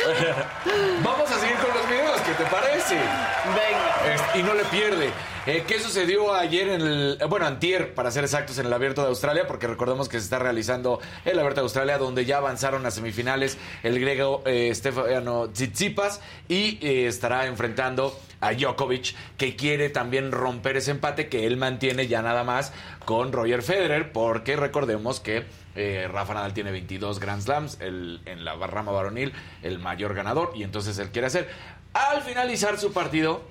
[1.04, 2.94] Vamos a seguir con los videos, ¿qué te parece?
[2.96, 4.38] Venga.
[4.38, 5.10] Y no le pierde.
[5.46, 7.18] Eh, ¿Qué sucedió ayer en el.
[7.20, 9.46] eh, Bueno, antier, para ser exactos, en el Abierto de Australia?
[9.46, 13.58] Porque recordemos que se está realizando el Abierto de Australia, donde ya avanzaron a semifinales
[13.82, 20.76] el griego eh, Stefano Tsitsipas y eh, estará enfrentando a Djokovic, que quiere también romper
[20.78, 22.72] ese empate que él mantiene ya nada más
[23.04, 25.44] con Roger Federer, porque recordemos que
[25.74, 29.32] eh, Rafa Nadal tiene 22 Grand Slams el- en la rama varonil,
[29.62, 31.48] el mayor ganador, y entonces él quiere hacer.
[31.92, 33.42] Al finalizar su partido,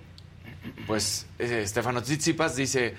[0.88, 2.96] pues eh, Stefano Tsitsipas dice,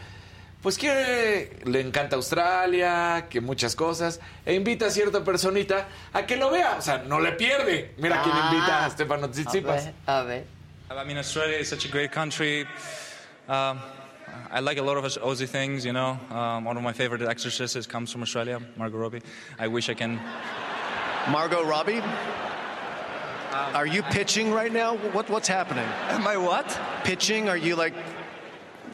[0.63, 6.37] pues que le encanta Australia, que muchas cosas, e invita a cierta personita a que
[6.37, 7.95] lo vea, o sea, no le pierde.
[7.99, 8.51] Mira quién Ah.
[8.53, 9.85] invita a Stefano A Tsitsipas.
[9.87, 10.45] ver, a ver.
[10.91, 12.67] I mean, Australia is such a great country.
[13.49, 13.79] Um,
[14.53, 16.19] I like a lot of us Aussie things, you know.
[16.31, 19.23] Um, one of my favorite exorcists comes from Australia, Margot Robbie.
[19.59, 20.21] I wish I can.
[21.31, 22.03] Margot Robbie?
[23.53, 24.97] Are you pitching right now?
[24.97, 25.85] What, what's happening?
[26.09, 26.81] Am I what?
[27.05, 27.49] Pitching?
[27.49, 27.95] Are you like,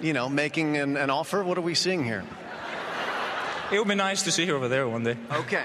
[0.02, 1.42] you know, making an, an offer?
[1.42, 2.24] What are we seeing here?
[3.72, 5.16] It would be nice to see her over there one day.
[5.32, 5.64] Okay.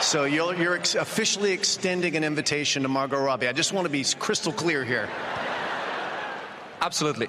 [0.00, 3.48] So you're, you're ex- officially extending an invitation to Margot Robbie.
[3.48, 5.08] I just want to be crystal clear here.
[6.80, 7.28] Absolutely.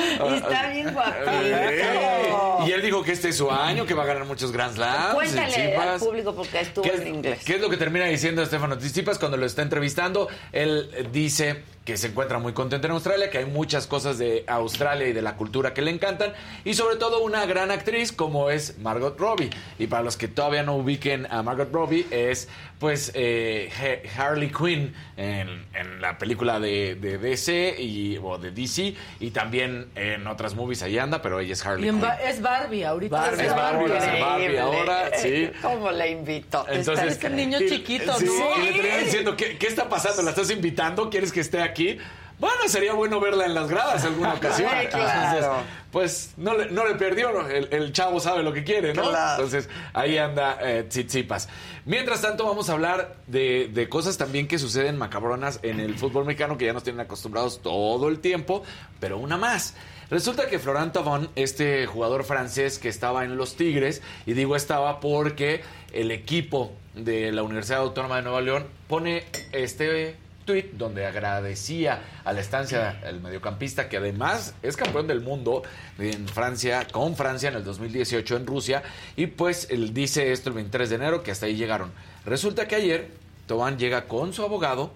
[0.31, 2.67] Y está bien Eh, guapito.
[2.67, 5.13] Y él dijo que este es su año, que va a ganar muchos Grand Slams.
[5.15, 7.39] Cuéntale al público porque estuvo ¿Qué en es, inglés.
[7.45, 10.27] qué es lo que termina diciendo Estefano Tsitsipas cuando lo está entrevistando?
[10.51, 14.43] Él eh, dice que se encuentra muy contento en Australia, que hay muchas cosas de
[14.47, 16.31] Australia y de la cultura que le encantan,
[16.63, 19.49] y sobre todo una gran actriz como es Margot Robbie.
[19.79, 22.47] Y para los que todavía no ubiquen a Margot Robbie, es
[22.79, 23.71] pues eh,
[24.15, 29.31] Ha- Harley Quinn en, en la película de, de DC y, o de DC, y
[29.31, 32.03] también en otras movies ahí anda, pero ella es Harley Quinn.
[32.23, 33.15] Es Barbie ahorita.
[33.15, 35.51] Barbie, es Barbie, a ser Barbie ahora, sí.
[35.61, 36.65] ¿Cómo le invito?
[36.69, 38.63] Entonces, Este niño y- chiquito, sí, ¿no?
[38.63, 40.21] Y le terminan diciendo, ¿qué, qué está pasando?
[40.21, 41.09] ¿La estás invitando?
[41.09, 41.97] ¿Quieres que esté aquí?
[42.39, 44.67] Bueno, sería bueno verla en las gradas alguna ocasión.
[44.81, 45.35] Sí, claro.
[45.35, 47.47] Entonces, pues no le, no le perdió, ¿no?
[47.47, 49.03] el, el chavo sabe lo que quiere, ¿no?
[49.03, 49.43] Claro.
[49.43, 51.47] Entonces, ahí anda eh, Tsitsipas.
[51.85, 56.25] Mientras tanto, vamos a hablar de, de cosas también que suceden macabronas en el fútbol
[56.25, 58.63] mexicano que ya nos tienen acostumbrados todo el tiempo,
[58.99, 59.75] pero una más.
[60.11, 64.99] Resulta que Florent Thauvin, este jugador francés que estaba en los Tigres, y digo estaba
[64.99, 65.61] porque
[65.93, 69.23] el equipo de la Universidad Autónoma de Nueva León pone
[69.53, 75.63] este tuit donde agradecía a la estancia el mediocampista que además es campeón del mundo
[75.97, 78.83] en Francia, con Francia en el 2018 en Rusia,
[79.15, 81.89] y pues él dice esto el 23 de enero que hasta ahí llegaron.
[82.25, 83.11] Resulta que ayer
[83.47, 84.91] Thauvin llega con su abogado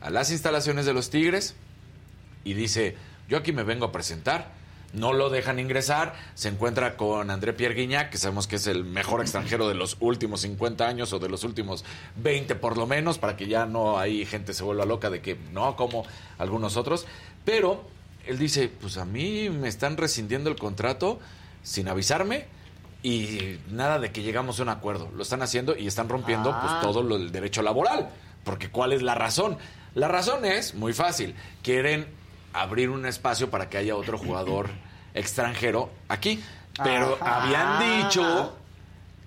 [0.00, 1.56] a las instalaciones de los Tigres
[2.44, 2.96] y dice,
[3.28, 4.60] yo aquí me vengo a presentar.
[4.92, 8.84] No lo dejan ingresar, se encuentra con André Pierre Guignac, que sabemos que es el
[8.84, 11.82] mejor extranjero de los últimos 50 años o de los últimos
[12.16, 15.38] 20 por lo menos, para que ya no hay gente se vuelva loca de que
[15.50, 16.04] no, como
[16.36, 17.06] algunos otros.
[17.46, 17.84] Pero
[18.26, 21.18] él dice, pues a mí me están rescindiendo el contrato
[21.62, 22.44] sin avisarme
[23.02, 25.10] y nada de que llegamos a un acuerdo.
[25.16, 26.60] Lo están haciendo y están rompiendo Ah.
[26.60, 28.10] pues todo lo del derecho laboral.
[28.44, 29.56] Porque ¿cuál es la razón?
[29.94, 31.34] La razón es muy fácil.
[31.62, 32.06] Quieren
[32.52, 34.70] abrir un espacio para que haya otro jugador
[35.14, 36.42] extranjero aquí.
[36.82, 37.42] Pero Ajá.
[37.44, 38.56] habían dicho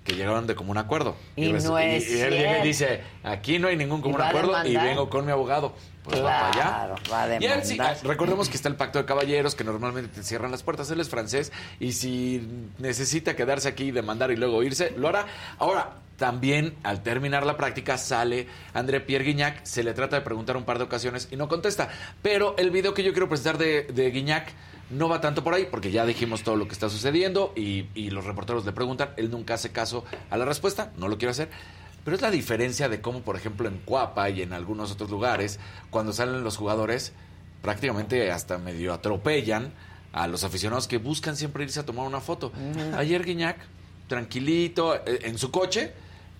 [0.04, 1.16] que llegaron de común acuerdo.
[1.36, 4.20] Y res- no es y él llega y dice, aquí no hay ningún común ¿Y
[4.20, 5.74] va a acuerdo y vengo con mi abogado.
[6.04, 6.94] Pues va para allá.
[7.12, 10.08] Va a Y él sí, ah, recordemos que está el pacto de caballeros, que normalmente
[10.14, 10.88] te cierran las puertas.
[10.92, 12.48] Él es francés y si
[12.78, 15.26] necesita quedarse aquí y demandar y luego irse, lo hará.
[15.58, 20.56] Ahora, también al terminar la práctica sale André Pierre Guignac, se le trata de preguntar
[20.56, 21.88] un par de ocasiones y no contesta.
[22.22, 24.52] Pero el video que yo quiero presentar de, de Guignac
[24.90, 28.10] no va tanto por ahí, porque ya dijimos todo lo que está sucediendo y, y
[28.10, 31.50] los reporteros le preguntan, él nunca hace caso a la respuesta, no lo quiere hacer.
[32.04, 35.58] Pero es la diferencia de cómo, por ejemplo, en Cuapa y en algunos otros lugares,
[35.90, 37.12] cuando salen los jugadores,
[37.62, 39.72] prácticamente hasta medio atropellan
[40.12, 42.52] a los aficionados que buscan siempre irse a tomar una foto.
[42.96, 43.58] Ayer Guiñac,
[44.06, 45.92] tranquilito, eh, en su coche,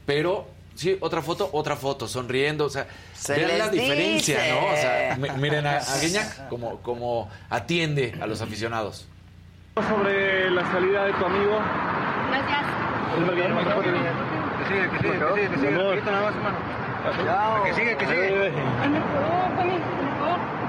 [0.06, 4.52] pero sí, otra foto, otra foto, sonriendo, o sea, Se vean la diferencia, dice.
[4.52, 4.66] ¿no?
[4.66, 9.06] O sea, mi- miren a, a Guiñac como, como atiende a los aficionados.
[9.88, 11.58] Sobre la salida de tu amigo.
[12.30, 12.66] Gracias.
[14.58, 15.70] Que sigue, que sigue, que sigue, que sigue.
[16.02, 16.58] Nada más, hermano.
[17.64, 18.52] Que sigue, que sigue.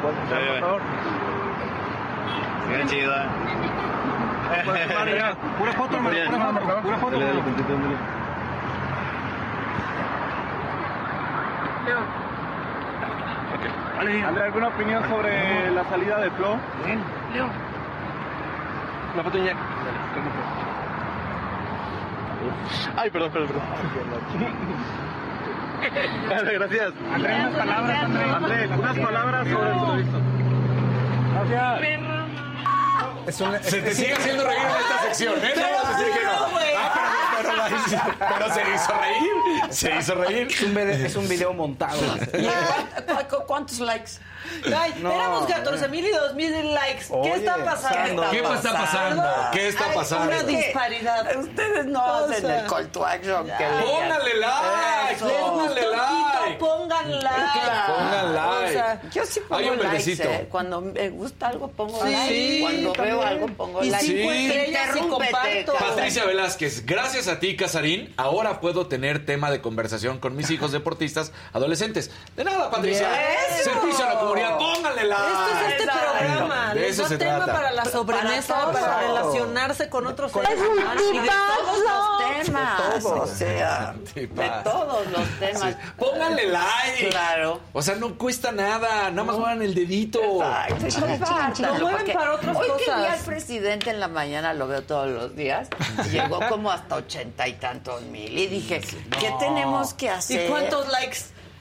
[0.01, 0.81] Por favor.
[2.69, 3.25] Bien chido, ¿eh?
[5.57, 6.17] Pura foto, hermano.
[6.21, 7.17] Pura foto, pura foto.
[14.27, 16.57] André, ¿alguna opinión sobre la salida de Flo?
[16.85, 17.01] Bien,
[17.33, 17.49] Leo.
[19.15, 19.57] La foto Iñaki.
[22.95, 23.63] Ay, perdón, perdón, perdón.
[26.29, 26.93] Vale, Gracias.
[27.13, 28.23] André, unas palabras, André.
[28.23, 30.17] André, unas palabras sobre el periodista.
[31.49, 32.07] Gracias.
[33.61, 35.53] Se te sigue haciendo reír en esta sección, ¿eh?
[35.55, 35.61] No
[35.97, 36.66] que no.
[37.89, 39.71] Pero, se hizo reír.
[39.73, 40.47] Se hizo reír.
[40.49, 41.99] Es un video, es un video montado.
[43.29, 44.11] ¿Cu- ¿Cuántos likes?
[44.75, 45.11] Ay, No.
[45.11, 47.05] éramos 14 mil y 2 mil likes.
[47.07, 48.29] ¿Qué Oye, está pasando?
[48.31, 49.23] ¿Qué está pasando?
[49.53, 50.27] ¿Qué está Hay pasando?
[50.27, 51.37] Una disparidad.
[51.37, 56.57] Ustedes no O hacen sea, el call to action que le Póngale like, gustó like.
[56.59, 57.37] Pongan like.
[57.87, 58.65] Pongan like.
[58.67, 60.11] O sea, Yo sí Hay pongo un likes.
[60.23, 60.47] ¿eh?
[60.49, 62.59] Cuando me gusta algo pongo Sí, like.
[62.61, 63.17] Cuando también.
[63.17, 64.05] veo algo pongo Y like.
[64.05, 64.21] Sí.
[64.27, 65.73] estrellas y comparto.
[65.73, 70.71] Patricia Velázquez, gracias a ti, Casarín, ahora puedo tener tema de conversación con mis hijos
[70.71, 72.11] deportistas adolescentes.
[72.35, 73.09] De nada, Patricia.
[73.63, 75.23] Servicio a la comunidad, póngale like.
[75.27, 76.09] Esto es este Exacto.
[76.17, 76.73] programa.
[76.73, 77.53] De Les eso da se tema trata.
[77.53, 82.45] para la sobremesa, Para relacionarse con otros seres Es un humanos y de todos los
[82.45, 83.05] temas.
[83.05, 84.27] O sea, de
[84.63, 85.63] todos los temas.
[85.75, 85.89] Sí.
[85.97, 87.09] Pónganle like.
[87.09, 87.61] Claro.
[87.73, 89.09] O sea, no cuesta nada.
[89.11, 90.19] Nada más muevan el dedito.
[90.79, 93.19] Exacto, Lo mueven para otras Hoy que vi cosas.
[93.19, 95.67] al presidente en la mañana, lo veo todos los días,
[96.11, 98.37] llegó como hasta ochenta y tantos mil.
[98.37, 98.81] Y dije,
[99.19, 100.45] ¿qué tenemos que hacer?
[100.45, 101.17] ¿Y cuántos likes?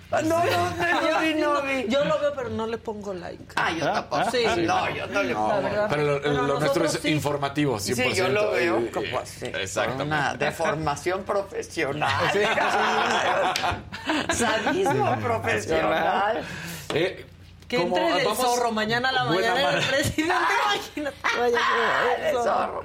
[0.08, 1.86] No, no, no vi, no vi.
[1.88, 3.44] Yo lo veo, pero no le pongo like.
[3.56, 4.30] Ah, yo tampoco.
[4.30, 4.44] Sí.
[4.58, 5.62] No, yo no le pongo.
[5.90, 7.08] Pero lo, Pero lo nuestro es sí.
[7.10, 7.80] informativo, 100%.
[7.80, 9.46] Sí, yo lo veo Eh, como eh, así.
[9.46, 10.04] Exactamente.
[10.04, 12.30] Una deformación profesional.
[14.32, 16.44] Sadismo profesional.
[16.94, 17.26] Eh,
[17.68, 20.34] Que como- entre del vamos- zorro mañana a la mañana el presidente.
[20.72, 21.16] Imagínate.
[21.38, 22.82] Vaya, Ah, el zorro.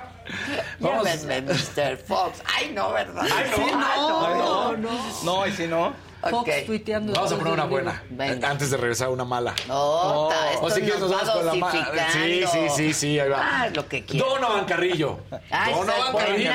[0.79, 1.97] Llámenme Mr.
[1.97, 2.41] Fox.
[2.57, 3.23] Ay, no, ¿verdad?
[3.31, 3.55] Ay, no.
[3.57, 4.77] Sí, no, Ay, no, no.
[4.77, 4.99] no.
[5.23, 5.93] No, y si no.
[6.21, 6.65] Fox Ok.
[6.65, 7.13] tuiteando.
[7.13, 8.03] Vamos a poner una buena.
[8.09, 8.49] Venga.
[8.49, 9.53] Antes de regresar a una mala.
[9.69, 12.11] Ota, esto O si quieres nos nos va vamos con la mala.
[12.11, 13.39] Sí, sí, sí, sí, ahí va.
[13.41, 14.29] Ah, lo que quieras.
[14.29, 15.19] Donovan Carrillo.
[15.49, 16.51] Ay, Donovan Carrillo.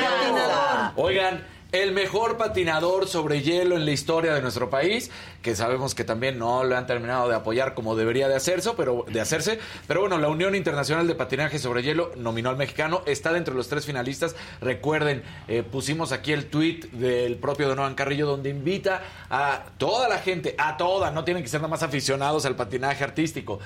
[0.96, 5.10] Oigan, el mejor patinador sobre hielo en la historia de nuestro país,
[5.42, 9.04] que sabemos que también no lo han terminado de apoyar como debería de hacerse, pero
[9.08, 13.32] de hacerse, pero bueno, la Unión Internacional de Patinaje sobre Hielo nominó al mexicano, está
[13.32, 14.36] dentro de los tres finalistas.
[14.60, 20.18] Recuerden, eh, pusimos aquí el tweet del propio Donovan Carrillo donde invita a toda la
[20.18, 23.58] gente, a toda, no tienen que ser nada más aficionados al patinaje artístico,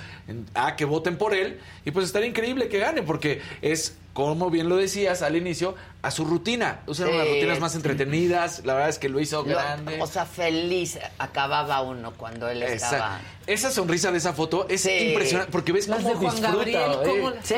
[0.54, 1.60] a que voten por él.
[1.84, 6.10] Y pues estaría increíble que gane porque es como bien lo decías al inicio, a
[6.10, 6.80] su rutina.
[6.86, 8.62] Usan Sí, unas rutinas más entretenidas.
[8.64, 9.98] La verdad es que lo hizo Lo- grande.
[10.00, 13.20] o sea, feliz acababa uno cuando él Esa, estaba.
[13.46, 14.90] esa sonrisa de esa foto es Sí.
[15.10, 16.52] impresionante porque ves cómo disfruta.
[16.52, 16.96] Gabriel, ¿eh?
[17.04, 17.54] cómo Sí,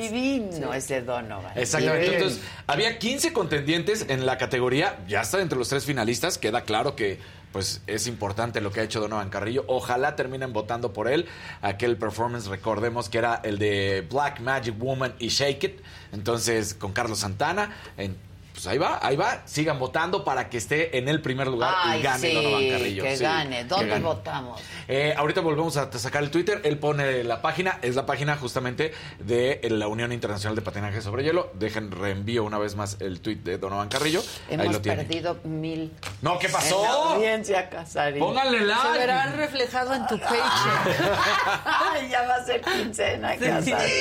[0.00, 1.56] divino ese Donovan.
[1.56, 2.08] Exactamente.
[2.08, 2.14] Bien.
[2.22, 4.98] Entonces, había 15 contendientes en la categoría.
[5.08, 6.38] Ya está entre los tres finalistas.
[6.38, 7.18] Queda claro que
[7.52, 9.64] pues es importante lo que ha hecho Donovan Carrillo.
[9.68, 11.26] Ojalá terminen votando por él.
[11.60, 15.80] Aquel performance, recordemos que era el de Black Magic Woman y Shake It.
[16.12, 17.70] Entonces, con Carlos Santana.
[17.96, 18.16] En-
[18.62, 19.42] pues ahí va, ahí va.
[19.44, 23.02] Sigan votando para que esté en el primer lugar Ay, y gane sí, Donovan Carrillo.
[23.02, 23.56] que Sí, gane.
[23.58, 24.04] que ¿Dónde gane.
[24.04, 24.60] votamos?
[24.86, 26.60] Eh, ahorita volvemos a sacar el Twitter.
[26.62, 27.80] Él pone la página.
[27.82, 31.50] Es la página justamente de la Unión Internacional de Patinaje sobre Hielo.
[31.54, 34.20] Dejen reenvío una vez más el tweet de Donovan Carrillo.
[34.48, 35.06] Ahí Hemos lo tienen.
[35.08, 35.92] perdido mil.
[36.20, 36.84] No, ¿qué En la pasó?
[36.86, 38.20] audiencia, Casarín.
[38.20, 38.98] Pónganle Se like.
[38.98, 40.40] verán reflejado en tu paycheck.
[41.64, 43.94] Ay, ya va a ser quincena, Casarín.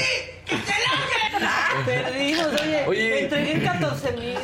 [1.85, 3.23] Perdimos, oye, Oye.
[3.23, 4.37] entregué en 14 mil.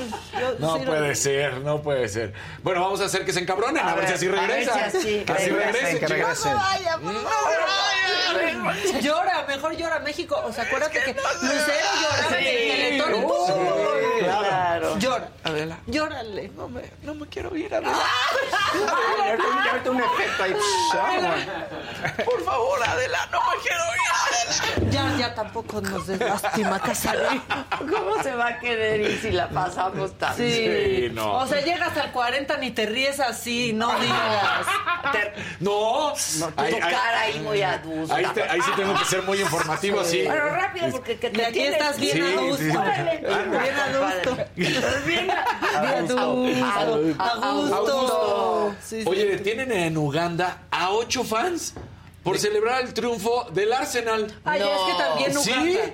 [0.60, 2.34] No puede ser, no puede ser.
[2.64, 4.50] Bueno, vamos a hacer que se encabronen, a, A ver, ver, si así a ver
[4.50, 4.74] regresa.
[4.74, 4.98] si así
[5.28, 6.10] así regresen, regresen, que chicos.
[6.10, 6.56] regresen.
[6.56, 9.02] Vaya, por favor.
[9.02, 10.42] Llora, mejor llora México.
[10.46, 13.14] O sea, acuérdate que Lucero lloraba en el Teletón.
[13.48, 14.98] Sí, claro.
[15.00, 15.30] Llora.
[15.44, 15.78] Adela.
[15.88, 16.50] Llórale.
[16.50, 17.94] No me, no me quiero ir, Adela.
[19.66, 20.56] Ya mete un efecto ahí.
[22.26, 24.17] Por favor, Adela, no me quiero ir, Adela.
[24.92, 27.42] Ya, ya tampoco nos des lástima, Casarín.
[27.80, 30.52] ¿Cómo se va a querer ir si la pasamos tan Sí.
[30.52, 31.34] Sí, no.
[31.40, 34.66] O sea, llegas al 40 ni te ríes así, no digas.
[35.60, 36.14] No.
[36.40, 38.16] No, tu Ahí- cara ahí muy adusta.
[38.16, 40.24] Ahí, te- ahí sí tengo que ser muy informativo, sí.
[40.28, 42.58] Pero rápido, porque que te Y aquí tienes estás bien Sí, adusto.
[42.58, 42.66] sí.
[42.66, 44.38] Bien adusto.
[44.56, 44.74] Bien
[45.06, 45.32] Bien
[45.76, 46.20] adusto.
[47.20, 48.76] A gusto.
[48.84, 49.08] Sí, sí.
[49.08, 51.74] Oye, detienen en Uganda a ocho fans
[52.28, 54.28] por celebrar el triunfo del Arsenal.
[54.44, 55.50] Ay, es que también ¿Sí?
[55.52, 55.94] Uganda.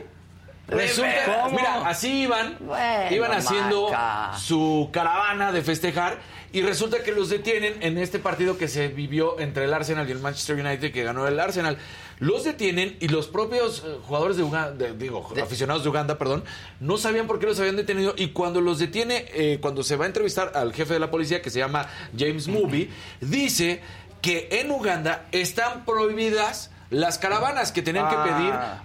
[0.66, 1.58] Resulta, ¿Cómo?
[1.58, 3.92] mira, así iban, Bueno, iban haciendo
[4.40, 6.20] su caravana de festejar
[6.54, 10.12] y resulta que los detienen en este partido que se vivió entre el Arsenal y
[10.14, 11.78] el Manchester United que ganó el Arsenal.
[12.20, 16.46] Los detienen y los propios eh, jugadores de Uganda, de- digo, aficionados de Uganda, perdón,
[16.80, 20.06] no sabían por qué los habían detenido y cuando los detiene, eh, cuando se va
[20.06, 22.90] a entrevistar al jefe de la policía que se llama James Movie,
[23.20, 23.82] dice
[24.24, 28.24] que en Uganda están prohibidas las caravanas, que tenían que Ah.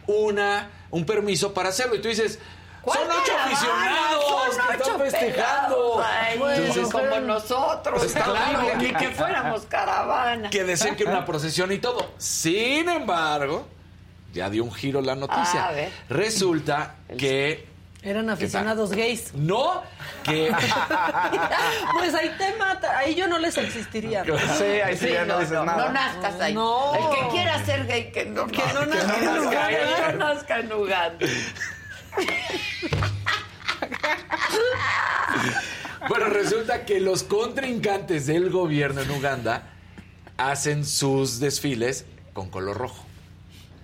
[0.05, 1.95] pedir una, un permiso para hacerlo.
[1.95, 2.39] Y tú dices,
[2.83, 5.77] ¿Cuál son ocho aficionados Son que están festejando.
[5.97, 8.03] pelados ahí, Entonces, como nosotros.
[8.03, 8.77] Está claro, horrible.
[8.93, 10.49] ni que fuéramos caravana.
[10.51, 12.13] que decían que era una procesión y todo.
[12.19, 13.67] Sin embargo,
[14.33, 15.65] ya dio un giro la noticia.
[15.65, 15.93] Ah, a ver.
[16.09, 17.68] Resulta que
[18.03, 19.35] Eran aficionados gays.
[19.35, 19.83] no,
[20.23, 20.51] que
[21.99, 22.97] Pues ahí te mata.
[22.99, 24.25] Ahí yo no les existiría.
[24.25, 25.87] Sí, ahí sí, ya no, dices no, nada.
[25.87, 26.55] no nazcas ahí.
[26.55, 26.95] No.
[26.95, 29.69] El que quiera ser gay, que no, Que no nazca que en Uganda.
[29.69, 31.27] que no nazca en Uganda.
[36.09, 39.71] Bueno, resulta que los contrincantes del gobierno en Uganda
[40.37, 43.05] hacen sus desfiles con color rojo.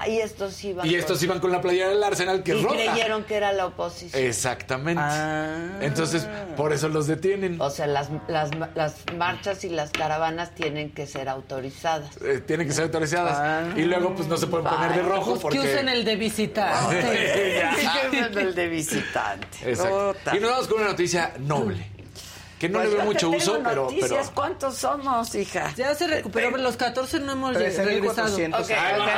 [0.04, 0.86] Ahí estos iban.
[0.86, 2.74] Y estos con- iban con la playera del Arsenal que es Y roja.
[2.76, 4.22] creyeron que era la oposición.
[4.22, 5.02] Exactamente.
[5.04, 5.78] Ah.
[5.80, 6.26] Entonces,
[6.56, 7.60] por eso los detienen.
[7.60, 12.10] O sea, las, las, las marchas y las caravanas tienen que ser autorizadas.
[12.22, 13.76] Eh, tienen que ser autorizadas.
[13.76, 15.58] Y luego, pues no se pueden poner de rojo Pues porque.
[15.60, 17.00] que usen el de visitante.
[18.10, 19.46] Que usen el de visitante.
[19.64, 20.36] Exacto.
[20.36, 21.93] Y nos vamos con una noticia noble.
[22.58, 23.82] Que no Pues le veo yo mucho te uso, pero, pero.
[23.90, 24.30] noticias.
[24.34, 25.72] ¿cuántos somos, hija?
[25.76, 27.88] Ya se recuperó, pero los 14 no hemos regresado.
[27.88, 28.60] 13,400.
[28.60, 29.08] Ok, Ay, ok,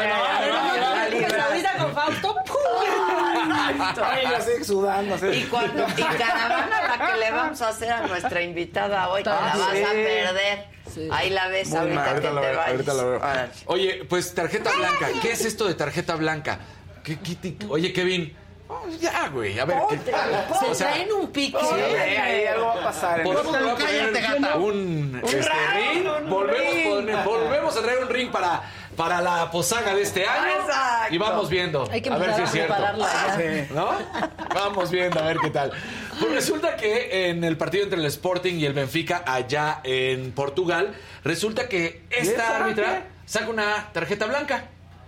[4.31, 5.15] Pues sigue sudando.
[5.15, 5.27] así.
[5.27, 9.31] Y cuando y caravana la que le vamos a hacer a nuestra invitada hoy, te
[9.31, 9.81] la vas a Sí.
[9.83, 10.77] perder.
[11.13, 13.21] Ahí la ves Muy ahorita mal, que ahorita te la veo, ahorita la veo.
[13.67, 15.09] Oye, pues tarjeta blanca.
[15.21, 16.59] ¿Qué es esto de tarjeta blanca?
[17.03, 18.35] ¿Qué, qué Oye, Kevin.
[18.69, 19.59] Oh, ya, güey.
[19.59, 19.79] A ver.
[19.89, 19.99] ¿qué-
[20.61, 21.59] Se o sea, traen un pique.
[21.59, 23.25] Sí, ahí, ahí algo va a pasar.
[24.57, 26.29] Un, este, ring.
[26.29, 28.63] Volvemos, pone- volvemos a traer un ring para,
[28.97, 30.61] para la posaga de este año.
[30.61, 31.15] Exacto.
[31.15, 31.89] Y vamos viendo.
[31.91, 32.75] Hay que a ver si es cierto.
[33.37, 33.67] Sí.
[33.75, 33.91] ¿No?
[34.55, 35.73] Vamos viendo a ver qué tal.
[36.19, 40.95] Pues resulta que en el partido entre el Sporting y el Benfica allá en Portugal,
[41.25, 44.65] resulta que ¿Y esa esta árbitra saca una tarjeta blanca.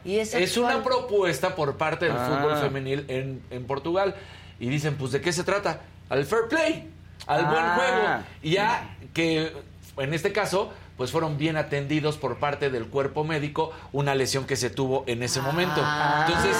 [0.09, 0.76] ¿Y esa Es cuál?
[0.76, 2.26] una propuesta por parte del Ah.
[2.40, 4.14] fútbol femenil en, en Portugal.
[4.59, 5.80] Y dicen, pues, ¿de qué se trata?
[6.09, 6.89] Al fair play,
[7.26, 7.74] al buen Ah.
[7.76, 8.24] juego.
[8.43, 9.52] Y ya que,
[9.98, 14.56] en este caso, pues fueron bien atendidos por parte del cuerpo médico una lesión que
[14.56, 15.80] se tuvo en ese momento.
[15.85, 16.24] Ah.
[16.26, 16.56] Entonces,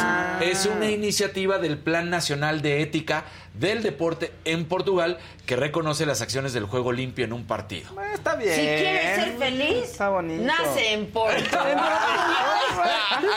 [0.53, 3.25] es una iniciativa del Plan Nacional de Ética
[3.59, 7.91] del Deporte en Portugal que reconoce las acciones del juego limpio en un partido.
[8.01, 8.55] Eh, Está bien.
[8.55, 10.43] Si quieres ser feliz, Está bonito.
[10.45, 11.77] nace en Portugal.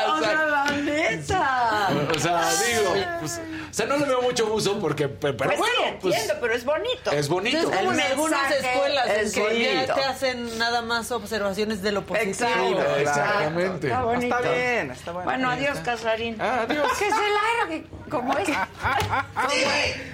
[0.07, 1.89] o sea, la neta.
[2.15, 5.73] O sea, digo, pues, o sea, no le veo mucho uso porque, pero Pues bueno,
[5.77, 7.11] sí, pues, entiendo, pero es bonito.
[7.11, 7.57] es bonito.
[7.57, 12.05] Es como en algunas escuelas en que ya te hacen nada más observaciones de lo
[12.05, 12.31] positivo.
[12.31, 13.87] Exacto, Exactamente.
[13.87, 14.35] Está bonito.
[14.37, 15.25] Está bien, está bueno.
[15.29, 15.91] Bueno, adiós, está.
[15.91, 16.41] Casarín.
[16.41, 16.91] Adiós.
[16.99, 18.49] Que se largue, como es.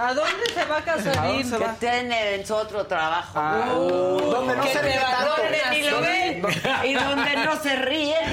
[0.00, 1.14] ¿A dónde se va a ¿A Casarín?
[1.42, 1.74] dónde se Que va?
[1.74, 3.32] tiene en su otro trabajo.
[3.36, 6.46] Ah, Uh, donde no que se ríe y lo ven.
[6.84, 8.30] Y donde no se ríen.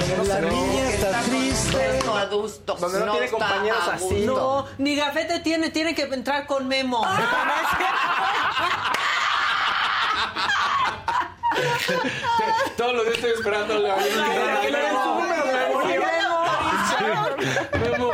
[0.50, 2.00] Niña está triste.
[2.04, 2.80] No adustos.
[2.80, 4.24] Donde no tiene compañeros a así.
[4.26, 7.04] No, ni gafete tiene, tiene que entrar con Memo.
[12.76, 13.96] Todos los días estoy esperando la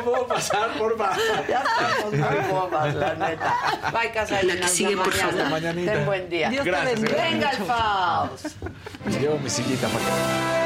[0.04, 1.16] De ¿puedo pasar, por favor?
[1.48, 3.54] Ya estamos muy bobas, la neta.
[3.92, 4.50] Bye, Casarín.
[4.52, 5.30] Hasta sigue, por mañana.
[5.32, 5.50] favor.
[5.50, 5.92] Mañanita.
[5.92, 6.50] Ten buen día.
[6.50, 7.22] Dios te Gracias, bendiga.
[7.24, 8.46] Venga el Faust.
[9.20, 10.61] Llevo mi sillita para acá.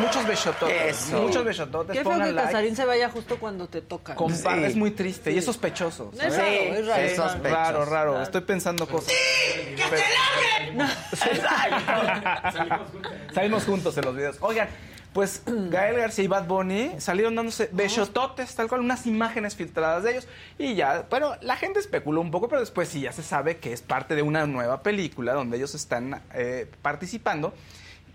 [0.00, 1.08] Muchos bechototes.
[1.08, 1.22] Eso.
[1.22, 1.92] Muchos bechototes.
[1.96, 2.46] Qué feo Pongan que like.
[2.48, 4.14] Casarín se vaya justo cuando te toca.
[4.14, 4.64] Compa- Sí.
[4.64, 6.10] Es muy triste y es sospechoso.
[6.14, 7.02] Es raro, es raro.
[7.02, 7.54] es sospechoso.
[7.54, 8.22] Raro, raro.
[8.22, 9.12] Estoy pensando cosas.
[13.34, 14.36] Salimos juntos en los videos.
[14.40, 14.68] Oigan,
[15.12, 20.12] pues Gael García y Bad Bunny salieron dándose bechototes, tal cual, unas imágenes filtradas de
[20.12, 20.28] ellos.
[20.58, 23.72] Y ya, bueno, la gente especuló un poco, pero después sí ya se sabe que
[23.72, 27.52] es parte de una nueva película donde ellos están eh, participando.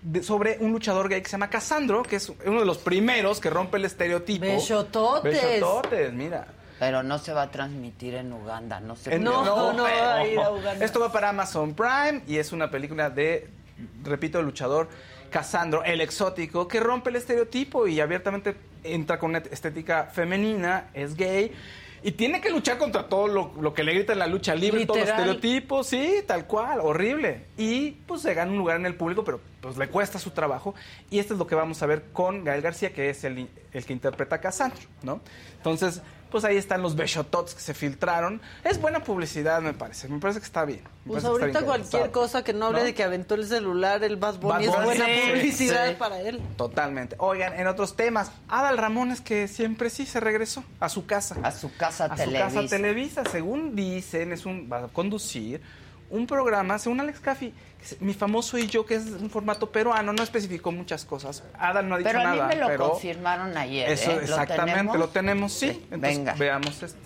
[0.01, 3.39] De- sobre un luchador gay que se llama Casandro, que es uno de los primeros
[3.39, 4.45] que rompe el estereotipo.
[5.23, 6.47] Bechototes, mira.
[6.79, 10.15] Pero no se va a transmitir en Uganda, no se En- No, no, no va
[10.17, 10.85] a ir a Uganda.
[10.85, 13.49] Esto va para Amazon Prime y es una película de,
[14.03, 14.87] repito, el luchador
[15.31, 21.15] Casandro, el exótico, que rompe el estereotipo y abiertamente entra con una estética femenina, es
[21.15, 21.51] gay.
[22.03, 24.85] Y tiene que luchar contra todo lo, lo que le grita en la lucha libre,
[24.85, 27.45] todos los estereotipos, sí, tal cual, horrible.
[27.57, 30.75] Y pues se gana un lugar en el público, pero pues le cuesta su trabajo.
[31.09, 33.85] Y esto es lo que vamos a ver con Gael García, que es el, el
[33.85, 35.21] que interpreta a Casandro, ¿no?
[35.57, 38.41] Entonces, Pues ahí están los beshotots que se filtraron.
[38.63, 40.07] Es buena publicidad, me parece.
[40.09, 40.81] Me parece que está bien.
[41.05, 42.85] Pues ahorita bien cualquier cosa que no hable ¿No?
[42.85, 44.85] de que aventó el celular, el Bad Bunny, Bad es Bunny.
[44.85, 45.95] buena Sí, publicidad sí.
[45.97, 46.41] para él.
[46.57, 47.15] Totalmente.
[47.19, 51.37] Oigan, en otros temas, Adal Ramones que siempre sí se regresó a su casa.
[51.43, 52.43] A su casa a su Televisa.
[52.45, 53.23] casa Televisa.
[53.31, 55.61] Según dicen, es un va a conducir
[56.09, 57.53] un programa, según Alex Caffi,
[57.99, 61.43] mi famoso y yo, que es un formato peruano, no especificó muchas cosas.
[61.59, 62.47] Adal no ha dicho Pero a mí nada.
[62.47, 63.89] me lo pero confirmaron ayer.
[63.89, 64.15] Eso, ¿eh?
[64.15, 64.97] ¿Lo exactamente, tenemos?
[64.97, 65.67] lo tenemos, sí.
[65.91, 66.34] Entonces, Venga.
[66.34, 66.99] veamos esto.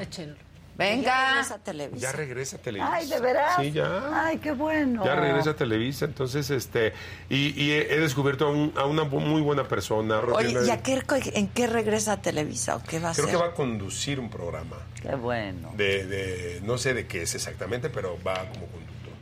[0.00, 0.36] Échenlo.
[0.80, 1.42] Venga.
[1.44, 2.92] Ya regresa Ya regresa a Televisa.
[2.94, 3.56] Ay, ¿de veras?
[3.60, 4.24] Sí, ya.
[4.26, 5.04] Ay, qué bueno.
[5.04, 6.92] Ya regresa a Televisa, entonces, este,
[7.28, 10.18] y, y he he descubierto a, un- a una muy buena persona.
[10.20, 10.56] Oye.
[10.66, 11.02] ¿y a qué,
[11.34, 13.36] en qué regresa a Televisa o qué va a Creo hacer?
[13.38, 14.76] que va a conducir un programa.
[15.02, 15.72] Qué bueno.
[15.76, 19.12] De, de- no sé de qué es exactamente, pero va como conductor.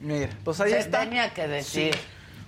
[0.00, 1.00] Mira, pues ahí Se está.
[1.00, 1.94] tenía que decir.
[1.94, 2.00] Sí.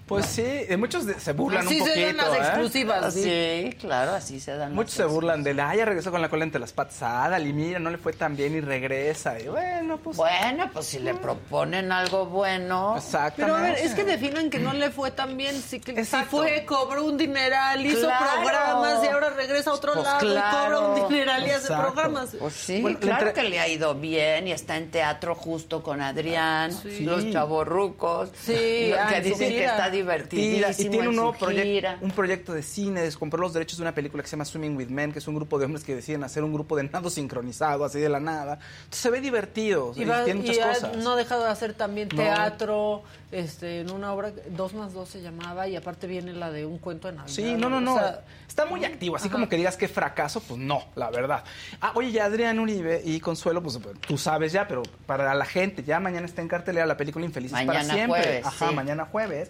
[0.08, 0.44] Pues sí,
[0.78, 2.06] muchos de- se burlan Así un se poquito.
[2.06, 2.38] dan las ¿eh?
[2.48, 3.22] exclusivas, sí.
[3.22, 4.74] Sí, claro, así se dan.
[4.74, 7.02] Muchos las se burlan de la, ah, ya regresó con la cola entre las patas
[7.02, 9.38] a Adal y mira, no le fue tan bien y regresa.
[9.38, 10.16] Y bueno, pues.
[10.16, 12.96] Bueno, pues si le proponen algo bueno.
[12.96, 13.42] Exactamente.
[13.42, 15.60] Pero a ver, es que definen que no le fue tan bien.
[15.60, 18.24] Si, que- si fue, cobró un dineral, hizo Claro.
[18.42, 22.30] programas y ahora regresa a otro Pues lado y cobra un dineral y hace programas.
[22.38, 25.82] Pues sí, Bueno, claro entre- que le ha ido bien y está en teatro justo
[25.82, 27.00] con Adrián, Sí.
[27.00, 31.88] los chavorrucos, Sí, ah, que dicen que está divertidísimo y tiene en un nuevo proyecto,
[32.00, 34.88] un proyecto de cine, compró los derechos de una película que se llama Swimming with
[34.88, 37.84] Men, que es un grupo de hombres que deciden hacer un grupo de nado sincronizado,
[37.84, 38.54] así de la nada.
[38.84, 40.96] Entonces se ve divertido, Y, y va- tiene muchas y ha- cosas.
[40.96, 42.16] no ha dejado de hacer también No.
[42.22, 46.64] teatro, este, en una obra, dos más dos se llamaba, y aparte viene la de
[46.66, 47.34] un cuento de Navidad.
[47.34, 47.94] Sí, no, no, no.
[47.94, 49.32] O sea, Está muy activo, así Ajá.
[49.34, 51.44] como que digas que fracaso, pues no, la verdad.
[51.80, 55.84] Ah, oye, ya Adrián Uribe y Consuelo, pues tú sabes ya, pero para la gente,
[55.84, 58.20] ya mañana está en cartelera la película Infelices para Mañana siempre.
[58.22, 58.74] jueves, Ajá, sí.
[58.74, 59.48] mañana jueves.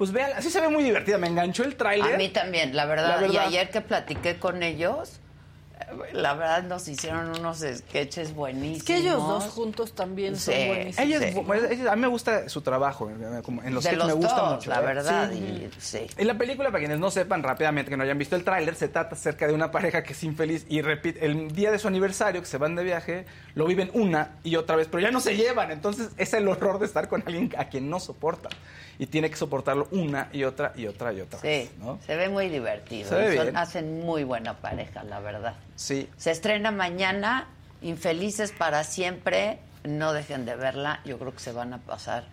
[0.00, 2.14] Pues vean, así se ve muy divertida, me enganchó el tráiler.
[2.14, 3.06] A mí también, la verdad.
[3.06, 3.34] La verdad.
[3.34, 5.20] Y ayer que platiqué con ellos,
[6.12, 8.78] la verdad nos hicieron unos sketches buenísimos.
[8.78, 10.98] Es que ellos dos juntos también son buenísimos.
[10.98, 11.40] Ella es Sí.
[11.40, 14.34] bu- ella- a mí me gusta su trabajo, eh, como en los los me gusta
[14.40, 14.70] dos, mucho.
[14.70, 14.84] la ¿eh?
[14.86, 15.30] verdad.
[15.32, 15.38] Sí.
[15.38, 16.06] y- sí.
[16.16, 18.88] En la película, para quienes no sepan rápidamente, que no hayan visto el tráiler, se
[18.88, 22.40] trata acerca de una pareja que es infeliz y repite, el día de su aniversario,
[22.40, 25.36] que se van de viaje, lo viven una y otra vez, pero ya no se
[25.36, 25.70] llevan.
[25.70, 28.52] Entonces es el horror de estar con alguien a quien no soportan.
[28.98, 31.98] Y tiene que soportarlo una y otra y otra y otra Sí, vez, ¿no?
[32.06, 33.08] se ve muy divertido.
[33.08, 33.56] Se ve y son- bien.
[33.56, 35.54] hacen muy buena pareja, la verdad.
[35.80, 36.10] Sí.
[36.18, 37.46] Se estrena mañana,
[37.80, 39.58] Infelices para siempre.
[39.84, 41.00] No dejen de verla.
[41.06, 42.24] Yo creo que se van a pasar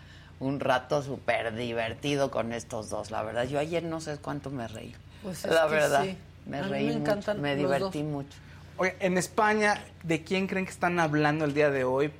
[0.42, 3.46] un rato súper divertido con estos dos, la verdad.
[3.46, 4.94] Yo ayer no sé cuánto me reí.
[5.24, 6.04] Pues es la que verdad.
[6.04, 6.18] sí.
[6.46, 8.12] Me A reí me mucho, me divertí dos.
[8.12, 8.38] mucho.
[8.76, 12.12] Oye, en España, ¿de quién creen que están hablando el día de hoy?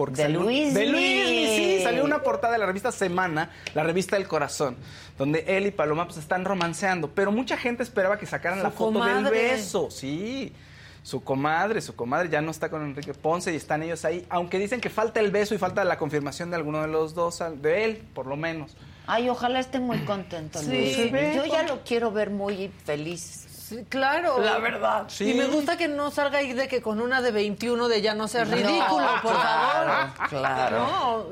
[0.00, 0.72] Porque De salió, Luismi.
[0.72, 1.80] De Luismi, sí.
[1.82, 4.78] Salió una portada de la revista Semana, la revista del corazón,
[5.18, 7.10] donde él y Paloma pues están romanceando.
[7.10, 9.90] Pero mucha gente esperaba que sacaran Su la foto del beso.
[9.90, 10.54] Sí.
[11.02, 14.24] Su comadre, su comadre ya no está con Enrique Ponce y están ellos ahí.
[14.30, 17.42] Aunque dicen que falta el beso y falta la confirmación de alguno de los dos,
[17.56, 18.78] de él, por lo menos.
[19.06, 20.60] Ay, ojalá esté muy contento.
[20.60, 21.10] Sí.
[21.10, 21.36] Luis.
[21.36, 23.49] Yo ya lo quiero ver muy feliz.
[23.70, 24.40] Sí, claro.
[24.40, 25.04] La verdad.
[25.06, 25.30] Sí.
[25.30, 28.14] Y me gusta que no salga ahí de que con una de 21 de ya
[28.14, 30.28] no sea No, ridículo, por claro, favor.
[30.28, 30.78] claro.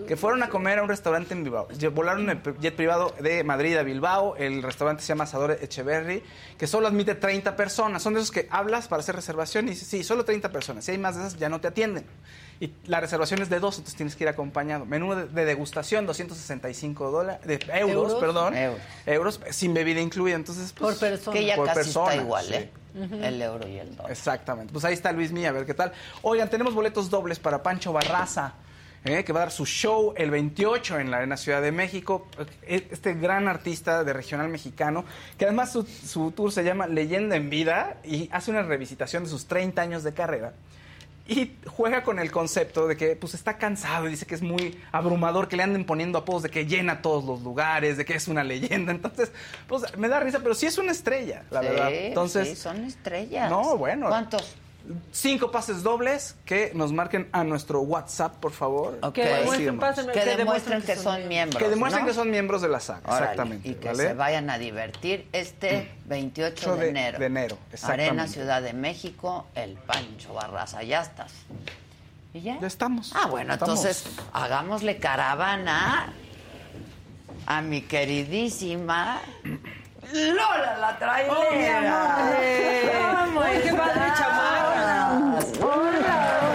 [0.00, 0.06] No.
[0.06, 1.66] Que fueron a comer a un restaurante en Bilbao.
[1.92, 4.36] Volaron el jet privado de Madrid a Bilbao.
[4.36, 6.22] El restaurante se llama Asador Echeverry,
[6.56, 8.02] que solo admite 30 personas.
[8.04, 10.84] Son de esos que hablas para hacer reservación y dices, sí, solo 30 personas.
[10.84, 12.06] Si hay más de esas, ya no te atienden.
[12.60, 14.84] Y la reservación es de dos, entonces tienes que ir acompañado.
[14.84, 18.14] Menú de, de degustación, 265 dólares, de euros, ¿Euros?
[18.14, 18.54] perdón.
[19.06, 19.40] Euros.
[19.50, 20.34] Sin bebida incluida.
[20.36, 21.36] Entonces, pues, Por persona.
[21.38, 22.54] Que ya Por casi persona, está igual, sí.
[22.54, 22.70] ¿eh?
[23.22, 24.10] El euro y el dólar.
[24.10, 24.72] Exactamente.
[24.72, 25.92] Pues ahí está Luis Mía, a ver qué tal.
[26.22, 28.54] Oigan, tenemos boletos dobles para Pancho Barraza,
[29.04, 29.22] ¿eh?
[29.22, 32.26] que va a dar su show el 28 en la Arena Ciudad de México.
[32.62, 35.04] Eh, Este gran artista de regional mexicano,
[35.38, 39.30] que además su, su tour se llama Leyenda en Vida y hace una revisitación de
[39.30, 40.54] sus 30 años de carrera.
[41.28, 44.80] Y juega con el concepto de que pues está cansado y dice que es muy
[44.92, 48.28] abrumador que le anden poniendo apodos de que llena todos los lugares, de que es
[48.28, 48.92] una leyenda.
[48.98, 49.30] Entonces,
[49.66, 51.88] pues me da risa, pero sí es una estrella, la Sí, verdad.
[51.92, 53.50] Entonces, sí, son estrellas.
[53.50, 54.08] No, bueno.
[54.08, 54.56] ¿Cuántos?
[55.12, 58.98] Cinco pases dobles que nos marquen a nuestro WhatsApp, por favor.
[59.02, 59.14] Ok.
[59.14, 61.62] Que demuestren, pásenme, Que que demuestren que son miembros.
[61.62, 62.08] Que demuestren ¿no?
[62.08, 63.00] que son miembros de la saga.
[63.04, 63.68] Órale, Exactamente.
[63.68, 64.08] Y que ¿vale?
[64.08, 67.18] se vayan a divertir este 28 de, de- enero.
[67.18, 68.10] de enero, exactamente.
[68.10, 70.82] Arena Ciudad de México, el Pancho Barraza.
[70.82, 71.32] Ya estás.
[72.34, 72.58] ¿Y ya?
[72.60, 73.12] Ya estamos.
[73.14, 73.78] Ah, bueno, Estamos.
[73.84, 76.12] entonces hagámosle caravana
[77.46, 79.20] a mi queridísima
[80.12, 81.34] Lola la trailera.
[81.36, 83.26] Oh, mi amor.
[83.28, 85.38] ¿Cómo Uy, qué padre chamarra.
[85.60, 86.47] Hola.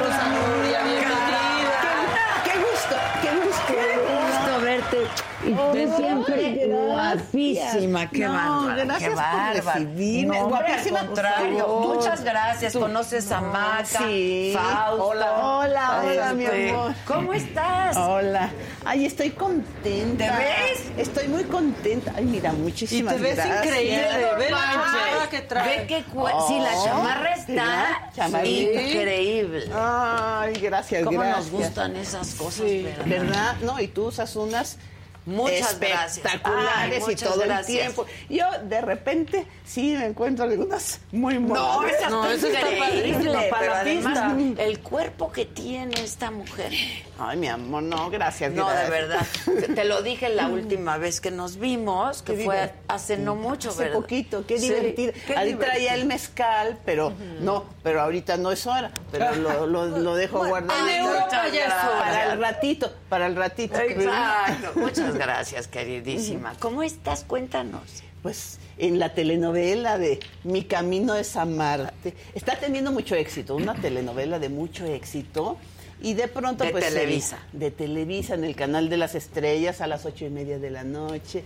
[6.94, 9.74] Guapísima, qué No, bárbara, gracias qué por bárbara.
[9.80, 10.40] recibirme.
[10.40, 11.58] No, Guapísima, al por contrario.
[11.60, 11.96] favor.
[11.96, 12.74] Muchas gracias.
[12.74, 14.52] Tú- Conoces a Maca, Sí.
[14.56, 15.06] Fausto.
[15.06, 16.94] Hola, hola, hola, mi Este, amor.
[17.08, 17.98] ¿Cómo estás?
[17.98, 18.50] Hola.
[18.86, 20.26] Ay, estoy contenta.
[20.26, 20.84] ¿Te ves?
[20.98, 22.14] Estoy muy contenta.
[22.16, 23.66] Ay, mira, muchísimas Y te ves gracias.
[23.66, 24.06] increíble.
[24.38, 25.80] Ve la chamarra que trae.
[25.80, 28.82] Ve qué cue- sí, la chamarra está mira, chamarrita.
[28.82, 29.70] increíble.
[29.74, 31.38] Ay, gracias, ¿Cómo gracias.
[31.38, 33.06] nos gustan esas cosas, Sí, verdad?
[33.06, 33.56] ¿verdad?
[33.62, 34.78] No, y tú usas unas
[35.26, 36.18] Muchas gracias.
[36.18, 37.70] espectaculares Ay, y todo gracias.
[37.70, 38.06] el tiempo.
[38.30, 41.42] Yo de repente sí me encuentro algunas muy No,
[41.80, 41.92] modas.
[41.94, 44.64] esa No, esa está padrísima, para además pista.
[44.64, 46.72] el cuerpo que tiene esta mujer.
[47.20, 48.52] Ay, mi amor, no, gracias.
[48.52, 49.26] No, de verdad.
[49.76, 53.70] Te- lo dije la última vez que nos vimos, que Qué fue hace no mucho,
[53.70, 53.96] Hace ¿verdad?
[54.00, 55.14] poquito, qué Sí, divertido.
[55.28, 55.60] qué Ahí divertido.
[55.60, 58.92] traía el mezcal, pero no, pero ahorita no es hora.
[59.12, 60.88] Pero lo, lo, lo dejo Bueno, guardado.
[60.90, 62.00] en Europa ya es hora.
[62.00, 63.80] Para el ratito, para el ratito.
[63.80, 64.72] Exacto.
[64.80, 66.54] Muchas gracias, queridísima.
[66.60, 67.24] ¿Cómo estás?
[67.24, 68.04] Cuéntanos.
[68.22, 72.14] Pues en la telenovela de Mi Camino es Amarte.
[72.34, 75.58] Está teniendo mucho éxito, una telenovela de mucho éxito.
[76.02, 76.86] Y de pronto, De pues.
[76.86, 77.40] Televisa.
[77.54, 80.84] de Televisa, en el canal de las estrellas a las ocho y media de la
[80.84, 81.44] noche.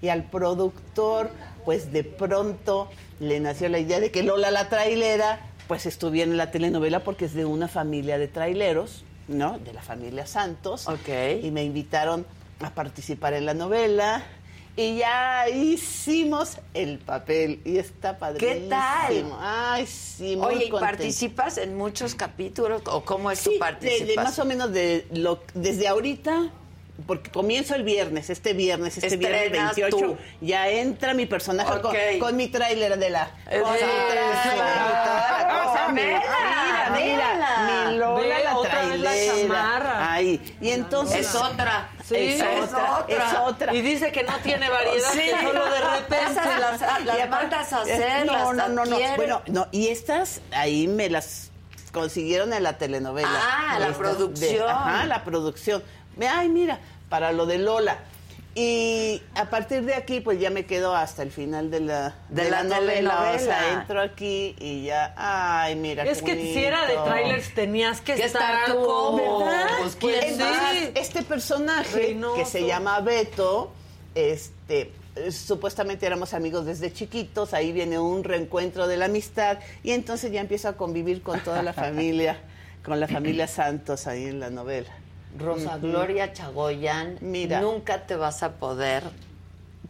[0.00, 1.30] Y al productor,
[1.64, 2.88] pues de pronto
[3.18, 7.24] le nació la idea de que Lola la trailera, pues estuviera en la telenovela porque
[7.24, 9.58] es de una familia de traileros, ¿no?
[9.58, 10.86] De la familia Santos.
[10.86, 11.08] Ok.
[11.42, 12.26] Y me invitaron
[12.60, 14.22] a participar en la novela.
[14.78, 18.52] Y ya hicimos el papel y está padrísimo.
[18.52, 19.32] ¿Qué tal?
[19.40, 20.92] Ay, sí, muy Oye, ¿y contenta.
[20.96, 22.82] participas en muchos capítulos?
[22.86, 24.08] ¿O cómo es tu Sí, de- participación?
[24.08, 26.50] de más o menos de lo, desde ahorita,
[27.06, 30.16] porque comienzo el viernes, este viernes, este viernes Estrenas 28, tú.
[30.42, 33.30] ya entra mi personaje con, con mi tráiler de la...
[33.46, 33.78] Mi tráiler
[35.04, 35.88] toda la cosa.
[35.92, 36.22] Mira,
[36.90, 37.88] mira, vela.
[37.90, 40.12] mi Lola Ve, la otra vez la chamarra.
[40.12, 41.20] Ahí, y entonces...
[41.20, 41.88] Es otra.
[42.08, 43.16] Sí, es, otra, otra.
[43.16, 43.74] es otra.
[43.74, 45.18] Y dice que no tiene variedad, Sí.
[45.18, 48.96] que solo de repente las, las mandas a hacer, no, las no, no, no.
[49.16, 51.50] Bueno, no, y estas ahí me las
[51.92, 53.28] consiguieron en la telenovela.
[53.32, 54.68] Ah, la producción.
[54.68, 55.82] ajá, la producción.
[56.30, 56.78] Ay, mira,
[57.08, 57.98] para lo de Lola.
[58.58, 62.48] Y a partir de aquí, pues ya me quedo hasta el final de la, De
[62.50, 63.32] la novela.
[63.36, 66.04] O sea, entro aquí y ya, ay, mira.
[66.04, 68.82] Es qué que si era de trailers tenías que, Que estar estar tú.
[68.82, 69.44] como...
[69.44, 69.66] ¿Verdad?
[69.78, 70.74] Pues, ¿quién Es más?
[70.94, 72.34] este personaje Reynoso.
[72.36, 73.72] que se llama Beto,
[74.14, 79.90] este, eh, supuestamente éramos amigos desde chiquitos, ahí viene un reencuentro de la amistad y
[79.90, 82.38] entonces ya empiezo a convivir con toda la familia,
[82.82, 84.88] con la familia Santos ahí en la novela.
[85.38, 85.78] Rosa.
[85.78, 87.60] Gloria Chagoyán, Mira.
[87.60, 89.02] nunca te vas a poder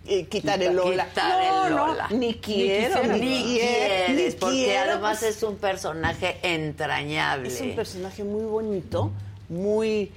[0.04, 1.06] Y quitar el Lola.
[1.06, 5.36] quitar el no, ni quiero, ni, ni quieres, porque quiero, además pues.
[5.36, 7.48] es un personaje entrañable.
[7.48, 9.10] Es un personaje muy bonito,
[9.48, 10.12] muy...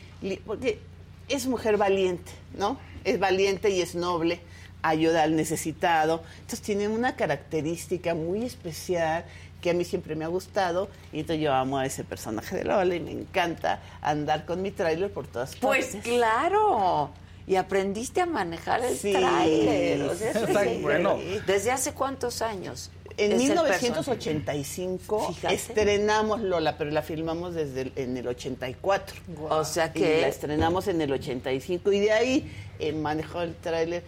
[0.46, 0.80] Porque
[1.28, 2.78] es mujer valiente, ¿no?
[3.04, 4.42] Es valiente y es noble,
[4.82, 6.24] ayuda al necesitado.
[6.36, 9.26] Entonces tiene una característica muy especial
[9.62, 12.64] que a mí siempre me ha gustado y entonces yo amo a ese personaje de
[12.64, 16.04] Lola y me encanta andar con mi tráiler por todas Pues partes.
[16.04, 17.10] claro.
[17.48, 19.12] Y aprendiste a manejar el Sí.
[19.12, 20.04] tráiler.
[20.04, 21.16] o sea, eso Está es bueno.
[21.16, 21.42] increíble.
[21.48, 22.92] ¿Desde hace cuántos años?
[23.18, 25.54] En es el 1985 Fíjate.
[25.56, 29.16] estrenamos Lola, pero la filmamos desde el- en el 84.
[29.50, 33.56] O sea Y que- la estrenamos en el 85 y de ahí eh, manejó el
[33.56, 34.04] tráiler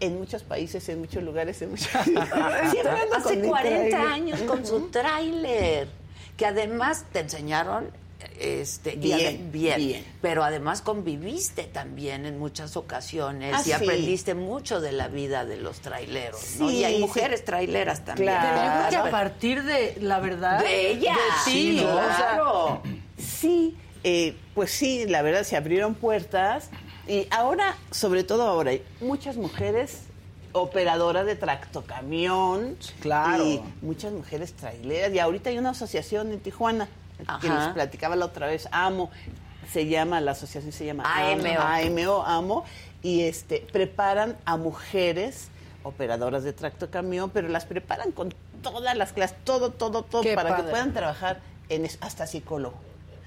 [0.00, 1.88] en muchos países, en muchos lugares, en muchos...
[2.02, 3.94] Siempre ando Hace con mi 40 tráiler.
[4.12, 5.88] años con su tráiler.
[6.36, 7.90] Que además te enseñaron
[8.40, 10.04] este, Bien, bien, bien.
[10.22, 13.72] pero además conviviste también en muchas ocasiones Ah, y sí.
[13.72, 16.68] aprendiste mucho de la vida de los traileros, ¿no?
[16.70, 17.00] Sí, y hay sí.
[17.00, 18.32] mujeres traileras también.
[18.40, 20.60] Pero yo creo que a partir de, la verdad...
[20.60, 21.12] De ella.
[21.12, 22.82] De ti, Sí, o sea, claro.
[23.18, 26.70] Sí, eh, pues sí, la verdad se abrieron puertas
[27.06, 30.02] y ahora, sobre todo ahora, hay muchas mujeres
[30.52, 32.76] operadoras de tractocamión.
[33.00, 33.44] Claro.
[33.44, 35.12] Y muchas mujeres traileras.
[35.12, 36.88] Y ahorita hay una asociación en Tijuana
[37.40, 39.10] que les platicaba la otra vez, AMO.
[39.70, 41.60] Se llama, la asociación se llama AMO.
[41.60, 42.64] AMO, AMO.
[43.02, 45.48] Y este, preparan a mujeres
[45.82, 48.32] operadoras de tractocamión, pero las preparan con
[48.62, 52.76] todas las clases, todo, todo, todo, Qué para que puedan trabajar en hasta psicólogo.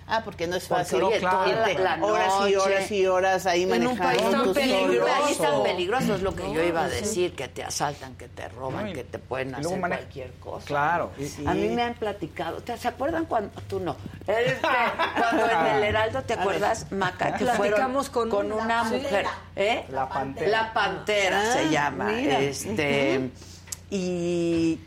[0.10, 1.00] Ah, porque no es fácil.
[1.02, 1.78] no, irte claro.
[1.78, 4.04] La horas y horas y horas ahí En un manejando.
[4.22, 5.00] país tan peligroso.
[5.08, 5.14] solo.
[5.26, 6.96] Ahí es tan peligroso, es lo que yo iba a sí.
[6.96, 10.32] decir, que te asaltan, que te roban, No, y- que te pueden hacer maneja- cualquier
[10.36, 10.66] cosa.
[10.66, 11.12] Claro.
[11.46, 13.98] A mí me han platicado, ¿te, ¿se acuerdan cuando tú no?
[14.28, 14.62] Este,
[15.18, 18.84] cuando en el Heraldo, ¿te acuerdas, Maca, que fueron Platicamos con con una.
[18.86, 19.26] mujer,
[19.58, 19.86] ¿eh?
[19.90, 20.50] La pantera.
[20.50, 22.40] La pantera Ah, se llama, mira.
[22.40, 23.30] este,
[23.90, 24.80] y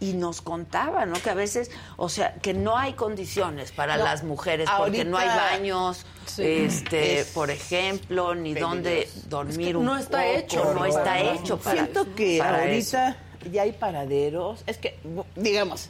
[0.00, 1.14] y nos contaba, ¿no?
[1.22, 5.16] Que a veces, o sea, que no hay condiciones para No, las mujeres porque no
[5.18, 6.42] hay baños, Sí.
[6.42, 11.58] este, Es por ejemplo, ni dónde dormir un no está poco, hecho, no está hecho
[11.58, 13.16] para Siento que para ahorita
[13.50, 14.62] ya hay paraderos.
[14.66, 14.98] Es que,
[15.36, 15.88] digamos,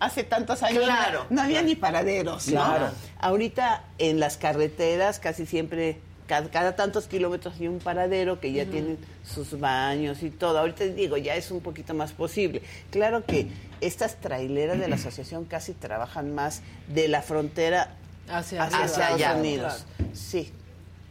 [0.00, 1.26] hace tantos años Claro.
[1.30, 2.48] no había ni paraderos.
[2.48, 2.52] ¿no?
[2.64, 2.90] Claro.
[3.20, 6.00] Ahorita en las carreteras casi siempre,
[6.30, 10.60] cada, cada tantos kilómetros hay un paradero que ya tienen sus baños y todo.
[10.60, 12.62] Ahorita digo, ya es un poquito más posible.
[12.92, 13.48] Claro que
[13.80, 17.96] estas traileras de la asociación casi trabajan más de la frontera
[18.28, 18.84] Hacia, hacia, arriba.
[18.84, 19.34] Estados allá.
[19.34, 19.86] Unidos.
[20.12, 20.52] Sí.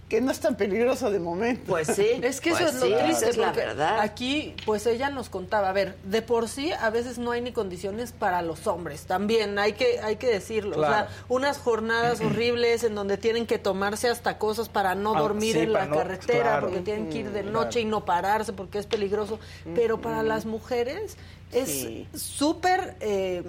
[0.10, 1.62] Que no es tan peligroso de momento.
[1.68, 2.08] Pues sí.
[2.24, 4.00] Es que pues eso es lo triste, es la verdad.
[4.00, 7.52] aquí, pues ella nos contaba, a ver, de por sí a veces no hay ni
[7.52, 10.92] condiciones para los hombres, también hay que hay que decirlo, Claro.
[10.92, 15.20] o sea, unas jornadas horribles en donde tienen que tomarse hasta cosas para no Ah,
[15.20, 16.68] dormir sí, en la no- carretera, claro.
[16.68, 17.88] porque tienen que ir de Mm, noche claro.
[17.88, 19.40] y no pararse porque es peligroso,
[19.76, 21.18] pero para las mujeres
[21.52, 22.08] es Sí.
[22.16, 23.44] súper eh,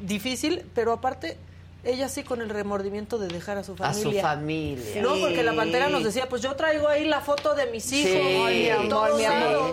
[0.00, 1.36] difícil, pero aparte
[1.84, 4.22] ella sí con el remordimiento de dejar a su A su familia.
[4.22, 5.02] familia.
[5.02, 8.12] No, porque la pantera nos decía, pues yo traigo ahí la foto de mis hijos.
[8.12, 8.42] Sí.
[8.46, 9.22] Ay, mi amor, mi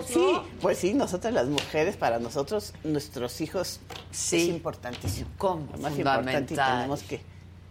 [0.06, 0.44] Sí, ¿no?
[0.60, 3.80] pues sí, nosotras las mujeres, para nosotros, nuestros hijos
[4.10, 4.36] Sí.
[4.42, 5.28] es importantísimo.
[5.38, 5.68] ¿Cómo?
[5.72, 7.20] Lo más importante tenemos que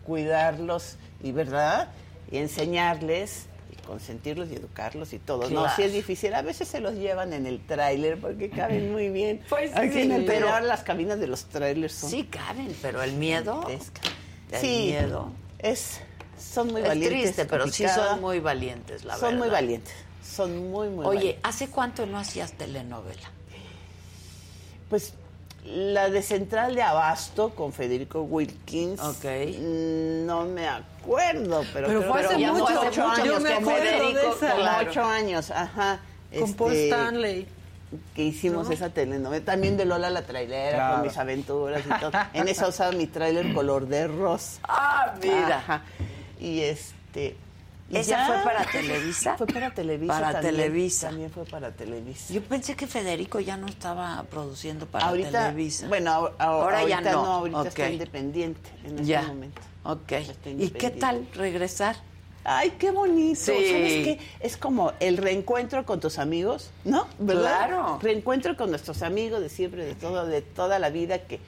[0.06, 1.90] cuidarlos y, ¿verdad?
[2.32, 5.50] Y enseñarles y consentirlos y educarlos y todo.
[5.50, 6.34] No, sí es difícil.
[6.34, 9.42] A veces se los llevan en el tráiler porque caben muy bien.
[9.50, 13.04] Pues Aquí sí, en el pero- las cabinas de los trailers son Sí caben, pero
[13.04, 13.68] el miedo.
[14.58, 15.32] Sí, miedo.
[15.60, 16.00] es,
[16.38, 17.22] son muy es valientes.
[17.22, 19.38] triste, pero sí son muy valientes, la Son verdad.
[19.40, 19.94] muy valientes.
[20.24, 21.42] Son muy, muy Oye, valientes.
[21.44, 23.30] ¿hace cuánto no hacías telenovela?
[24.90, 25.14] Pues
[25.66, 29.00] la de Central de Abasto con Federico Wilkins.
[29.02, 29.26] Ok.
[29.60, 33.26] No me acuerdo, pero, Pero creo fue hace mucho, fue hace ocho mucho.
[33.26, 34.56] Yo años me con acuerdo de Federico, esa.
[34.56, 34.90] Claro.
[34.90, 36.00] ocho años, ajá.
[36.40, 37.48] Con Paul este, Stanley.
[38.14, 40.96] Que hicimos esa telenovela, también de Lola la trailera, Claro.
[40.98, 42.12] con mis aventuras y todo.
[42.34, 44.60] En esa usaba mi trailer color de rosa.
[44.64, 45.58] Ah, mira.
[45.58, 45.82] Ajá.
[46.40, 47.36] Y este.
[47.90, 49.38] y ¿Esa ya- fue para Televisa?
[49.38, 50.14] Fue para Televisa.
[50.14, 51.08] Para también, Televisa.
[51.10, 52.32] También fue para Televisa.
[52.32, 55.88] Yo pensé que Federico ya no estaba produciendo para ahorita, Televisa.
[55.88, 57.26] Bueno, ahor- ahor- ahora ahorita ya no.
[57.26, 57.68] ahorita Ok.
[57.68, 59.24] está independiente en este Ya.
[59.24, 59.62] momento.
[59.84, 60.12] Ok.
[60.60, 61.96] ¿Y qué tal regresar?
[62.52, 63.40] Ay, qué bonito.
[63.40, 63.52] Sí.
[63.52, 64.20] ¿Sabes qué?
[64.40, 67.08] Es como el reencuentro con tus amigos, ¿no?
[67.20, 67.68] ¿Verdad?
[67.68, 68.00] Claro.
[68.02, 71.40] Reencuentro con nuestros amigos de siempre, de todo, de toda la vida que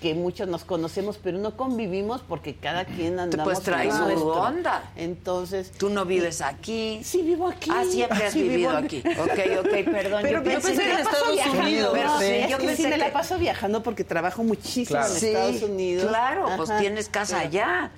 [0.00, 3.98] que muchos nos conocemos, pero no convivimos porque cada quien andamos Pues trae en su
[3.98, 4.32] nuestro.
[4.32, 4.90] onda.
[4.96, 7.02] Entonces, Tú no vives aquí.
[7.04, 7.68] Sí, vivo aquí.
[7.70, 9.00] Ah, siempre has Sí, vivido aquí.
[9.00, 10.22] Ok, ok, perdón.
[10.22, 11.60] Pero yo pensé pensé que en Estados viajando.
[11.60, 11.90] Unidos.
[11.92, 14.42] Pero Sí, sí, es yo que pensé sí me que- la paso viajando porque trabajo
[14.42, 16.08] muchísimo en Estados Unidos.
[16.08, 17.90] Claro, pues tienes casa Pero- allá.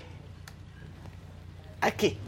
[1.81, 2.19] Aquí.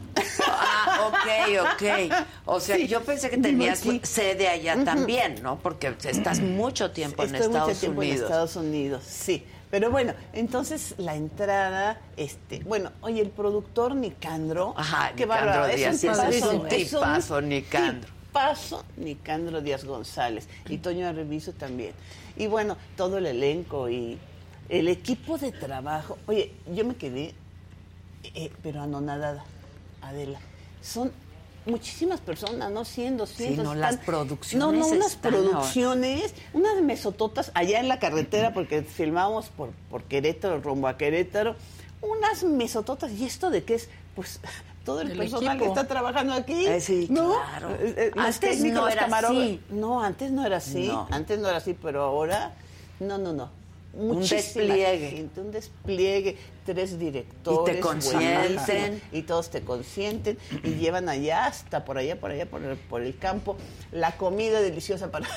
[0.47, 2.13] Ah, ok, ok.
[2.45, 5.57] O sea, Sí, yo pensé que tenías sede allá también, ¿no?
[5.59, 8.25] Porque estás mucho tiempo en Estoy mucho Estados tiempo en Unidos.
[8.29, 9.45] Estados Unidos, sí.
[9.71, 15.75] Pero bueno, entonces la entrada, este, bueno, oye, el productor Nicandro, Ajá, qué Nicandro bárbaro,
[15.75, 18.09] Díaz, es un ese es tipazo, un tipazo, Nicandro.
[18.27, 21.93] Tipazo, Nicandro Díaz González y Toño Arrevizo también.
[22.37, 24.17] Y bueno, todo el elenco y
[24.69, 26.17] el equipo de trabajo.
[26.27, 27.33] Oye, yo me quedé,
[28.23, 29.43] eh, pero anonadada,
[30.09, 30.39] Adela.
[30.81, 31.11] Son
[31.65, 33.63] muchísimas personas, no 100, 200.
[33.65, 38.53] no, están- las producciones No, no, unas están producciones, unas mesototas allá en la carretera,
[38.53, 41.55] porque filmamos por, por Querétaro, rumbo a Querétaro,
[42.01, 43.11] unas mesototas.
[43.13, 43.89] ¿Y esto de qué es?
[44.15, 44.39] Pues
[44.85, 45.73] todo el, El personal equipo.
[45.73, 46.67] que está trabajando aquí.
[46.67, 47.33] Eh, sí, ¿no?
[47.33, 47.71] claro.
[47.71, 49.43] Eh, eh, los Antes técnicos, no los camarógrafos.
[49.43, 49.61] así.
[49.71, 50.87] No, antes no era así.
[50.87, 51.07] No.
[51.09, 52.53] Antes no era así, pero ahora,
[52.99, 53.49] no, no, no.
[53.95, 55.09] Un despliegue.
[55.09, 57.73] gente, un despliegue, tres directores.
[57.73, 59.01] Y te consienten.
[59.11, 63.01] Y todos te consienten y llevan allá hasta por allá, por allá, por el, por
[63.01, 63.55] el campo,
[63.91, 65.27] la comida deliciosa para,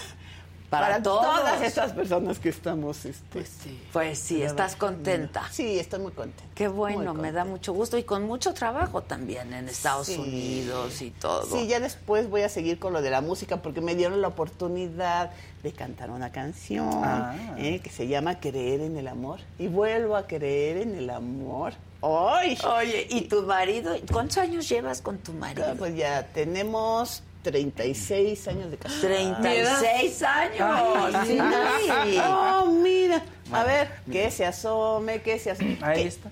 [0.70, 3.04] Para todas estas personas que estamos.
[3.06, 3.44] Este,
[3.92, 5.48] Pues sí, estás contenta.
[5.50, 6.44] Sí, estoy muy contenta.
[6.54, 10.16] Qué bueno, me da mucho gusto y con mucho trabajo también en Estados Sí.
[10.16, 11.44] Unidos y todo.
[11.46, 14.28] Sí, ya después voy a seguir con lo de la música porque me dieron la
[14.28, 15.30] oportunidad
[15.62, 17.34] de cantar una canción Ah.
[17.56, 19.40] eh, que se llama Creer en el amor.
[19.58, 21.72] Y vuelvo a creer en el amor.
[22.02, 22.56] ¡Ay!
[22.78, 23.96] Oye, ¿y tu marido?
[24.12, 25.74] ¿Cuántos años llevas con tu marido?
[25.76, 29.00] Pues ya tenemos 36 años de casado.
[29.02, 31.26] 36 años.
[31.26, 31.38] Sí.
[31.38, 32.18] Sí.
[32.26, 33.22] Oh, mira.
[33.52, 35.78] A ver, que se asome, que se asome.
[35.82, 36.30] Ahí que está.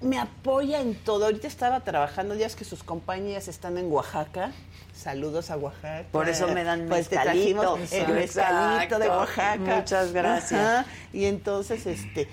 [0.00, 1.26] Me apoya en todo.
[1.26, 4.50] Ahorita estaba trabajando, ya es que sus compañías están en Oaxaca.
[4.94, 6.04] Saludos a Oaxaca.
[6.12, 7.60] Por eso me dan Pues te mezcalito.
[7.60, 9.08] trajimos el mezcalito de.
[9.08, 9.58] Oaxaca.
[9.58, 10.60] Muchas gracias.
[10.60, 10.86] Ajá.
[11.12, 12.28] Y entonces, este,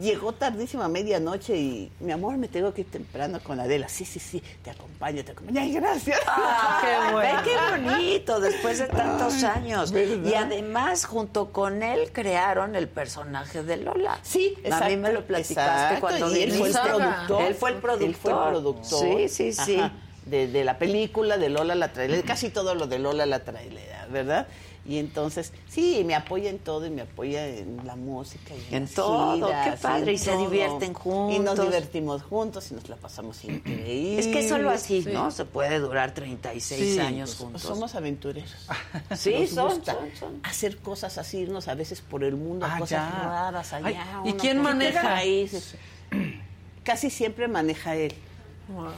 [0.00, 3.88] llegó tardísimo a medianoche y mi amor me tengo que ir temprano con Adela.
[3.88, 5.60] Sí, sí, sí, te acompaño, te acompaño.
[5.60, 6.18] Ay, gracias.
[6.26, 7.40] Ah, Qué bueno.
[7.44, 9.90] qué bonito, después de tantos Ay, años.
[9.92, 10.30] ¿verdad?
[10.30, 14.18] Y además, junto con él, crearon el personaje de Lola.
[14.22, 17.42] Sí, A mí exacto, me lo platicaste exacto, cuando y él fue el productor.
[17.42, 18.08] Él fue el productor.
[18.08, 18.84] Él fue el productor.
[19.18, 19.80] Sí, sí, sí.
[20.26, 24.06] De, de la película de Lola la trailera, casi todo lo de Lola la trailera,
[24.10, 24.46] ¿verdad?
[24.88, 28.54] Y entonces, sí, me apoya en todo y me apoya en la música.
[28.70, 30.40] Y En todo, giras, qué padre, y se todo.
[30.48, 31.60] divierten Y nos juntos.
[31.66, 34.18] divertimos juntos y nos la pasamos increíble.
[34.18, 35.10] Es que solo así, Sí.
[35.12, 35.30] ¿no?
[35.30, 37.62] Se puede durar 36 Sí, años pues, juntos.
[37.62, 38.50] somos aventureros.
[39.14, 40.40] Sí, son, son, son.
[40.42, 43.20] hacer cosas así, irnos a veces por el mundo, Ah, cosas ya.
[43.22, 44.22] raras allá.
[44.24, 45.02] Ay, ¿y quién maneja?
[45.02, 45.74] países.
[46.82, 48.14] Casi siempre maneja él.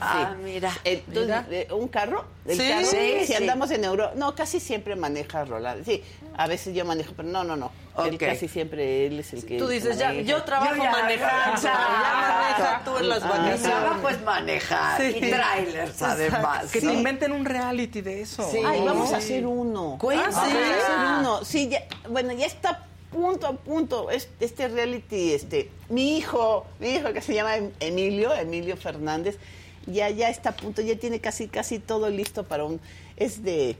[0.01, 0.71] Ah, mira.
[0.83, 1.45] Entonces, Mira.
[1.49, 2.25] eh, ¿Un carro?
[2.45, 2.85] ¿El Sí, carro?
[2.85, 4.13] sí, si andamos en Europa.
[4.15, 5.85] No, casi siempre maneja Rolando.
[5.85, 6.03] Sí,
[6.35, 7.71] a veces yo manejo, pero no, no, no.
[8.05, 8.19] Él Ok.
[8.19, 9.57] casi siempre él es el que.
[9.57, 13.57] Tú dices, ya, yo trabajo Yo ya- manejando, ya maneja tú en las Ah, Mi
[13.61, 16.71] trabajo es manejar y trailers, además.
[16.71, 18.47] Que te inventen un reality de eso.
[18.51, 18.59] Sí.
[18.65, 19.15] Ay, vamos Sí.
[19.15, 19.97] a hacer uno.
[19.99, 20.33] Cuéntame.
[20.33, 21.17] Vamos a hacer Ah.
[21.19, 21.45] uno.
[21.45, 26.91] Sí, ya, bueno, ya está punto a punto es- este reality, este, mi hijo, mi
[26.91, 29.37] hijo que se llama Em- Emilio, Emilio Fernández,
[29.87, 32.79] ya ya está a punto, ya tiene casi casi todo listo para un
[33.17, 33.77] es de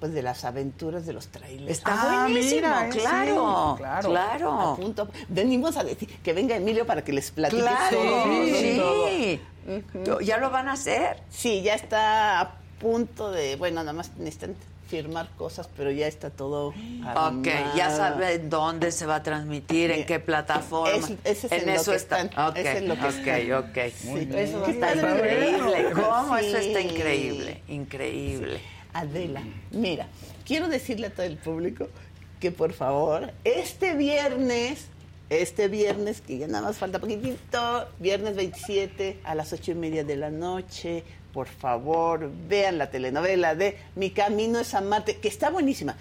[0.00, 1.70] pues de las aventuras de los trailers.
[1.78, 4.08] Está Ah, buenísimo, mira, eh, claro, sí, claro.
[4.10, 4.50] claro.
[4.60, 5.08] A punto.
[5.28, 9.40] Venimos a decir que venga Emilio para que les platique Claro, todo, sí.
[10.04, 10.20] todo.
[10.20, 11.22] Ya lo van a hacer.
[11.30, 14.56] Sí, ya está a punto de, bueno, nada más necesitan
[14.92, 20.04] firmar cosas, pero ya está todo Ok, ya saben dónde se va a transmitir, en
[20.04, 20.94] qué plataforma.
[21.24, 22.20] Es- ese es en en lo eso que está.
[22.20, 23.78] están, Ok, ese es lo que ok,
[24.26, 24.34] bien.
[24.34, 25.48] Eso Qué está padre.
[25.48, 25.90] increíble.
[25.94, 26.38] ¿Cómo?
[26.38, 26.44] Sí.
[26.46, 28.60] Eso está increíble, increíble.
[28.92, 30.08] Adela, mira,
[30.44, 31.88] quiero decirle a todo el público
[32.38, 34.88] que por favor, este viernes,
[35.30, 40.04] este viernes, que ya nada más falta poquitito, viernes 27 a las ocho y media
[40.04, 41.02] de la noche,
[41.32, 45.96] por favor, vean la telenovela de Mi Camino es Amarte, que está buenísima.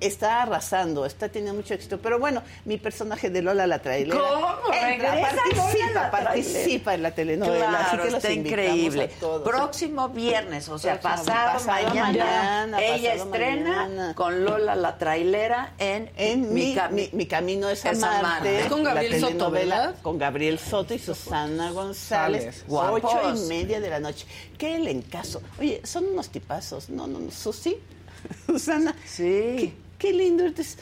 [0.00, 1.98] Está arrasando, está teniendo mucho éxito.
[1.98, 4.20] Pero bueno, mi personaje de Lola la trailera.
[4.20, 4.72] ¿Cómo?
[4.72, 7.66] entra, Regresa participa, participa en la telenovela.
[7.80, 9.10] así Claro, que los está increíble.
[9.16, 9.42] a todos.
[9.48, 14.14] Próximo viernes, o sea, Próximo- pasado, pasado mañana, mañana, ella pasado estrena mañana.
[14.14, 18.18] con Lola la trailera en, En mi, Cami- mi, Mi camino es Es amarte.
[18.26, 18.60] amarte.
[18.60, 19.94] Es con Gabriel Soto, telenovela ¿verdad?
[20.02, 22.64] Con Gabriel Soto y Susana González.
[22.68, 23.02] Guapos.
[23.02, 24.26] Ocho y media de la noche.
[24.56, 25.42] Qué elencazo.
[25.58, 26.88] Oye, son unos tipazos.
[26.88, 27.30] No, no, no.
[27.32, 27.76] Susi,
[28.46, 28.94] Susana.
[29.04, 29.22] Sí.
[29.24, 30.44] Qué, qué lindo.
[30.44, 30.78] eres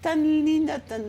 [0.00, 1.02] tan linda, tan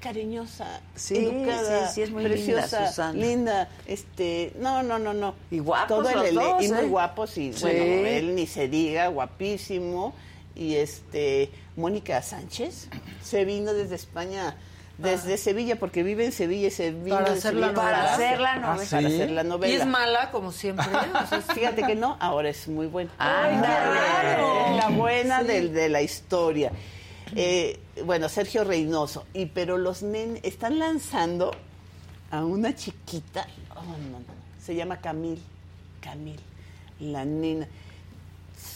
[0.00, 5.34] cariñosa, Sí, educada, sí, sí, es muy linda, preciosa, linda, este, no, no, no, no.
[5.50, 6.88] Y guapos Todo el los ele- dos, y muy ¿eh?
[6.88, 7.60] guapos y Sí.
[7.62, 10.14] bueno, él ni se diga, guapísimo.
[10.54, 12.88] Y este, Mónica Sánchez
[13.22, 14.54] se vino desde España,
[14.98, 17.82] desde Sevilla, porque vive en Sevilla y se vino Para hacer Sevilla la novela.
[17.82, 18.84] Para hacer la Ah, novela.
[18.84, 18.90] sí.
[18.94, 19.72] para hacer la novela.
[19.72, 20.86] Y es mala, como siempre.
[20.86, 23.10] o sea, Fíjate que no, ahora es muy buena.
[23.10, 26.72] Es la buena del- de, la historia.
[27.34, 29.26] Eh, bueno, Sergio Reynoso.
[29.34, 31.50] Y pero los nen están lanzando
[32.30, 33.46] a una chiquita.
[33.74, 34.24] oh, no, no,
[34.64, 35.42] se llama Camil.
[36.00, 36.40] Camil,
[37.00, 37.66] la nena.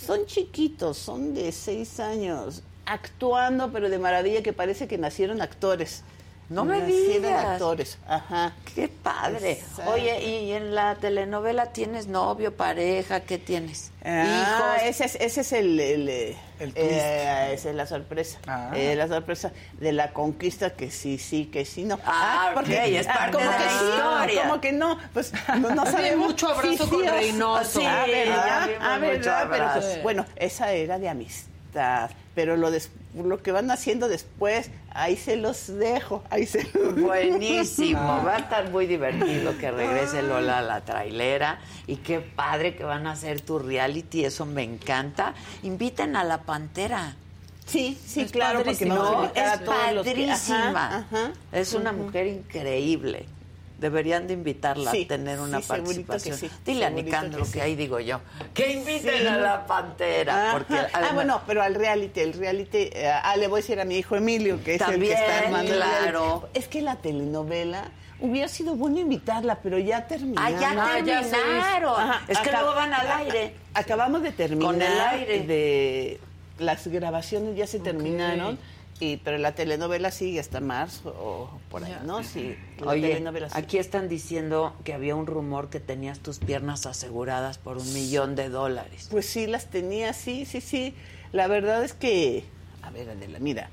[0.07, 6.03] Son chiquitos, son de seis años, actuando, pero de maravilla que parece que nacieron actores.
[6.51, 7.45] No me digas.
[7.45, 8.53] actores, ajá.
[8.75, 9.53] Qué padre.
[9.53, 9.93] Exacto.
[9.93, 13.21] Oye, ¿y en la telenovela tienes novio, pareja?
[13.21, 13.93] ¿Qué tienes?
[14.05, 14.83] Ah, ¿Hijos?
[14.89, 18.41] ese es, ese es el, el, eh, El eh, esa es la sorpresa.
[18.49, 18.73] Ah.
[18.75, 22.01] Eh, la sorpresa de la conquista que sí, sí, que sí, no.
[22.05, 24.43] Ah, ok, es parte como de que la sí, historia.
[24.43, 26.27] como que no, pues no, no Bien, sabemos.
[26.27, 27.81] mucho abrazo Sí, con sí, Reynoso.
[27.81, 29.81] Sí, ah, Sí, ya verdad, vimos ah, mucho verdad, pero abrazo.
[29.89, 32.11] pues, bueno, esa era de amistad,
[32.41, 36.95] pero lo des- lo que van haciendo después, ahí se los dejo, ahí se los
[36.99, 42.75] Buenísimo, va a estar muy divertido que regrese Lola a la trailera y qué padre
[42.77, 45.35] que van a hacer tu reality, eso me encanta.
[45.65, 47.15] Inviten a la Pantera.
[47.67, 50.87] Sí, sí, Es claro, porque a No, es a todos los que- padrísima.
[50.87, 51.33] Ajá, ajá.
[51.53, 53.27] Es una mujer increíble.
[53.81, 56.51] Deberían de invitarla Sí, a tener una sí, segurito que participación.
[56.51, 58.21] sí, Dile a Nicandro que que, ahí digo yo,
[58.53, 60.51] que inviten a la Pantera.
[60.53, 63.81] Porque ah, además- bueno, pero al reality, el reality, eh, ah, le voy a decir
[63.81, 66.49] a mi hijo Emilio, que es el que está armando claro.
[66.53, 67.91] Es que la telenovela
[68.21, 70.35] hubiera sido bueno invitarla, pero ya terminó.
[70.39, 72.11] Ah, ya Ah, ya terminaron.
[72.29, 73.55] es que luego van al aire.
[73.73, 75.41] Acabamos de terminar Con el aire.
[75.47, 76.21] de
[76.59, 78.59] las grabaciones ya se terminaron.
[79.01, 82.23] Y, pero la telenovela sigue hasta marzo o por ahí, ¿no?
[82.23, 83.59] Sí, la Oye, telenovela sigue.
[83.61, 88.35] aquí están diciendo que había un rumor que tenías tus piernas aseguradas por un millón
[88.37, 89.09] de dólares.
[89.11, 90.95] Pues sí, las tenía, sí, sí, sí.
[91.33, 92.45] La verdad es que,
[92.83, 93.71] a ver, Adela, mira,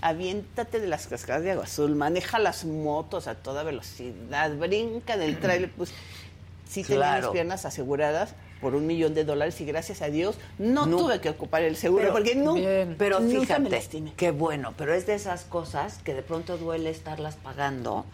[0.00, 5.38] aviéntate de las cascadas de agua azul, maneja las motos a toda velocidad, brinca del
[5.38, 5.92] trailer, pues
[6.68, 7.22] sí tenía Claro.
[7.26, 8.34] las piernas aseguradas
[8.64, 12.12] por un millón de dólares y gracias a Dios no, tuve que ocupar el seguro
[12.12, 12.54] porque no,
[12.96, 14.12] pero nunca me fíjate, lastimé.
[14.16, 18.06] qué bueno, pero es de esas cosas que de pronto duele estarlas pagando,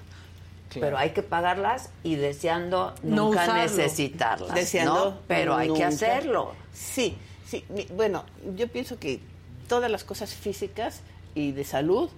[0.75, 5.19] pero hay que pagarlas y deseando nunca necesitarlas, Deseando ¿no?
[5.29, 5.87] Pero hay que nunca.
[5.87, 6.53] hacerlo.
[6.73, 7.17] Sí,
[7.47, 7.65] sí.
[7.95, 8.25] Bueno,
[8.57, 9.21] yo pienso que
[9.69, 11.03] todas las cosas físicas
[11.37, 12.11] y de salud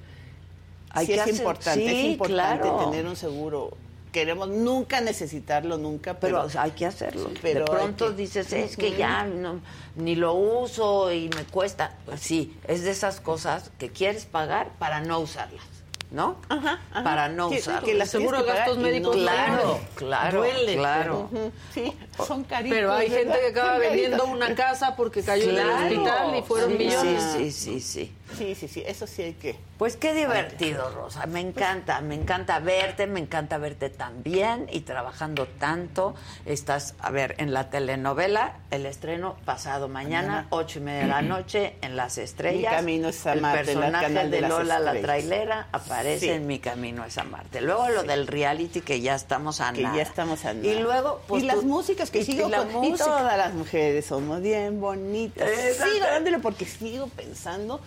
[0.88, 2.90] Hay sí que es hacer- importante, sí, es importante claro.
[2.90, 3.76] tener un seguro.
[4.12, 7.30] Queremos nunca necesitarlo, nunca, Pero pero, hay que hacerlo.
[7.40, 9.60] pero de pronto que- dices, es que ya no,
[9.96, 11.96] ni lo uso y me cuesta.
[12.04, 15.64] Pues sí, es de esas cosas que quieres pagar para no usarlas,
[16.10, 16.36] ¿no?
[16.50, 16.78] ajá.
[17.02, 17.84] Para no Que- usarlas.
[17.84, 21.20] que las Seguro que gastos médicos no- Claro, claro, Duele, claro.
[21.32, 21.92] Ujú, Sí,
[22.26, 22.76] son caritos.
[22.76, 26.70] Pero hay gente que acaba vendiendo una casa porque cayó en el hospital y fueron
[26.72, 27.22] Sí, millones.
[27.38, 27.80] Sí, sí, sí.
[27.80, 29.56] Sí, sí, sí, eso sí hay que.
[29.78, 31.26] Pues qué divertido, Rosa.
[31.26, 36.14] Me encanta, me encanta verte, me encanta verte tan bien y trabajando tanto.
[36.46, 40.46] Estás, a ver, en la telenovela, el estreno pasado mañana, Mañana.
[40.50, 42.72] ocho y media de la noche, en Las Estrellas.
[42.72, 46.28] Mi camino es a El Marte, el personaje canal de Lola la trailera aparece Sí.
[46.30, 47.60] en Mi camino es a Marte.
[47.60, 49.96] Luego lo del reality que ya estamos a que nada.
[49.96, 52.70] ya estamos a Y luego, pues y las músicas que y- sigo y la con-
[52.84, 53.04] y música.
[53.04, 55.48] todas las mujeres somos bien bonitas.
[55.50, 57.80] Sigo dándole porque sigo pensando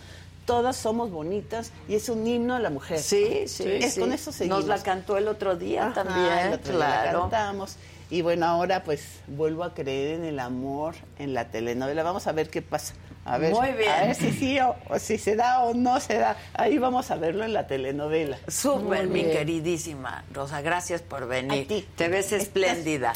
[0.46, 2.98] todas somos bonitas y es un himno a la mujer.
[2.98, 4.00] Sí, sí, Es sí.
[4.00, 4.60] con eso seguimos.
[4.60, 7.20] Nos la cantó el otro día Ajá, también, el otro día la claro.
[7.22, 7.76] cantamos.
[8.08, 12.02] Y bueno, ahora pues vuelvo a creer en el amor en la telenovela.
[12.04, 12.94] Vamos a ver qué pasa.
[13.24, 13.90] A ver, Muy bien.
[13.90, 16.36] A ver si sí o, o si se da o no se da.
[16.54, 18.38] Ahí vamos a verlo en la telenovela.
[18.46, 21.64] Súper, mi queridísima Rosa, gracias por venir.
[21.64, 21.88] A ti.
[21.96, 23.12] Te ves espléndida.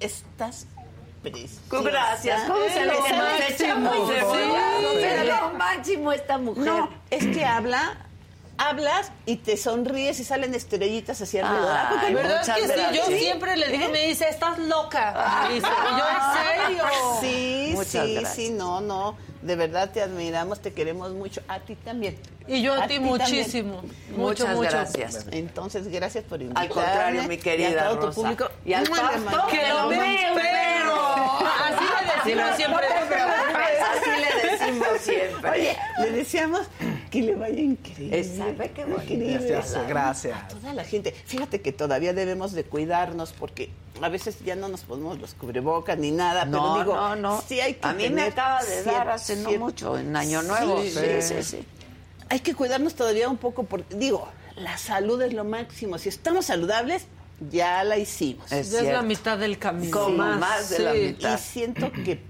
[0.00, 0.66] Estás
[1.30, 1.60] preciosa.
[1.90, 2.42] Gracias.
[2.44, 2.86] ¿Cómo se Es
[3.66, 4.34] lo máximo.
[5.00, 6.64] Es lo máximo esta mujer.
[6.64, 7.96] No, es que habla,
[8.58, 11.76] hablas y te sonríes y salen estrellitas hacia alrededor.
[11.76, 12.18] ¿A poco Ay, no?
[12.18, 12.80] ¿Verdad Muchas que sí?
[12.96, 13.88] Yo siempre le digo, ¿Eh?
[13.88, 15.48] me dice, estás loca.
[15.52, 16.84] Dice, y yo, ¿en serio?
[17.20, 18.34] Sí, Muchas sí, gracias.
[18.34, 19.16] sí, no, no.
[19.42, 21.42] De verdad te admiramos, te queremos mucho.
[21.48, 22.18] A ti también.
[22.46, 23.82] Y yo a ti muchísimo.
[24.10, 24.70] Mucho, Muchas mucho.
[24.70, 25.26] gracias.
[25.32, 26.66] Entonces, gracias por invitarme.
[26.68, 28.08] Al contrario, mi querida y a todo Rosa.
[28.08, 28.48] tu público.
[28.64, 29.88] Y al pasto, Que lo
[31.44, 32.86] Así le decimos No siempre.
[32.86, 35.50] te preocupes, así le decimos siempre.
[35.50, 36.60] Oye, le deseamos
[37.10, 38.18] que le vaya increíble.
[38.18, 39.02] Esa, ve qué bonito.
[39.02, 39.46] Increíble.
[39.48, 40.38] Gracias, gracias.
[40.42, 41.12] A toda la gente.
[41.12, 43.70] Fíjate que todavía debemos de cuidarnos porque
[44.02, 47.42] a veces ya no nos ponemos los cubrebocas ni nada, No, pero digo, no, no.
[47.46, 50.42] sí hay que A mí me acaba de dar cier- hace no mucho, en Año
[50.42, 50.82] Nuevo.
[50.82, 51.66] Sí, Sí, sí, sí.
[52.30, 54.26] Hay que cuidarnos todavía un poco porque, digo,
[54.56, 55.98] la salud es lo máximo.
[55.98, 57.06] Si estamos saludables,
[57.50, 58.50] ya la hicimos.
[58.52, 59.90] Es Ya es la mitad del camino.
[59.90, 61.38] Como más de la mitad.
[61.38, 62.20] Y siento que,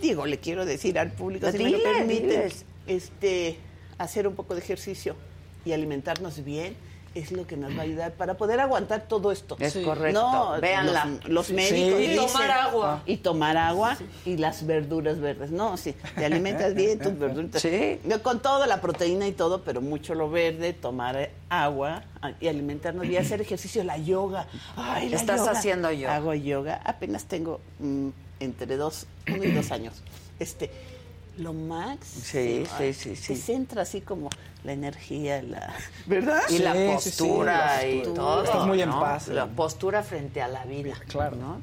[0.00, 2.64] digo, le quiero decir al público, si me lo permiten, diles.
[2.86, 3.58] este,
[3.98, 5.16] hacer un poco de ejercicio
[5.64, 6.74] y alimentarnos bien
[7.14, 9.56] es lo que nos va a ayudar para poder aguantar todo esto.
[9.60, 10.20] Es correcto.
[10.20, 11.04] No, Véanla.
[11.04, 13.02] Los, los médicos Y dicen- tomar agua.
[13.06, 15.50] Y tomar agua y las verduras verdes.
[15.50, 17.60] No, sí, te alimentas bien, tus verduritas.
[17.62, 18.00] Sí.
[18.22, 22.02] Con toda la proteína y todo, pero mucho lo verde, tomar agua
[22.40, 24.46] y alimentarnos y hacer ejercicio, la yoga.
[24.76, 25.52] Ay, la Estás yoga.
[25.52, 26.16] haciendo yoga.
[26.16, 26.80] Hago yoga.
[26.84, 28.08] Apenas tengo mm,
[28.40, 29.94] entre dos, uno y dos años.
[30.38, 30.70] Este,
[31.38, 32.24] lo máximo.
[32.24, 33.36] Sí, sí, sí, sí.
[33.36, 34.28] centra así como
[34.64, 35.74] la energía, la...
[36.06, 36.42] ¿Verdad?
[36.50, 36.92] Y la Sí, sí, sí,
[37.22, 38.14] postura la y postura.
[38.20, 38.44] todo.
[38.44, 39.48] Estás muy en paz, La ¿eh?
[39.56, 40.94] postura frente a la vida.
[41.08, 41.36] Claro.
[41.36, 41.60] ¿no?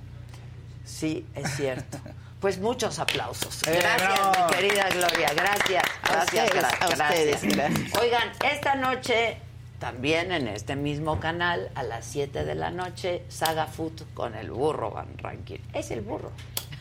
[0.86, 1.98] Sí, es cierto.
[2.40, 3.68] Pues muchos aplausos.
[3.68, 5.34] Eh, Gracias, mi querida Gloria.
[5.36, 5.84] Gracias.
[6.04, 7.02] A Gracias, ustedes, a gracias.
[7.10, 7.96] ustedes, gracias.
[8.02, 9.38] Oigan, esta noche,
[9.78, 14.52] también en este mismo canal, a las 7 de la noche, Saga Food con el
[14.52, 15.60] burro Van Ranking.
[15.74, 16.32] Es el burro.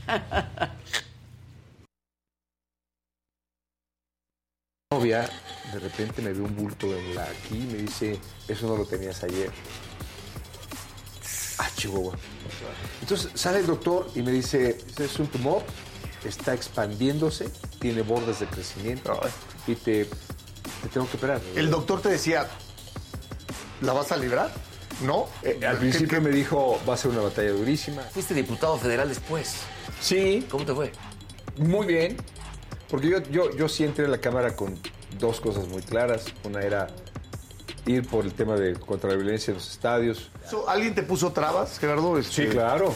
[4.90, 5.28] novia
[5.70, 8.86] de repente me ve un bulto en la aquí y me dice, eso no lo
[8.86, 9.50] tenías ayer.
[11.58, 12.16] Ah, Chihuahua.
[13.02, 15.62] Entonces sale el doctor y me dice, es un tumor,
[16.24, 19.20] está expandiéndose, tiene bordes de crecimiento
[19.66, 21.42] y te, te tengo que operar.
[21.54, 22.48] El doctor te decía,
[23.82, 24.50] ¿la vas a librar?
[25.02, 25.28] ¿No?
[25.42, 28.00] Eh, al principio me dijo, va a ser una batalla durísima.
[28.04, 29.56] Fuiste diputado federal después.
[30.00, 30.46] Sí.
[30.50, 30.92] ¿Cómo te fue?
[31.58, 32.16] Muy bien,
[32.88, 34.78] porque yo, yo, yo sí entré a la Cámara con
[35.18, 36.24] dos cosas muy claras.
[36.44, 36.88] Una era
[37.86, 40.30] ir por el tema de contra la violencia en los estadios.
[40.66, 42.18] ¿Alguien te puso trabas, Gerardo?
[42.18, 42.94] Este, Sí, claro.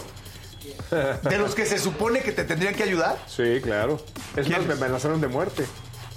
[1.22, 3.18] ¿De los que se supone que te tendrían que ayudar?
[3.26, 4.00] Sí, claro.
[4.36, 5.64] Es más, me amenazaron de muerte.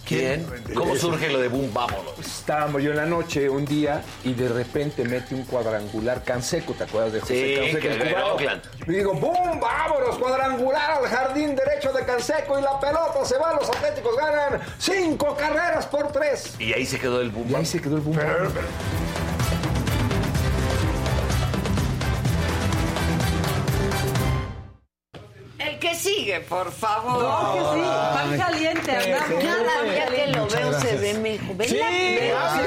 [0.06, 0.46] ¿Quién?
[0.76, 2.20] ¿Cómo surge lo de boom, vámonos?
[2.20, 6.84] Estábamos yo en la noche un día y de repente mete un cuadrangular Canseco, ¿te
[6.84, 8.38] acuerdas de José Sí, Canseco?
[8.38, 8.62] que el.
[8.88, 9.60] Y digo, ¡boom!
[9.60, 10.18] ¡Vámonos!
[10.18, 15.36] Cuadrangular al jardín derecho de Canseco y la pelota se va, los Atléticos ganan cinco
[15.36, 16.54] carreras por tres.
[16.60, 17.50] Y ahí se quedó el boom.
[17.50, 18.20] Y ahí se quedó el boom.
[18.20, 18.60] El que
[26.16, 27.22] sigue, por favor.
[27.24, 29.44] No, que sí, pan caliente, andamos.
[29.44, 31.58] Cada día que lo veo se ve mejor.
[31.58, 32.66] Ven Sí, la-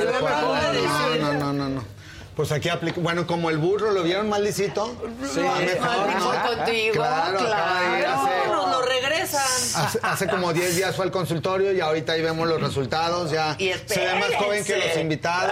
[1.18, 1.98] no, no, no, no, no.
[2.36, 3.00] Pues aquí aplica.
[3.00, 4.94] Bueno, como el burro lo vieron más lisito.
[5.34, 6.56] Sí, ah, mejor, mejor ¿no?
[6.56, 8.10] contigo, Claro, claro.
[8.12, 9.42] hace- Nos lo regresan.
[9.74, 13.32] Hace, hace como 10 días fue al consultorio y ahorita ahí vemos los resultados.
[13.32, 15.50] Ya Y se ve más joven que los invitados.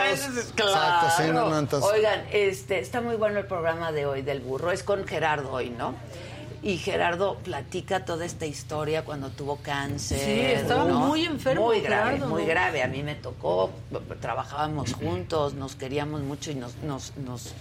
[0.54, 0.70] Claro.
[0.70, 1.90] Exacto, sí, no, no, entonces.
[1.92, 4.70] Oigan, este, está muy bueno el programa de hoy del burro.
[4.70, 5.96] Es con Gerardo hoy, ¿no?
[6.66, 10.18] Y Gerardo platica toda esta historia cuando tuvo cáncer.
[10.18, 10.98] Sí, estaba ¿no?
[10.98, 12.48] muy enfermo, Muy grave, Gerardo, muy ¿no?
[12.48, 12.82] grave.
[12.82, 13.70] A mí me tocó,
[14.20, 17.52] trabajábamos juntos, nos queríamos mucho y nos, nos, nos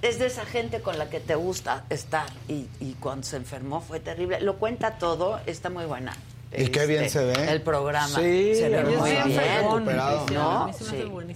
[0.00, 3.82] es de esa gente con la que te gusta estar y, y cuando se enfermó
[3.82, 4.40] fue terrible.
[4.40, 6.16] Lo cuenta todo, está muy buena.
[6.56, 7.52] Y qué bien Este, se ve.
[7.52, 8.08] El programa.
[8.08, 9.30] Sí, se ve muy bien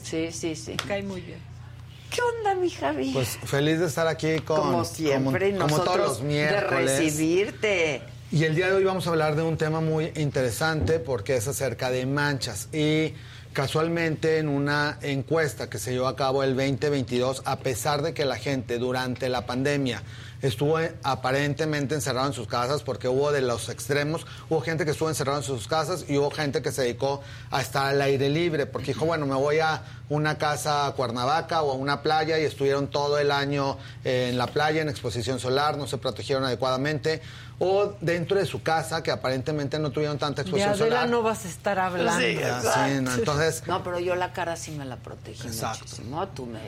[0.03, 0.77] sí, sí, sí.
[0.89, 1.54] Cae muy bien.
[2.15, 3.11] ¿Qué onda, mi Javi?
[3.13, 4.61] Pues feliz de estar aquí con.
[4.61, 6.99] como siempre, como, como todos nosotros los de miércoles.
[6.99, 8.03] recibirte.
[8.31, 11.49] Y el día de hoy vamos a hablar de un tema muy interesante porque es
[11.49, 12.69] acerca de manchas.
[12.73, 13.15] Y
[13.53, 18.25] casualmente en una encuesta que se llevó a cabo el 2022, a pesar de que
[18.25, 20.03] la gente durante la pandemia
[20.47, 25.09] estuvo aparentemente encerrado en sus casas porque hubo de los extremos, hubo gente que estuvo
[25.09, 28.67] encerrada en sus casas y hubo gente que se dedicó a estar al aire libre
[28.67, 32.45] porque dijo, bueno, me voy a una casa a Cuernavaca o a una playa y
[32.45, 37.23] estuvieron todo el año en la playa en exposición solar, no se protegieron adecuadamente
[37.61, 41.09] o dentro de su casa que aparentemente no tuvieron tanta De exposición Adela solar.
[41.09, 42.21] no vas a estar hablando.
[42.21, 45.85] Sí, sí, no, entonces No, pero yo la cara sí me la protegí Exacto.
[45.85, 46.27] muchísimo.
[46.29, 46.61] Tú me,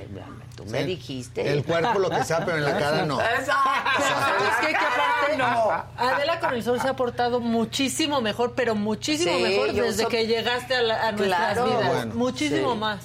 [0.54, 1.52] tú me dijiste.
[1.52, 3.20] El cuerpo lo que sea, pero en la cara no.
[3.38, 4.02] Exacto.
[4.02, 4.66] ¿Sabes qué?
[4.68, 5.84] Que aparte, No.
[5.98, 10.08] Adela con el sol se ha portado muchísimo mejor, pero muchísimo Sí, mejor desde so-
[10.08, 11.66] que llegaste a, la- a nuestras Claro.
[11.66, 11.88] vidas.
[11.94, 12.78] Bueno, muchísimo sí.
[12.78, 13.00] más.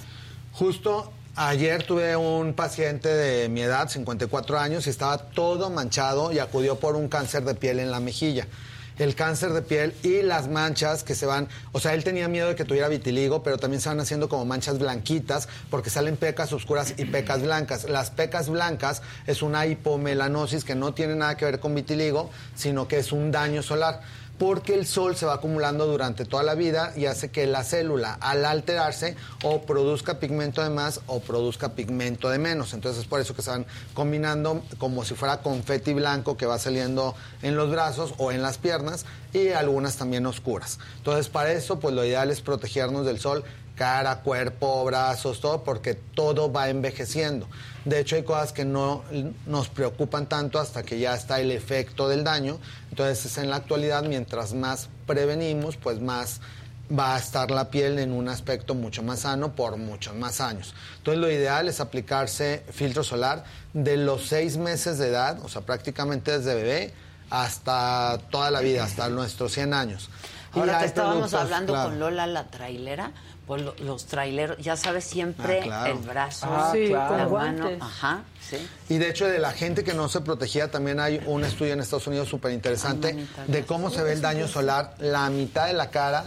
[0.54, 6.40] Justo ayer tuve un paciente de mi edad, 54 años, y estaba todo manchado y
[6.40, 8.48] acudió por un cáncer de piel en la mejilla.
[9.00, 12.50] El cáncer de piel y las manchas que se van, o sea, él tenía miedo
[12.50, 16.54] de que tuviera vitiligo, pero también se van haciendo como manchas blanquitas porque salen pecas
[16.54, 17.90] oscuras y pecas blancas.
[17.90, 22.88] Las pecas blancas es una hipomelanosis que no tiene nada que ver con vitiligo, sino
[22.88, 24.02] que es un daño solar
[24.42, 28.18] porque el sol se va acumulando durante toda la vida y hace que la célula
[28.20, 32.74] al alterarse o produzca pigmento de más o produzca pigmento de menos.
[32.74, 36.58] Entonces es por eso que se van combinando como si fuera confeti blanco que va
[36.58, 37.14] saliendo
[37.44, 40.80] en los brazos o en las piernas y algunas también oscuras.
[40.98, 43.44] Entonces para eso pues lo ideal es protegernos del sol
[43.76, 47.48] cara, cuerpo, brazos, todo, porque todo va envejeciendo.
[47.86, 49.04] De hecho, hay cosas que no
[49.48, 52.60] nos preocupan tanto hasta que ya está el efecto del daño.
[52.90, 56.42] Entonces, en la actualidad, mientras más prevenimos, pues más
[56.98, 60.76] va a estar la piel en un aspecto mucho más sano por muchos más años.
[60.98, 65.62] Entonces, lo ideal es aplicarse filtro solar de los seis meses de edad, o sea,
[65.62, 66.94] prácticamente desde bebé
[67.32, 70.10] hasta toda la vida, hasta nuestros 100 años.
[70.54, 71.90] Ahora que estábamos hablando claro.
[71.90, 73.14] con Lola, la trailera,
[73.52, 75.92] pues lo- los traileros, ya sabes, siempre Ah, claro.
[75.92, 77.18] el brazo, Ah, Sí, claro.
[77.18, 78.56] la mano, ajá, sí.
[78.88, 81.82] Y de hecho, de la gente que no se protegía, también hay un estudio en
[81.82, 85.90] Estados Unidos súper interesante de cómo se ve el daño solar, la mitad de la
[85.90, 86.24] cara.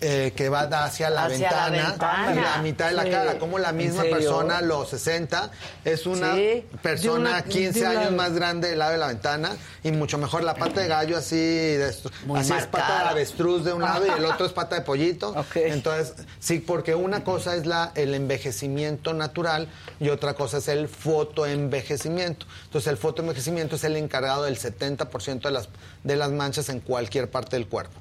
[0.00, 2.32] Eh, que va hacia la Hacia la ventana ventana.
[2.32, 3.10] y la mitad de la Sí.
[3.10, 5.50] cara, como la ¿En misma persona los 60
[5.84, 6.66] es una Sí.
[6.82, 10.18] persona una- 15 de un años más grande del lado de la ventana y mucho
[10.18, 14.06] mejor la pata de gallo así, de así es pata de avestruz de un lado
[14.06, 15.34] y el otro es pata de pollito.
[15.54, 19.68] Entonces, sí, porque una cosa es la, el envejecimiento natural
[19.98, 22.46] y otra cosa es el fotoenvejecimiento.
[22.64, 25.68] Entonces, el fotoenvejecimiento es el encargado del 70% de las,
[26.04, 27.98] de las manchas en cualquier parte del cuerpo.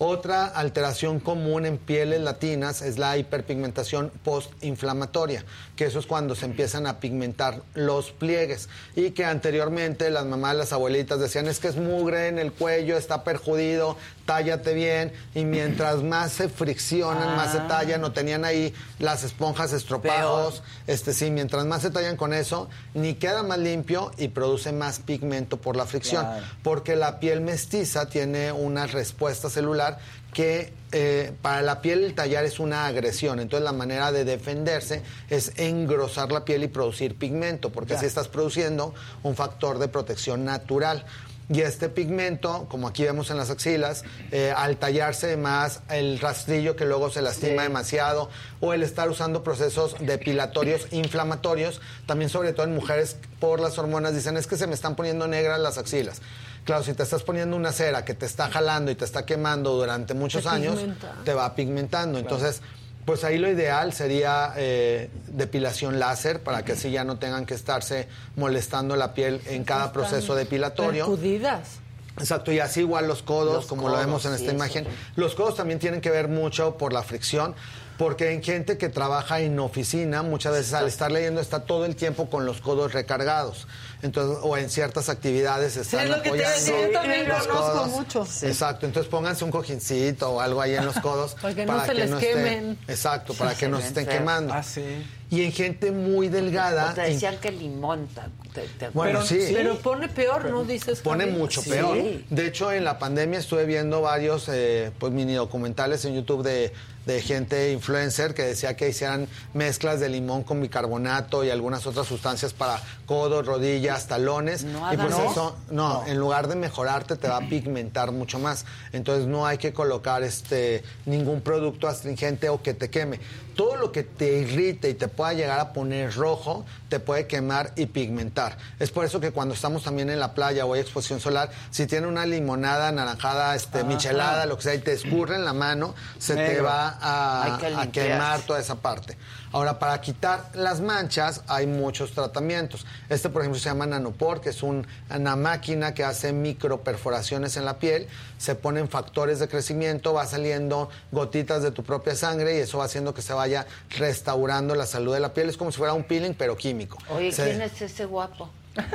[0.00, 5.44] Otra alteración común en pieles latinas es la hiperpigmentación postinflamatoria,
[5.78, 8.68] que eso es cuando se empiezan a pigmentar los pliegues.
[8.96, 12.96] Y que anteriormente las mamás, las abuelitas decían es que es mugre en el cuello,
[12.98, 13.96] está perjudido,
[14.26, 19.72] tállate bien y mientras más se friccionan, más se tallan o tenían ahí las esponjas
[19.72, 24.72] estropajos, este sí, mientras más se tallan con eso, ni queda más limpio y produce
[24.72, 26.44] más pigmento por la fricción, Claro.
[26.64, 29.98] porque la piel mestiza tiene una respuesta celular
[30.32, 35.02] que eh, para la piel el tallar es una agresión, entonces la manera de defenderse
[35.28, 40.44] es engrosar la piel y producir pigmento, porque así estás produciendo un factor de protección
[40.44, 41.04] natural.
[41.50, 46.76] Y este pigmento, como aquí vemos en las axilas, eh, al tallarse más el rastrillo
[46.76, 48.28] que luego se lastima demasiado,
[48.60, 54.14] o el estar usando procesos depilatorios inflamatorios, también sobre todo en mujeres por las hormonas,
[54.14, 56.20] dicen es que se me están poniendo negras las axilas.
[56.64, 59.72] Claro, si te estás poniendo una cera que te está jalando y te está quemando
[59.74, 61.14] durante muchos Te años, pigmenta.
[61.24, 62.18] te va pigmentando.
[62.18, 62.60] Entonces,
[63.06, 67.54] pues ahí lo ideal sería eh, depilación láser para que así ya no tengan que
[67.54, 68.06] estarse
[68.36, 71.06] molestando la piel en cada proceso depilatorio.
[71.06, 71.78] Percudidas.
[72.18, 74.86] Exacto, y así igual los codos, Los como lo vemos en esta sí, imagen.
[75.14, 77.54] Los codos también tienen que ver mucho por la fricción,
[77.96, 81.94] porque en gente que trabaja en oficina, muchas veces al estar leyendo está todo el
[81.96, 83.68] tiempo con los codos recargados.
[84.02, 86.54] Entonces, o en ciertas actividades están es lo que te apoyando.
[86.56, 87.88] decir, yo también los conozco codos.
[87.88, 88.26] mucho.
[88.46, 91.94] Exacto, entonces pónganse un cojincito o algo ahí en los codos Para que no se
[91.94, 92.78] les quemen.
[92.86, 94.54] exacto, para Sí, que no se estén quemando.
[94.54, 94.84] Ah, sí.
[95.30, 98.08] Y en gente muy delgada, O te decían que limón.
[98.54, 99.50] te- te- te- Bueno, sí.
[99.52, 100.64] Pero pone peor, ¿no?
[100.64, 101.00] Dices.
[101.00, 101.68] pone mucho Sí.
[101.70, 101.98] peor.
[102.30, 106.72] De hecho, en la pandemia estuve viendo varios eh, pues mini documentales en YouTube de,
[107.04, 112.06] de gente influencer que decía que hicieran mezclas de limón con bicarbonato y algunas otras
[112.06, 114.64] sustancias para codos, rodillas, talones.
[114.64, 118.38] No y pues hagan eso, no, en lugar de mejorarte te va a pigmentar mucho
[118.38, 118.64] más.
[118.92, 123.20] Entonces no hay que colocar este ningún producto astringente o que te queme.
[123.58, 127.72] Todo lo que te irrite y te pueda llegar a poner rojo, te puede quemar
[127.74, 128.56] y pigmentar.
[128.78, 131.88] Es por eso que cuando estamos también en la playa o hay exposición solar, si
[131.88, 133.88] tiene una limonada naranjada, este, Ajá.
[133.88, 137.58] michelada, lo que sea, y te escurre en la mano, se te va a,
[137.90, 139.18] que quemar toda esa parte.
[139.50, 142.86] Ahora, para quitar las manchas hay muchos tratamientos.
[143.08, 147.64] Este, por ejemplo, se llama Nanopor, que es un- una máquina que hace microperforaciones en
[147.64, 148.06] la piel.
[148.36, 152.84] Se ponen factores de crecimiento, va saliendo gotitas de tu propia sangre y eso va
[152.84, 153.47] haciendo que se vaya
[153.96, 155.48] restaurando la salud de la piel.
[155.48, 156.98] Es como si fuera un peeling, pero químico.
[157.10, 158.50] Oye, Se- ¿quién es ese guapo?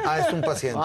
[0.05, 0.79] Ah, es un paciente.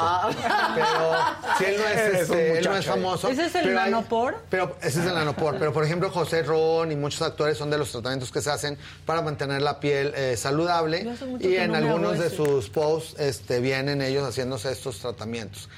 [0.75, 1.13] Pero
[1.59, 3.29] si él no es, este, él no es famoso.
[3.29, 4.37] ¿Ese es el pero hay- nanopor?
[4.51, 5.57] pero ese es el nanopor.
[5.59, 8.77] Pero por ejemplo, José Ron y muchos actores son de los tratamientos que se hacen
[9.07, 11.07] para mantener la piel eh, saludable.
[11.39, 15.69] Y en no algunos de sus posts este, vienen ellos haciéndose estos tratamientos.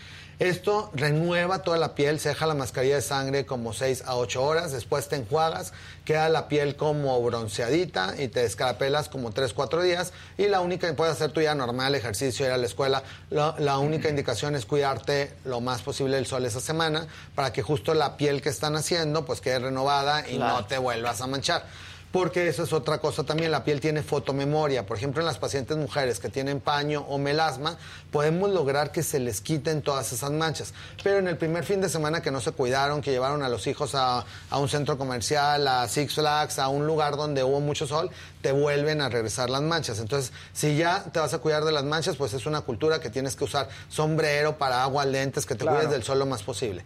[0.41, 4.43] Esto renueva toda la piel, se deja la mascarilla de sangre como 6 a 8
[4.43, 5.75] horas, después te enjuagas,
[6.07, 10.87] queda la piel como bronceadita y te descarapelas como 3, 4 días y la única
[10.87, 14.57] que puedes hacer tu día normal, ejercicio, ir a la escuela, la, la única indicación
[14.57, 18.49] es cuidarte lo más posible del sol esa semana para que justo la piel que
[18.49, 20.61] están haciendo pues quede renovada y Claro.
[20.61, 21.65] no te vuelvas a manchar.
[22.13, 24.85] Porque eso es otra cosa también, la piel tiene fotomemoria.
[24.85, 27.79] Por ejemplo, en las pacientes mujeres que tienen paño o melasma,
[28.11, 30.75] podemos lograr que se les quiten todas esas manchas.
[31.05, 33.69] Pero en el primer fin de semana que no se cuidaron, que llevaron a los
[33.69, 37.87] hijos a, a un centro comercial, a Six Flags, a un lugar donde hubo mucho
[37.87, 38.11] sol,
[38.43, 40.01] te vuelven a regresar las manchas.
[40.01, 43.11] Entonces, si ya te vas a cuidar de las manchas, pues es una cultura que
[43.11, 45.77] tienes que usar sombrero, paraguas, lentes, que te Claro.
[45.77, 46.85] cuides del sol lo más posible.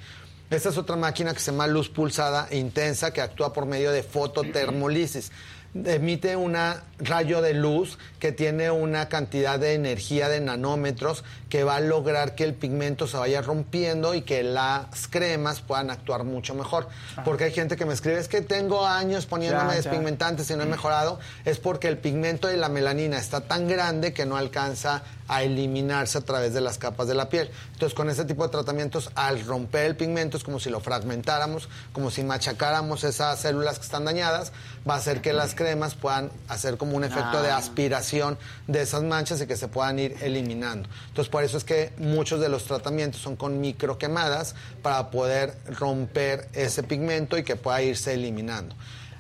[0.55, 4.05] Esta es otra máquina que se llama luz pulsada intensa que actúa por medio de
[4.05, 5.33] fototermolisis.
[5.75, 6.57] Emite un
[6.99, 12.37] rayo de luz que tiene una cantidad de energía de nanómetros que va a lograr
[12.37, 16.89] que el pigmento se vaya rompiendo y que las cremas puedan actuar mucho mejor.
[17.25, 19.77] Porque hay gente que me escribe, es que tengo años poniéndome Ya, ya.
[19.77, 21.19] despigmentantes y no he mejorado.
[21.45, 26.19] Es porque el pigmento de la melanina está tan grande que no alcanza a eliminarse
[26.19, 27.51] a través de las capas de la piel.
[27.73, 31.69] Entonces, con este tipo de tratamientos, al romper el pigmento, es como si lo fragmentáramos,
[31.93, 34.53] como si machacáramos esas células que están dañadas,
[34.89, 37.57] va a hacer que las cremas puedan hacer como un efecto de Ah.
[37.57, 38.37] aspiración
[38.67, 40.89] de esas manchas y que se puedan ir eliminando.
[41.09, 46.49] Entonces, por eso es que muchos de los tratamientos son con microquemadas para poder romper
[46.53, 48.75] ese pigmento y que pueda irse eliminando.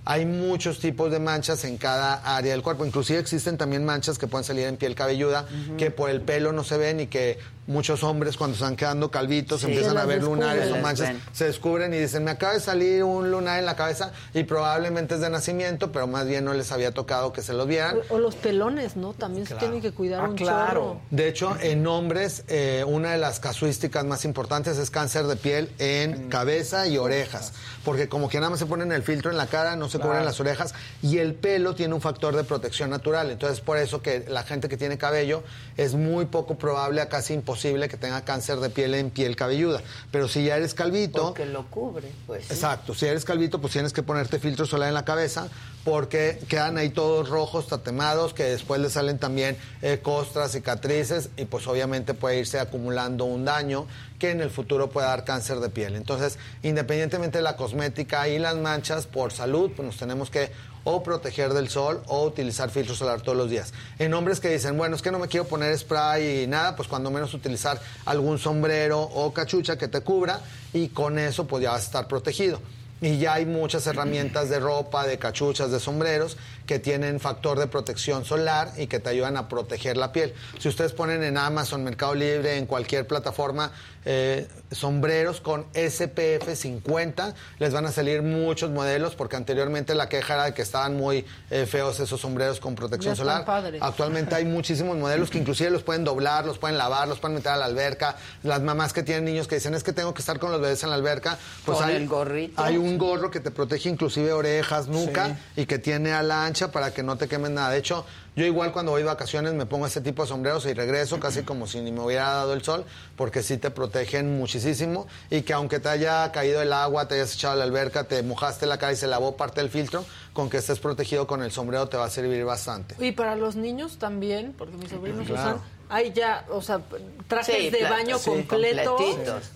[0.06, 2.85] Hay muchos tipos de manchas en cada área del cuerpo.
[2.85, 5.47] Inclusive existen también manchas que pueden salir en piel cabelluda,
[5.78, 9.62] que por el pelo no se ven y que muchos hombres cuando están quedando calvitos
[9.62, 9.68] Sí.
[9.68, 11.22] empiezan a ver lunares o manchas, Ven.
[11.32, 15.14] se descubren y dicen, me acaba de salir un lunar en la cabeza y probablemente
[15.14, 17.97] es de nacimiento, pero más bien no les había tocado que se los vieran.
[18.10, 19.14] O los pelones, ¿no?
[19.14, 20.68] También se tienen que cuidar Ah, un claro.
[20.81, 21.01] chorro.
[21.10, 25.70] De hecho, en hombres, eh, una de las casuísticas más importantes es cáncer de piel
[25.78, 27.55] en cabeza y orejas.
[27.82, 30.10] Porque como que nada más se ponen el filtro en la cara, no se Claro.
[30.10, 33.30] cubren las orejas y el pelo tiene un factor de protección natural.
[33.30, 35.42] Entonces, por eso que la gente que tiene cabello
[35.76, 39.80] es muy poco probable, a casi imposible que tenga cáncer de piel en piel cabelluda.
[40.10, 41.22] Pero si ya eres calvito...
[41.28, 42.44] Porque lo cubre, pues.
[42.46, 42.52] sí.
[42.54, 45.48] Exacto, si eres calvito, pues tienes que ponerte filtro solar en la cabeza
[45.84, 51.44] porque quedan ahí todos rojos, tatemados, que después le salen también eh, costras, cicatrices y
[51.44, 53.86] pues obviamente puede irse acumulando un daño
[54.24, 55.96] que en el futuro puede dar cáncer de piel.
[55.96, 60.51] Entonces, independientemente de la cosmética y las manchas, por salud, pues nos tenemos que
[60.84, 63.74] o proteger del sol o utilizar filtro solar todos los días.
[63.98, 66.88] En hombres que dicen, bueno, es que no me quiero poner spray y nada, pues
[66.88, 70.40] cuando menos utilizar algún sombrero o cachucha que te cubra
[70.72, 72.62] y con eso pues ya vas a estar protegido.
[73.02, 77.66] Y ya hay muchas herramientas de ropa, de cachuchas, de sombreros que tienen factor de
[77.66, 80.34] protección solar y que te ayudan a proteger la piel.
[80.58, 83.72] Si ustedes ponen en Amazon, Mercado Libre, en cualquier plataforma,
[84.06, 90.34] eh, sombreros con SPF 50, les van a salir muchos modelos porque anteriormente la queja
[90.34, 93.44] era de que estaban muy eh, feos esos sombreros con protección Ya están solar.
[93.46, 93.80] padres.
[93.82, 97.52] Actualmente hay muchísimos modelos que inclusive los pueden doblar, los pueden lavar, los pueden meter
[97.52, 98.16] a la alberca.
[98.42, 100.82] Las mamás que tienen niños que dicen es que tengo que estar con los bebés
[100.82, 102.62] en la alberca, pues Con hay, el gorrito.
[102.62, 107.02] hay un gorro que te protege inclusive orejas, nuca y que tiene ala para que
[107.02, 107.70] no te quemen nada.
[107.70, 108.05] De hecho,
[108.36, 111.43] yo igual cuando voy de vacaciones me pongo este tipo de sombreros y regreso casi
[111.43, 112.85] como si ni me hubiera dado el sol,
[113.16, 117.35] porque sí te protegen muchísimo y que aunque te haya caído el agua, te hayas
[117.35, 120.48] echado a la alberca, te mojaste la cara y se lavó parte del filtro, con
[120.48, 122.94] que estés protegido con el sombrero te va a servir bastante.
[123.05, 125.56] Y para los niños también, porque mis sobrinos Claro.
[125.56, 126.81] usan, hay ya, o sea,
[127.28, 129.01] trajes Sí, de baño sí, completos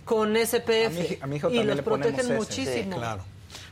[0.05, 0.87] con SPF.
[0.87, 2.35] A mi- a mi hijo y los le protegen ese.
[2.35, 2.93] muchísimo.
[2.95, 3.25] Sí, claro.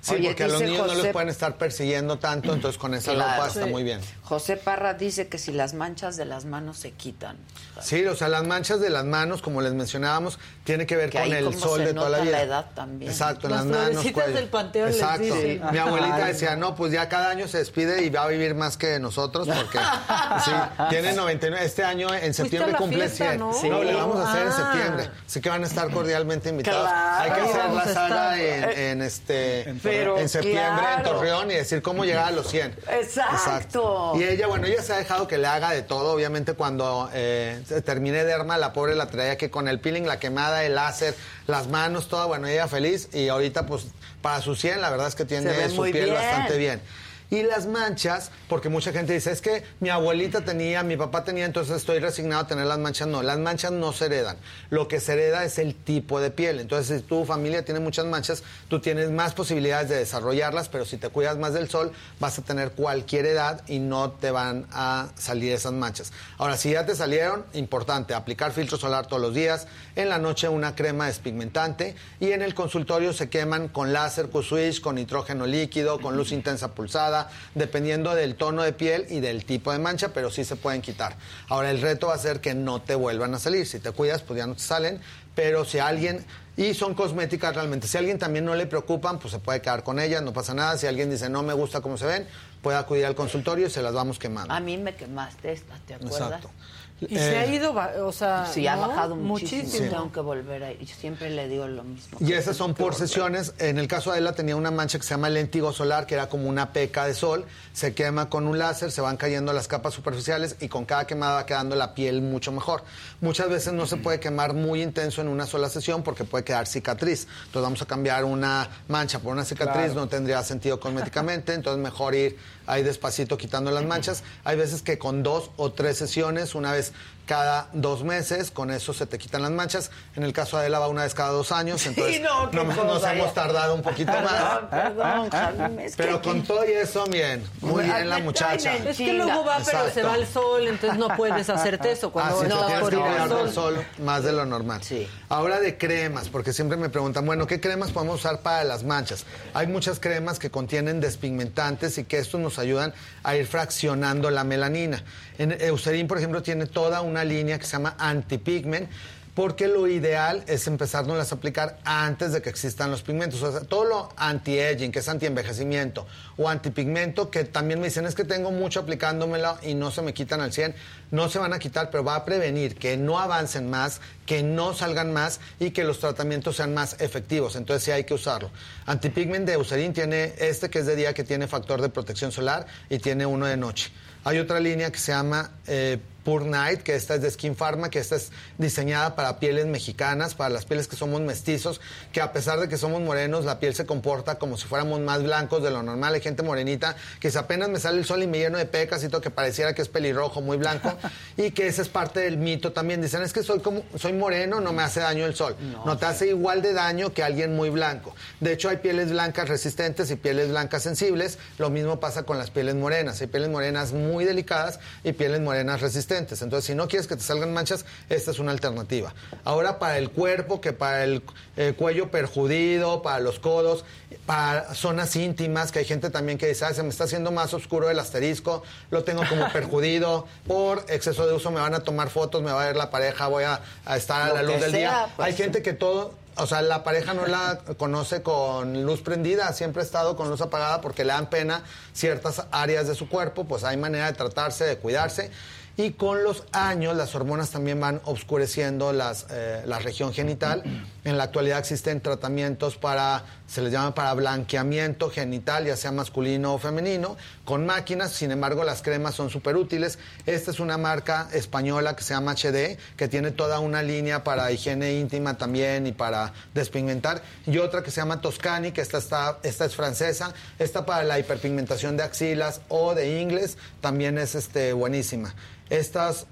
[0.06, 3.12] Sí, Oye, porque a los niños no les pueden estar persiguiendo tanto, entonces con esa
[3.12, 3.32] Claro.
[3.32, 3.70] ropa está Sí.
[3.70, 4.00] muy bien.
[4.28, 7.36] José Parra dice que si las manchas de las manos se quitan.
[7.80, 11.20] Sí, o sea, las manchas de las manos, como les mencionábamos, tiene que ver Que
[11.20, 12.32] con el sol se de toda la vida.
[12.32, 13.10] la edad también.
[13.12, 14.12] Exacto, en Las las, manos.
[14.12, 14.32] cuello.
[14.34, 15.22] del panteón les Exacto.
[15.22, 15.62] dicen.
[15.70, 16.32] Mi abuelita Ay.
[16.32, 19.46] decía, no, pues ya cada año se despide y va a vivir más que nosotros
[19.46, 19.78] porque
[20.44, 20.50] sí,
[20.90, 21.64] tiene 99.
[21.64, 23.38] Este año en septiembre la cumple fiesta, 100.
[23.38, 23.46] ¿no?
[23.46, 23.68] No, Sí.
[23.68, 24.56] le vamos a hacer en Ah.
[24.56, 25.10] septiembre.
[25.24, 26.88] Así que van a estar cordialmente invitados.
[26.88, 27.22] Claro.
[27.22, 31.02] Hay que hacer la saga en, en este en septiembre en.
[31.04, 32.74] Torreón y decir cómo llegar a los 100.
[32.90, 34.14] Exacto.
[34.18, 36.12] Y ella, bueno, ella se ha dejado que le haga de todo.
[36.12, 40.18] Obviamente, cuando eh, se- terminé Derma, la pobre la traía que con el peeling, la
[40.18, 41.14] quemada, el láser,
[41.46, 43.08] las manos, toda, bueno, ella feliz.
[43.12, 43.86] Y ahorita, pues,
[44.22, 46.14] para su 100, la verdad es que tiene su piel bien.
[46.14, 46.80] bastante bien.
[47.28, 51.44] Y las manchas, porque mucha gente dice, es que mi abuelita tenía, mi papá tenía,
[51.44, 53.08] entonces estoy resignado a tener las manchas.
[53.08, 54.36] No, las manchas no se heredan.
[54.70, 56.60] Lo que se hereda es el tipo de piel.
[56.60, 60.98] Entonces, si tu familia tiene muchas manchas, tú tienes más posibilidades de desarrollarlas, pero si
[60.98, 65.08] te cuidas más del sol, vas a tener cualquier edad y no te van a
[65.16, 66.12] salir esas manchas.
[66.38, 69.66] Ahora, si ya te salieron, importante, aplicar filtro solar todos los días,
[69.96, 74.80] en la noche una crema despigmentante y en el consultorio se queman con láser Q-Switch,
[74.80, 77.15] con nitrógeno líquido, con luz intensa pulsada,
[77.54, 81.16] dependiendo del tono de piel y del tipo de mancha, pero sí se pueden quitar.
[81.48, 83.66] Ahora, el reto va a ser que no te vuelvan a salir.
[83.66, 85.00] Si te cuidas, pues ya no te salen,
[85.34, 86.24] pero si alguien...
[86.58, 87.86] Y son cosméticas realmente.
[87.86, 90.54] Si a alguien también no le preocupan, pues se puede quedar con ellas, no pasa
[90.54, 90.78] nada.
[90.78, 92.26] Si alguien dice no me gusta cómo se ven,
[92.62, 94.54] puede acudir al consultorio y se las vamos quemando.
[94.54, 96.20] A mí me quemaste esta, ¿te acuerdas?
[96.20, 96.50] Exacto.
[96.98, 97.74] Y se ha Eh, ido,
[98.06, 99.62] o sea, Sí, ha bajado muchísimo.
[99.64, 99.90] muchísimo.
[99.90, 100.78] Tengo que volver ahí.
[100.80, 102.16] Yo siempre le digo lo mismo.
[102.20, 103.52] Y esas son por sesiones.
[103.58, 106.28] En el caso de ella tenía una mancha que se llama lentigo solar, que era
[106.30, 107.44] como una peca de sol.
[107.74, 111.34] Se quema con un láser, se van cayendo las capas superficiales y con cada quemada
[111.34, 112.82] va quedando la piel mucho mejor.
[113.20, 116.66] Muchas veces no se puede quemar muy intenso en una sola sesión porque puede quedar
[116.66, 117.26] cicatriz.
[117.46, 119.94] Entonces vamos a cambiar una mancha por una cicatriz, Claro.
[120.00, 124.22] no tendría sentido cosméticamente, entonces mejor ir ahí despacito quitando las manchas.
[124.44, 126.92] Hay veces que con dos o tres sesiones, una vez
[127.26, 129.90] cada dos meses, con eso se te quitan las manchas.
[130.14, 133.04] En el caso de Adela va una vez cada dos años, entonces no, qué nos,
[133.04, 134.32] hemos tardado un poquito más.
[134.32, 138.76] Perdón, perdón, Jaime, es Pero que- con todo y eso, bien, muy bien la muchacha.
[138.76, 142.36] Es que luego va, pero se va al sol, entonces no puedes hacerte eso cuando
[142.40, 143.52] Ah, sí, tienes por que ir al sol.
[143.52, 144.80] sol más de lo normal.
[145.28, 149.24] Ahora de cremas, porque siempre me preguntan, bueno, ¿qué cremas podemos usar para las manchas?
[149.54, 152.94] Hay muchas cremas que contienen despigmentantes y que estos nos ayudan
[153.24, 155.02] a ir fraccionando la melanina.
[155.38, 158.88] En Eucerin, por ejemplo, tiene toda una línea que se llama antipigment
[159.36, 163.42] porque lo ideal es empezárnoslas a aplicar antes de que existan los pigmentos.
[163.42, 166.06] O sea, todo lo anti-aging, que es anti-envejecimiento,
[166.38, 170.14] o antipigmento, que también me dicen es que tengo mucho aplicándomelo y no se me
[170.14, 170.74] quitan al 100,
[171.10, 174.72] no se van a quitar, pero va a prevenir que no avancen más, que no
[174.72, 177.56] salgan más y que los tratamientos sean más efectivos.
[177.56, 178.50] Entonces sí hay que usarlo.
[178.86, 182.66] Antipigment de Eucerin tiene este que es de día, que tiene factor de protección solar,
[182.88, 183.90] y tiene uno de noche.
[184.26, 187.88] Hay otra línea que se llama eh, Pure Night, que esta es de Skin Pharma,
[187.88, 191.80] que esta es diseñada para pieles mexicanas, para las pieles que somos mestizos,
[192.10, 195.22] que a pesar de que somos morenos, la piel se comporta como si fuéramos más
[195.22, 196.14] blancos de lo normal.
[196.14, 199.04] Hay gente morenita que si apenas me sale el sol y me lleno de pecas
[199.04, 200.92] y todo, que pareciera que es pelirrojo, muy blanco,
[201.36, 203.00] y que ese es parte del mito también.
[203.00, 205.54] Dicen, es que soy, como, soy moreno, no me hace daño el sol.
[205.84, 208.16] No, te hace igual de daño que alguien muy blanco.
[208.40, 211.38] De hecho, hay pieles blancas resistentes y pieles blancas sensibles.
[211.58, 213.20] Lo mismo pasa con las pieles morenas.
[213.20, 216.15] Hay pieles morenas muy delicadas y pieles morenas resistentes.
[216.16, 219.14] Entonces, si no quieres que te salgan manchas, esta es una alternativa.
[219.44, 221.22] Ahora, para el cuerpo, que para el
[221.56, 223.84] eh, cuello perjudido, para los codos,
[224.24, 227.54] para zonas íntimas, que hay gente también que dice, "Ay, se me está haciendo más
[227.54, 232.08] oscuro el asterisco, lo tengo como perjudido, por exceso de uso me van a tomar
[232.10, 234.70] fotos, me va a ver la pareja, voy a, a estar a la luz del
[234.70, 235.08] sea, día.
[235.16, 239.52] pues, hay gente que todo, o sea, la pareja no la conoce con luz prendida,
[239.52, 241.62] siempre ha estado con luz apagada porque le dan pena
[241.94, 245.30] ciertas áreas de su cuerpo, pues hay manera de tratarse, de cuidarse.
[245.76, 250.62] Y con los años las hormonas también van obscureciendo las, eh, la región genital.
[251.06, 256.54] En la actualidad existen tratamientos para, se les llama para blanqueamiento genital, ya sea masculino
[256.54, 258.10] o femenino, con máquinas.
[258.10, 260.00] Sin embargo, las cremas son súper útiles.
[260.26, 264.50] Esta es una marca española que se llama HD, que tiene toda una línea para
[264.50, 267.22] higiene íntima también y para despigmentar.
[267.46, 270.34] Y otra que se llama Toscani, que esta, está, esta es francesa.
[270.58, 275.36] Esta para la hiperpigmentación de axilas o de ingles también es este, buenísima.
[275.70, 276.26] Estas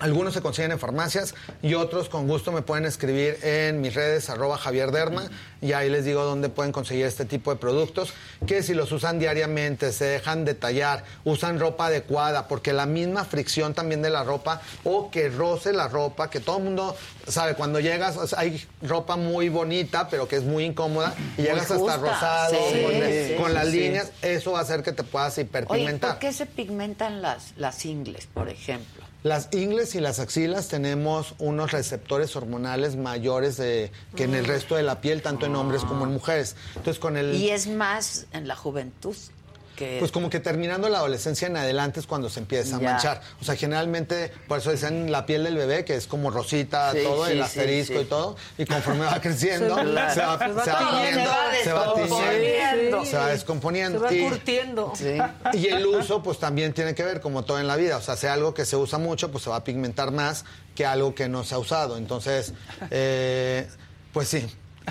[0.00, 4.28] algunos se consiguen en farmacias y otros con gusto me pueden escribir en mis redes
[4.30, 5.30] arroba Javier Derma
[5.60, 8.12] y ahí les digo dónde pueden conseguir este tipo de productos
[8.46, 13.74] que si los usan diariamente, se dejan detallar, usan ropa adecuada porque la misma fricción
[13.74, 16.96] también de la ropa o que roce la ropa, que todo el mundo
[17.28, 21.42] sabe, cuando llegas o sea, hay ropa muy bonita pero que es muy incómoda y
[21.42, 24.92] llegas hasta rosado Sí, con, sí, con sí, las líneas, eso va a hacer que
[24.92, 26.12] te puedas Oye, hiperpigmentar.
[26.12, 29.09] ¿por qué se pigmentan las, las ingles, por ejemplo?
[29.22, 34.76] Las ingles y las axilas tenemos unos receptores hormonales mayores de, que en el resto
[34.76, 36.56] de la piel, tanto en hombres como en mujeres.
[36.76, 37.34] Entonces, con el...
[37.34, 39.16] Y es más en la juventud
[39.80, 39.96] que...
[39.98, 42.90] Pues como que terminando la adolescencia en adelante es cuando se empieza a Ya.
[42.92, 43.20] manchar.
[43.40, 46.98] O sea, generalmente, por eso decían la piel del bebé, que es como rosita, Sí,
[47.02, 48.00] todo, sí, el asterisco sí.
[48.00, 48.36] y todo.
[48.58, 51.72] Y conforme va creciendo, Se va- se va, se va se va tiñendo, tiñendo, se
[51.72, 53.04] va descomponiendo.
[53.06, 53.98] se va descomponiendo.
[53.98, 54.92] Se va Y- curtiendo.
[55.54, 57.96] y el uso, pues también tiene que ver, como todo en la vida.
[57.96, 60.44] O sea, si algo que se usa mucho, pues se va a pigmentar más
[60.74, 61.96] que algo que no se ha usado.
[61.96, 62.52] Entonces,
[62.90, 63.66] eh,
[64.12, 64.46] pues sí.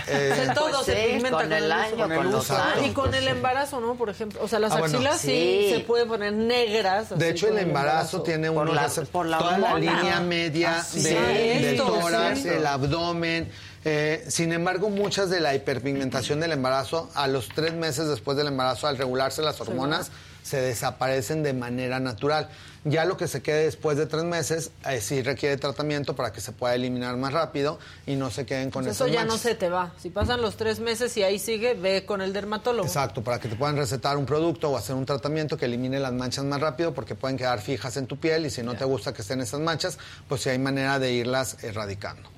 [0.08, 2.44] Eh, O sea, todo Pues se sí, pigmenta con el año, Con el con los
[2.46, 2.58] uso.
[2.58, 3.96] años, Y con el embarazo, ¿no?
[3.96, 4.40] Por ejemplo.
[4.44, 4.96] O sea, las Ah, bueno.
[4.98, 5.28] axilas sí.
[5.28, 5.74] Sí.
[5.76, 7.12] se puede poner negras.
[7.12, 10.78] así De hecho, el embarazo tiene Por unos la- por la toda la línea media
[10.80, 13.52] Ah, de- Ah, del esto, tórax, el abdomen.
[13.86, 18.48] Eh, sin embargo, muchas de la hiperpigmentación del embarazo, a los tres meses después del
[18.48, 20.12] embarazo, al regularse las hormonas,
[20.44, 22.50] se desaparecen de manera natural.
[22.86, 26.40] Ya lo que se quede después de tres meses, eh, sí requiere tratamiento para que
[26.40, 29.38] se pueda eliminar más rápido y no se queden con Pues esas eso ya no
[29.38, 29.94] se te va.
[30.00, 32.88] Si pasan los tres meses y ahí sigue, ve con el dermatólogo.
[32.88, 36.14] Exacto, para que te puedan recetar un producto o hacer un tratamiento que elimine las
[36.14, 39.14] manchas más rápido porque pueden quedar fijas en tu piel y si no te gusta
[39.14, 42.30] que estén esas manchas, pues sí hay manera de irlas erradicando.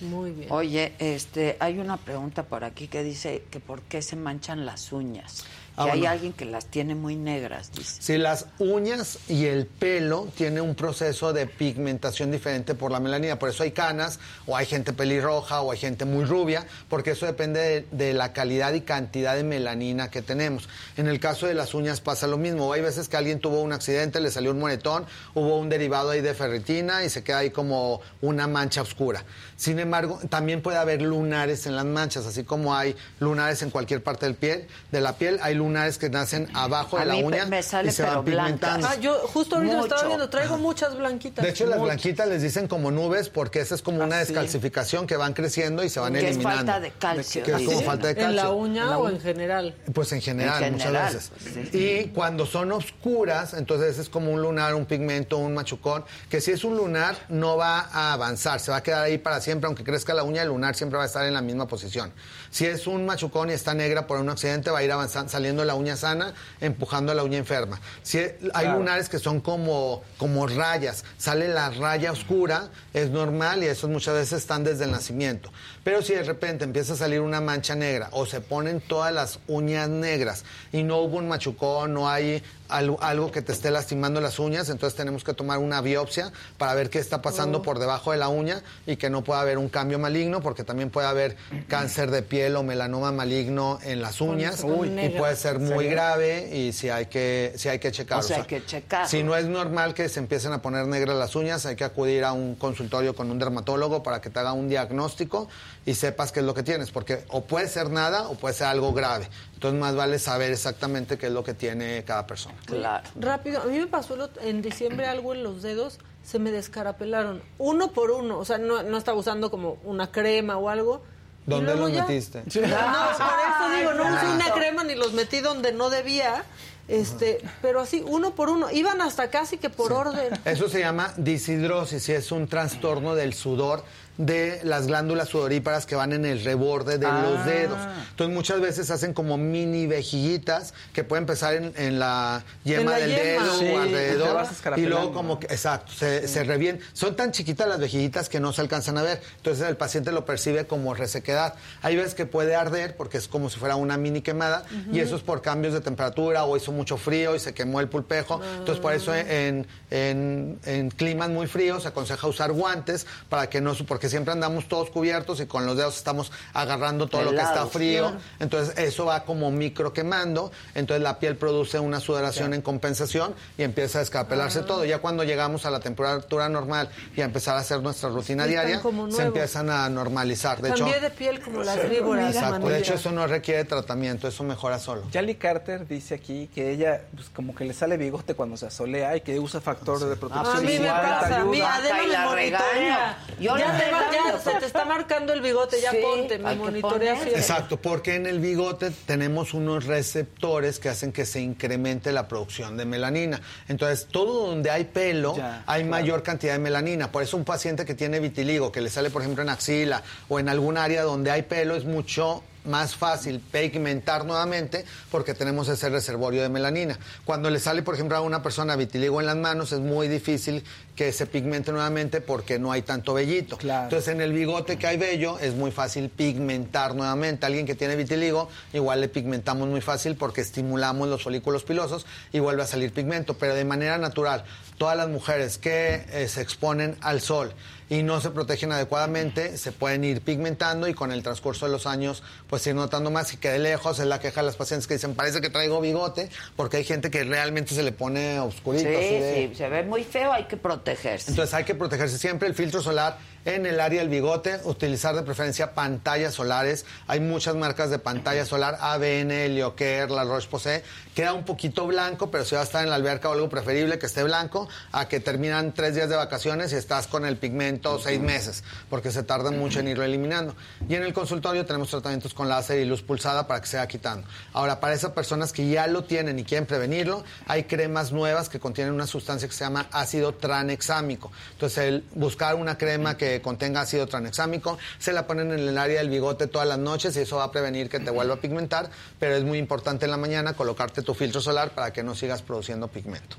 [0.00, 0.50] Muy bien.
[0.50, 4.92] Oye, este, hay una pregunta por aquí que dice que por qué se manchan las
[4.92, 5.44] uñas.
[5.76, 8.02] Ah, hay alguien que las tiene muy negras, dice.
[8.02, 13.38] Si las uñas y el pelo tienen un proceso de pigmentación diferente por la melanina,
[13.38, 17.26] por eso hay canas, o hay gente pelirroja, o hay gente muy rubia, porque eso
[17.26, 20.68] depende de, de la calidad y cantidad de melanina que tenemos.
[20.96, 22.72] En el caso de las uñas pasa lo mismo.
[22.72, 26.20] Hay veces que alguien tuvo un accidente, le salió un moretón, hubo un derivado ahí
[26.20, 29.24] de ferritina y se queda ahí como una mancha oscura.
[29.56, 34.02] Sin embargo, también puede haber lunares en las manchas, así como hay lunares en cualquier
[34.02, 37.22] parte del piel, de la piel, hay lunares que nacen abajo A de la mí
[37.24, 38.86] uña me sale, y se pero van pigmentando.
[38.86, 39.86] Ah, yo justo ahorita Mucho.
[39.86, 41.44] estaba viendo, traigo muchas blanquitas.
[41.44, 44.32] De hecho, las blanquitas les dicen como nubes porque esa es como una Ah, sí.
[44.32, 46.56] descalcificación que van creciendo y se van Que es eliminando.
[46.72, 48.30] falta de calcio, Que es como falta de calcio.
[48.30, 49.74] ¿En la uña En la o en general?
[49.94, 51.30] Pues en general, En general, muchas veces.
[51.54, 51.78] pues, sí.
[51.78, 56.50] Y cuando son oscuras, entonces es como un lunar, un pigmento, un machucón, que si
[56.50, 59.84] es un lunar no va a avanzar, se va a quedar ahí para siempre, aunque
[59.84, 62.12] crezca la uña, el lunar siempre va a estar en la misma posición.
[62.52, 65.64] Si es un machucón y está negra por un accidente, va a ir avanzando, saliendo
[65.64, 67.80] la uña sana, empujando la uña enferma.
[68.02, 68.78] Si hay Claro.
[68.78, 74.12] lunares que son como, como rayas, sale la raya oscura, es normal y esos muchas
[74.14, 75.50] veces están desde el nacimiento.
[75.82, 79.38] Pero si de repente empieza a salir una mancha negra o se ponen todas las
[79.48, 82.42] uñas negras y no hubo un machucón, no hay
[82.72, 86.90] algo, que te esté lastimando las uñas, entonces tenemos que tomar una biopsia para ver
[86.90, 87.62] qué está pasando Oh.
[87.62, 90.90] por debajo de la uña y que no pueda haber un cambio maligno, porque también
[90.90, 91.36] puede haber
[91.68, 95.86] cáncer de piel o melanoma maligno en las uñas ponen y puede ser ¿En muy
[95.86, 98.20] grave y si hay que, si hay que checar.
[98.20, 99.08] O sea, hay que checarlo.
[99.08, 102.24] Si no es normal que se empiecen a poner negras las uñas, hay que acudir
[102.24, 105.48] a un consultorio con un dermatólogo para que te haga un diagnóstico
[105.84, 108.68] y sepas qué es lo que tienes, porque o puede ser nada o puede ser
[108.68, 109.28] algo grave.
[109.54, 112.54] Entonces más vale saber exactamente qué es lo que tiene cada persona.
[112.66, 113.08] Claro.
[113.18, 117.90] Rápido, a mí me pasó en diciembre algo en los dedos, se me descarapelaron, uno
[117.92, 121.02] por uno, o sea, no, no estaba usando como una crema o algo.
[121.46, 122.38] ¿Dónde los ya- metiste?
[122.46, 124.34] No, por eso digo, no usé claro.
[124.34, 126.44] una crema ni los metí donde no debía.
[126.88, 128.70] Este, pero así, uno por uno.
[128.70, 130.38] Iban hasta casi que por orden.
[130.44, 133.84] Eso se llama disidrosis y es un trastorno del sudor
[134.26, 137.22] de las glándulas sudoríparas que van en el reborde de Ah.
[137.28, 137.78] los dedos.
[138.10, 142.90] Entonces muchas veces hacen como mini vejiguitas que pueden empezar en, en la yema En
[142.90, 143.22] la del yema.
[143.22, 146.86] dedo Sí, o alrededor y luego como que, exacto, se, se revientan.
[146.92, 149.20] Son tan chiquitas las vejiguitas que no se alcanzan a ver.
[149.38, 151.54] Entonces el paciente lo percibe como resequedad.
[151.82, 155.16] Hay veces que puede arder porque es como si fuera una mini quemada y eso
[155.16, 158.40] es por cambios de temperatura o hizo mucho frío y se quemó el pulpejo.
[158.58, 163.60] Entonces por eso en, en, en climas muy fríos se aconseja usar guantes para que
[163.60, 167.40] no, porque siempre andamos todos cubiertos y con los dedos estamos agarrando todo lo que
[167.42, 168.02] está frío.
[168.10, 168.20] claro.
[168.38, 173.62] Entonces eso va como micro quemando, entonces la piel produce una sudoración en compensación y
[173.64, 174.66] empieza a descapelarse Ah.
[174.66, 174.84] todo.
[174.84, 178.80] Ya cuando llegamos a la temperatura normal y a empezar a hacer nuestra rutina diaria,
[179.10, 180.60] se empiezan a normalizar.
[180.62, 182.34] De hecho, de piel como las víboras.
[182.34, 185.02] exacto, de hecho eso no requiere tratamiento, eso mejora solo.
[185.10, 189.16] Yali Carter dice aquí que ella, pues como que le sale bigote cuando se asolea
[189.16, 190.56] y que usa factor de protección.
[190.56, 191.60] A mí me pasa, a mí.
[191.60, 192.96] Adela y me regaño.
[193.40, 193.91] Yo ya la te.
[194.12, 197.22] Ya se te está marcando el bigote, ya Sí, ponte, que monitorea.
[197.24, 202.76] Exacto, porque en el bigote tenemos unos receptores que hacen que se incremente la producción
[202.76, 203.40] de melanina.
[203.68, 205.90] Entonces, todo donde hay pelo, Ya, hay claro.
[205.90, 207.10] mayor cantidad de melanina.
[207.12, 210.38] Por eso un paciente que tiene vitiligo, que le sale, por ejemplo, en axila o
[210.38, 215.88] en algún área donde hay pelo, es mucho más fácil pigmentar nuevamente porque tenemos ese
[215.88, 216.98] reservorio de melanina.
[217.24, 220.64] Cuando le sale, por ejemplo, a una persona vitiligo en las manos, es muy difícil
[220.96, 223.58] que se pigmente nuevamente porque no hay tanto vellito.
[223.62, 227.46] Entonces, en el bigote que hay vello, es muy fácil pigmentar nuevamente.
[227.46, 232.40] Alguien que tiene vitiligo, igual le pigmentamos muy fácil porque estimulamos los folículos pilosos y
[232.40, 234.44] vuelve a salir pigmento, pero de manera natural.
[234.76, 237.54] Todas las mujeres que eh, se exponen al sol
[237.92, 241.86] y no se protegen adecuadamente, se pueden ir pigmentando y con el transcurso de los
[241.86, 244.86] años, pues ir notando más y que de lejos es la queja de las pacientes
[244.86, 248.84] que dicen, parece que traigo bigote, porque hay gente que realmente se le pone oscurito.
[248.84, 251.32] Sí, de- sí, se ve muy feo, hay que protegerse.
[251.32, 255.22] entonces hay que protegerse siempre el filtro solar en el área del bigote, utilizar de
[255.22, 256.84] preferencia pantallas solares.
[257.06, 260.82] Hay muchas marcas de pantalla solar, ABN, Lioquer, La Roche-Posay.
[261.14, 263.98] Queda un poquito blanco, pero si vas a estar en la alberca o algo preferible
[263.98, 267.98] que esté blanco, a que terminan tres días de vacaciones y estás con el pigmento
[267.98, 270.54] seis meses, porque se tarda mucho en irlo eliminando.
[270.88, 273.88] Y en el consultorio tenemos tratamientos con láser y luz pulsada para que se vaya
[273.88, 274.26] quitando.
[274.52, 278.60] Ahora, para esas personas que ya lo tienen y quieren prevenirlo, hay cremas nuevas que
[278.60, 281.32] contienen una sustancia que se llama ácido tranexámico.
[281.52, 286.00] Entonces, el buscar una crema que contenga ácido tranexámico, se la ponen en el área
[286.00, 288.90] del bigote todas las noches y eso va a prevenir que te vuelva a pigmentar,
[289.18, 292.42] pero es muy importante en la mañana colocarte tu filtro solar para que no sigas
[292.42, 293.36] produciendo pigmento.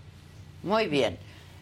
[0.64, 1.18] Muy bien.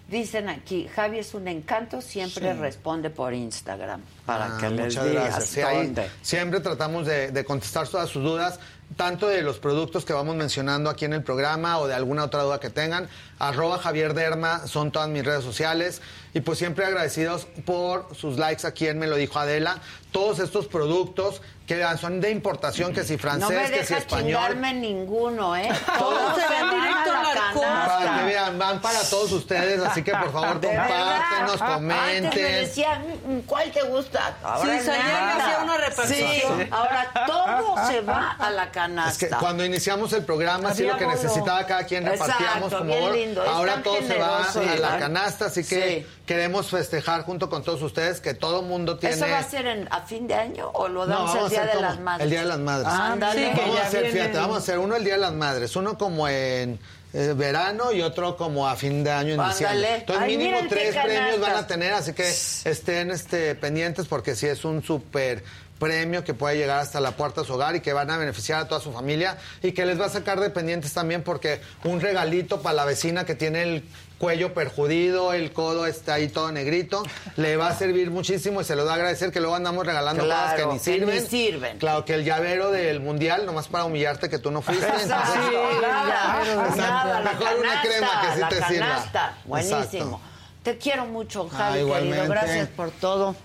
[0.08, 2.60] Dicen aquí, Javi es un encanto, siempre Sí.
[2.60, 4.01] responde por Instagram.
[4.26, 5.45] Para Ah, que les muchas digas.
[5.45, 8.60] Sí, ahí siempre tratamos de, de contestar todas sus dudas,
[8.95, 12.44] tanto de los productos que vamos mencionando aquí en el programa o de alguna otra
[12.44, 13.10] duda que tengan.
[13.40, 16.02] Arroba Javier Derma son todas mis redes sociales.
[16.34, 19.82] Y pues siempre agradecidos por sus likes aquí en Me lo dijo Adela.
[20.11, 24.25] Todos estos productos que son de importación, que si francés, no me que si español.
[24.25, 25.69] chingarme ninguno, ¿eh?
[25.98, 27.98] Todos se van directo a la canasta.
[27.98, 32.31] Para que vean, van para todos ustedes, así que por favor compártenos, Antes me comenten.
[32.56, 34.35] decían, "Mm, ¿cuál te gusta?
[34.43, 36.30] Ahora Sí, hacía una repartición.
[36.30, 36.67] Sí, Sí.
[36.72, 39.27] ahora todo se va a la Es canasta.
[39.30, 43.09] que cuando iniciamos el programa, sí lo que Había necesitaba cada quien repartíamos Exacto, como
[43.11, 43.43] lindo.
[43.43, 46.07] Es Ahora todo se va a la canasta, así que Sí.
[46.25, 49.15] queremos festejar junto con todos ustedes que todo mundo tiene.
[49.15, 51.49] ¿Eso va a ser en- a fin de año o lo No, damos el a
[51.51, 52.23] Día de las Madres?
[52.23, 52.88] El Día de las Madres.
[52.88, 53.41] Ándale.
[53.41, 54.19] Sí, vamos a hacer, viene.
[54.19, 56.80] fíjate, vamos a hacer uno el Día de las Madres, uno como en
[57.13, 59.95] eh, verano y otro como a fin de año diciembre.
[59.97, 64.47] Entonces Ay, mínimo tres premios van a tener, así que estén este, pendientes porque sí
[64.47, 65.43] es un súper
[65.77, 68.61] premio que puede llegar hasta la puerta de su hogar y que van a beneficiar
[68.61, 71.99] a toda su familia y que les va a sacar de pendientes también porque un
[71.99, 73.83] regalito para la vecina que tiene el
[74.22, 77.01] cuello perjudido, el codo está ahí todo negrito,
[77.38, 80.24] le va a servir muchísimo y se lo va a agradecer que luego andamos regalando
[80.24, 81.16] cosas que ni que sirven.
[81.16, 81.77] ni sirven.
[81.80, 84.85] Claro, que el llavero del mundial, nomás para humillarte que tú no fuiste.
[84.88, 86.75] Exacto, entonces- nada, Exacto.
[86.77, 88.85] nada, la Mejor una canasta, crema que sí la te sirva.
[88.88, 89.38] canasta.
[89.45, 89.82] Buenísimo.
[89.82, 90.19] Exacto.
[90.61, 92.27] Te quiero mucho, Ah, Javi, querido.
[92.27, 93.35] Gracias por todo.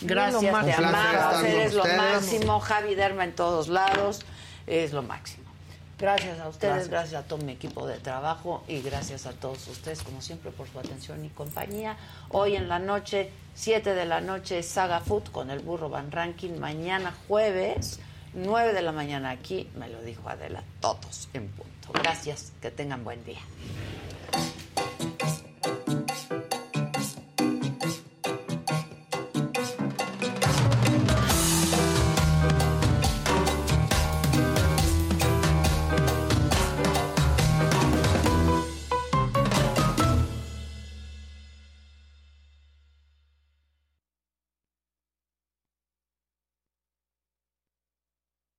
[0.00, 2.58] Gracias, te amamos, eres lo máximo.
[2.60, 4.20] Javi Derma en todos lados,
[4.66, 5.41] es lo máximo.
[6.02, 7.22] Gracias a ustedes, gracias.
[7.22, 10.80] a todo mi equipo de trabajo y gracias a todos ustedes, como siempre, por su
[10.80, 11.96] atención y compañía.
[12.30, 16.58] Hoy en la noche, 7 de la noche, Saga Food con el burro Van Ranking.
[16.58, 18.00] Mañana jueves,
[18.34, 21.92] 9 de la mañana aquí, me lo dijo Adela, todos en punto.
[21.94, 23.38] Gracias, que tengan buen día.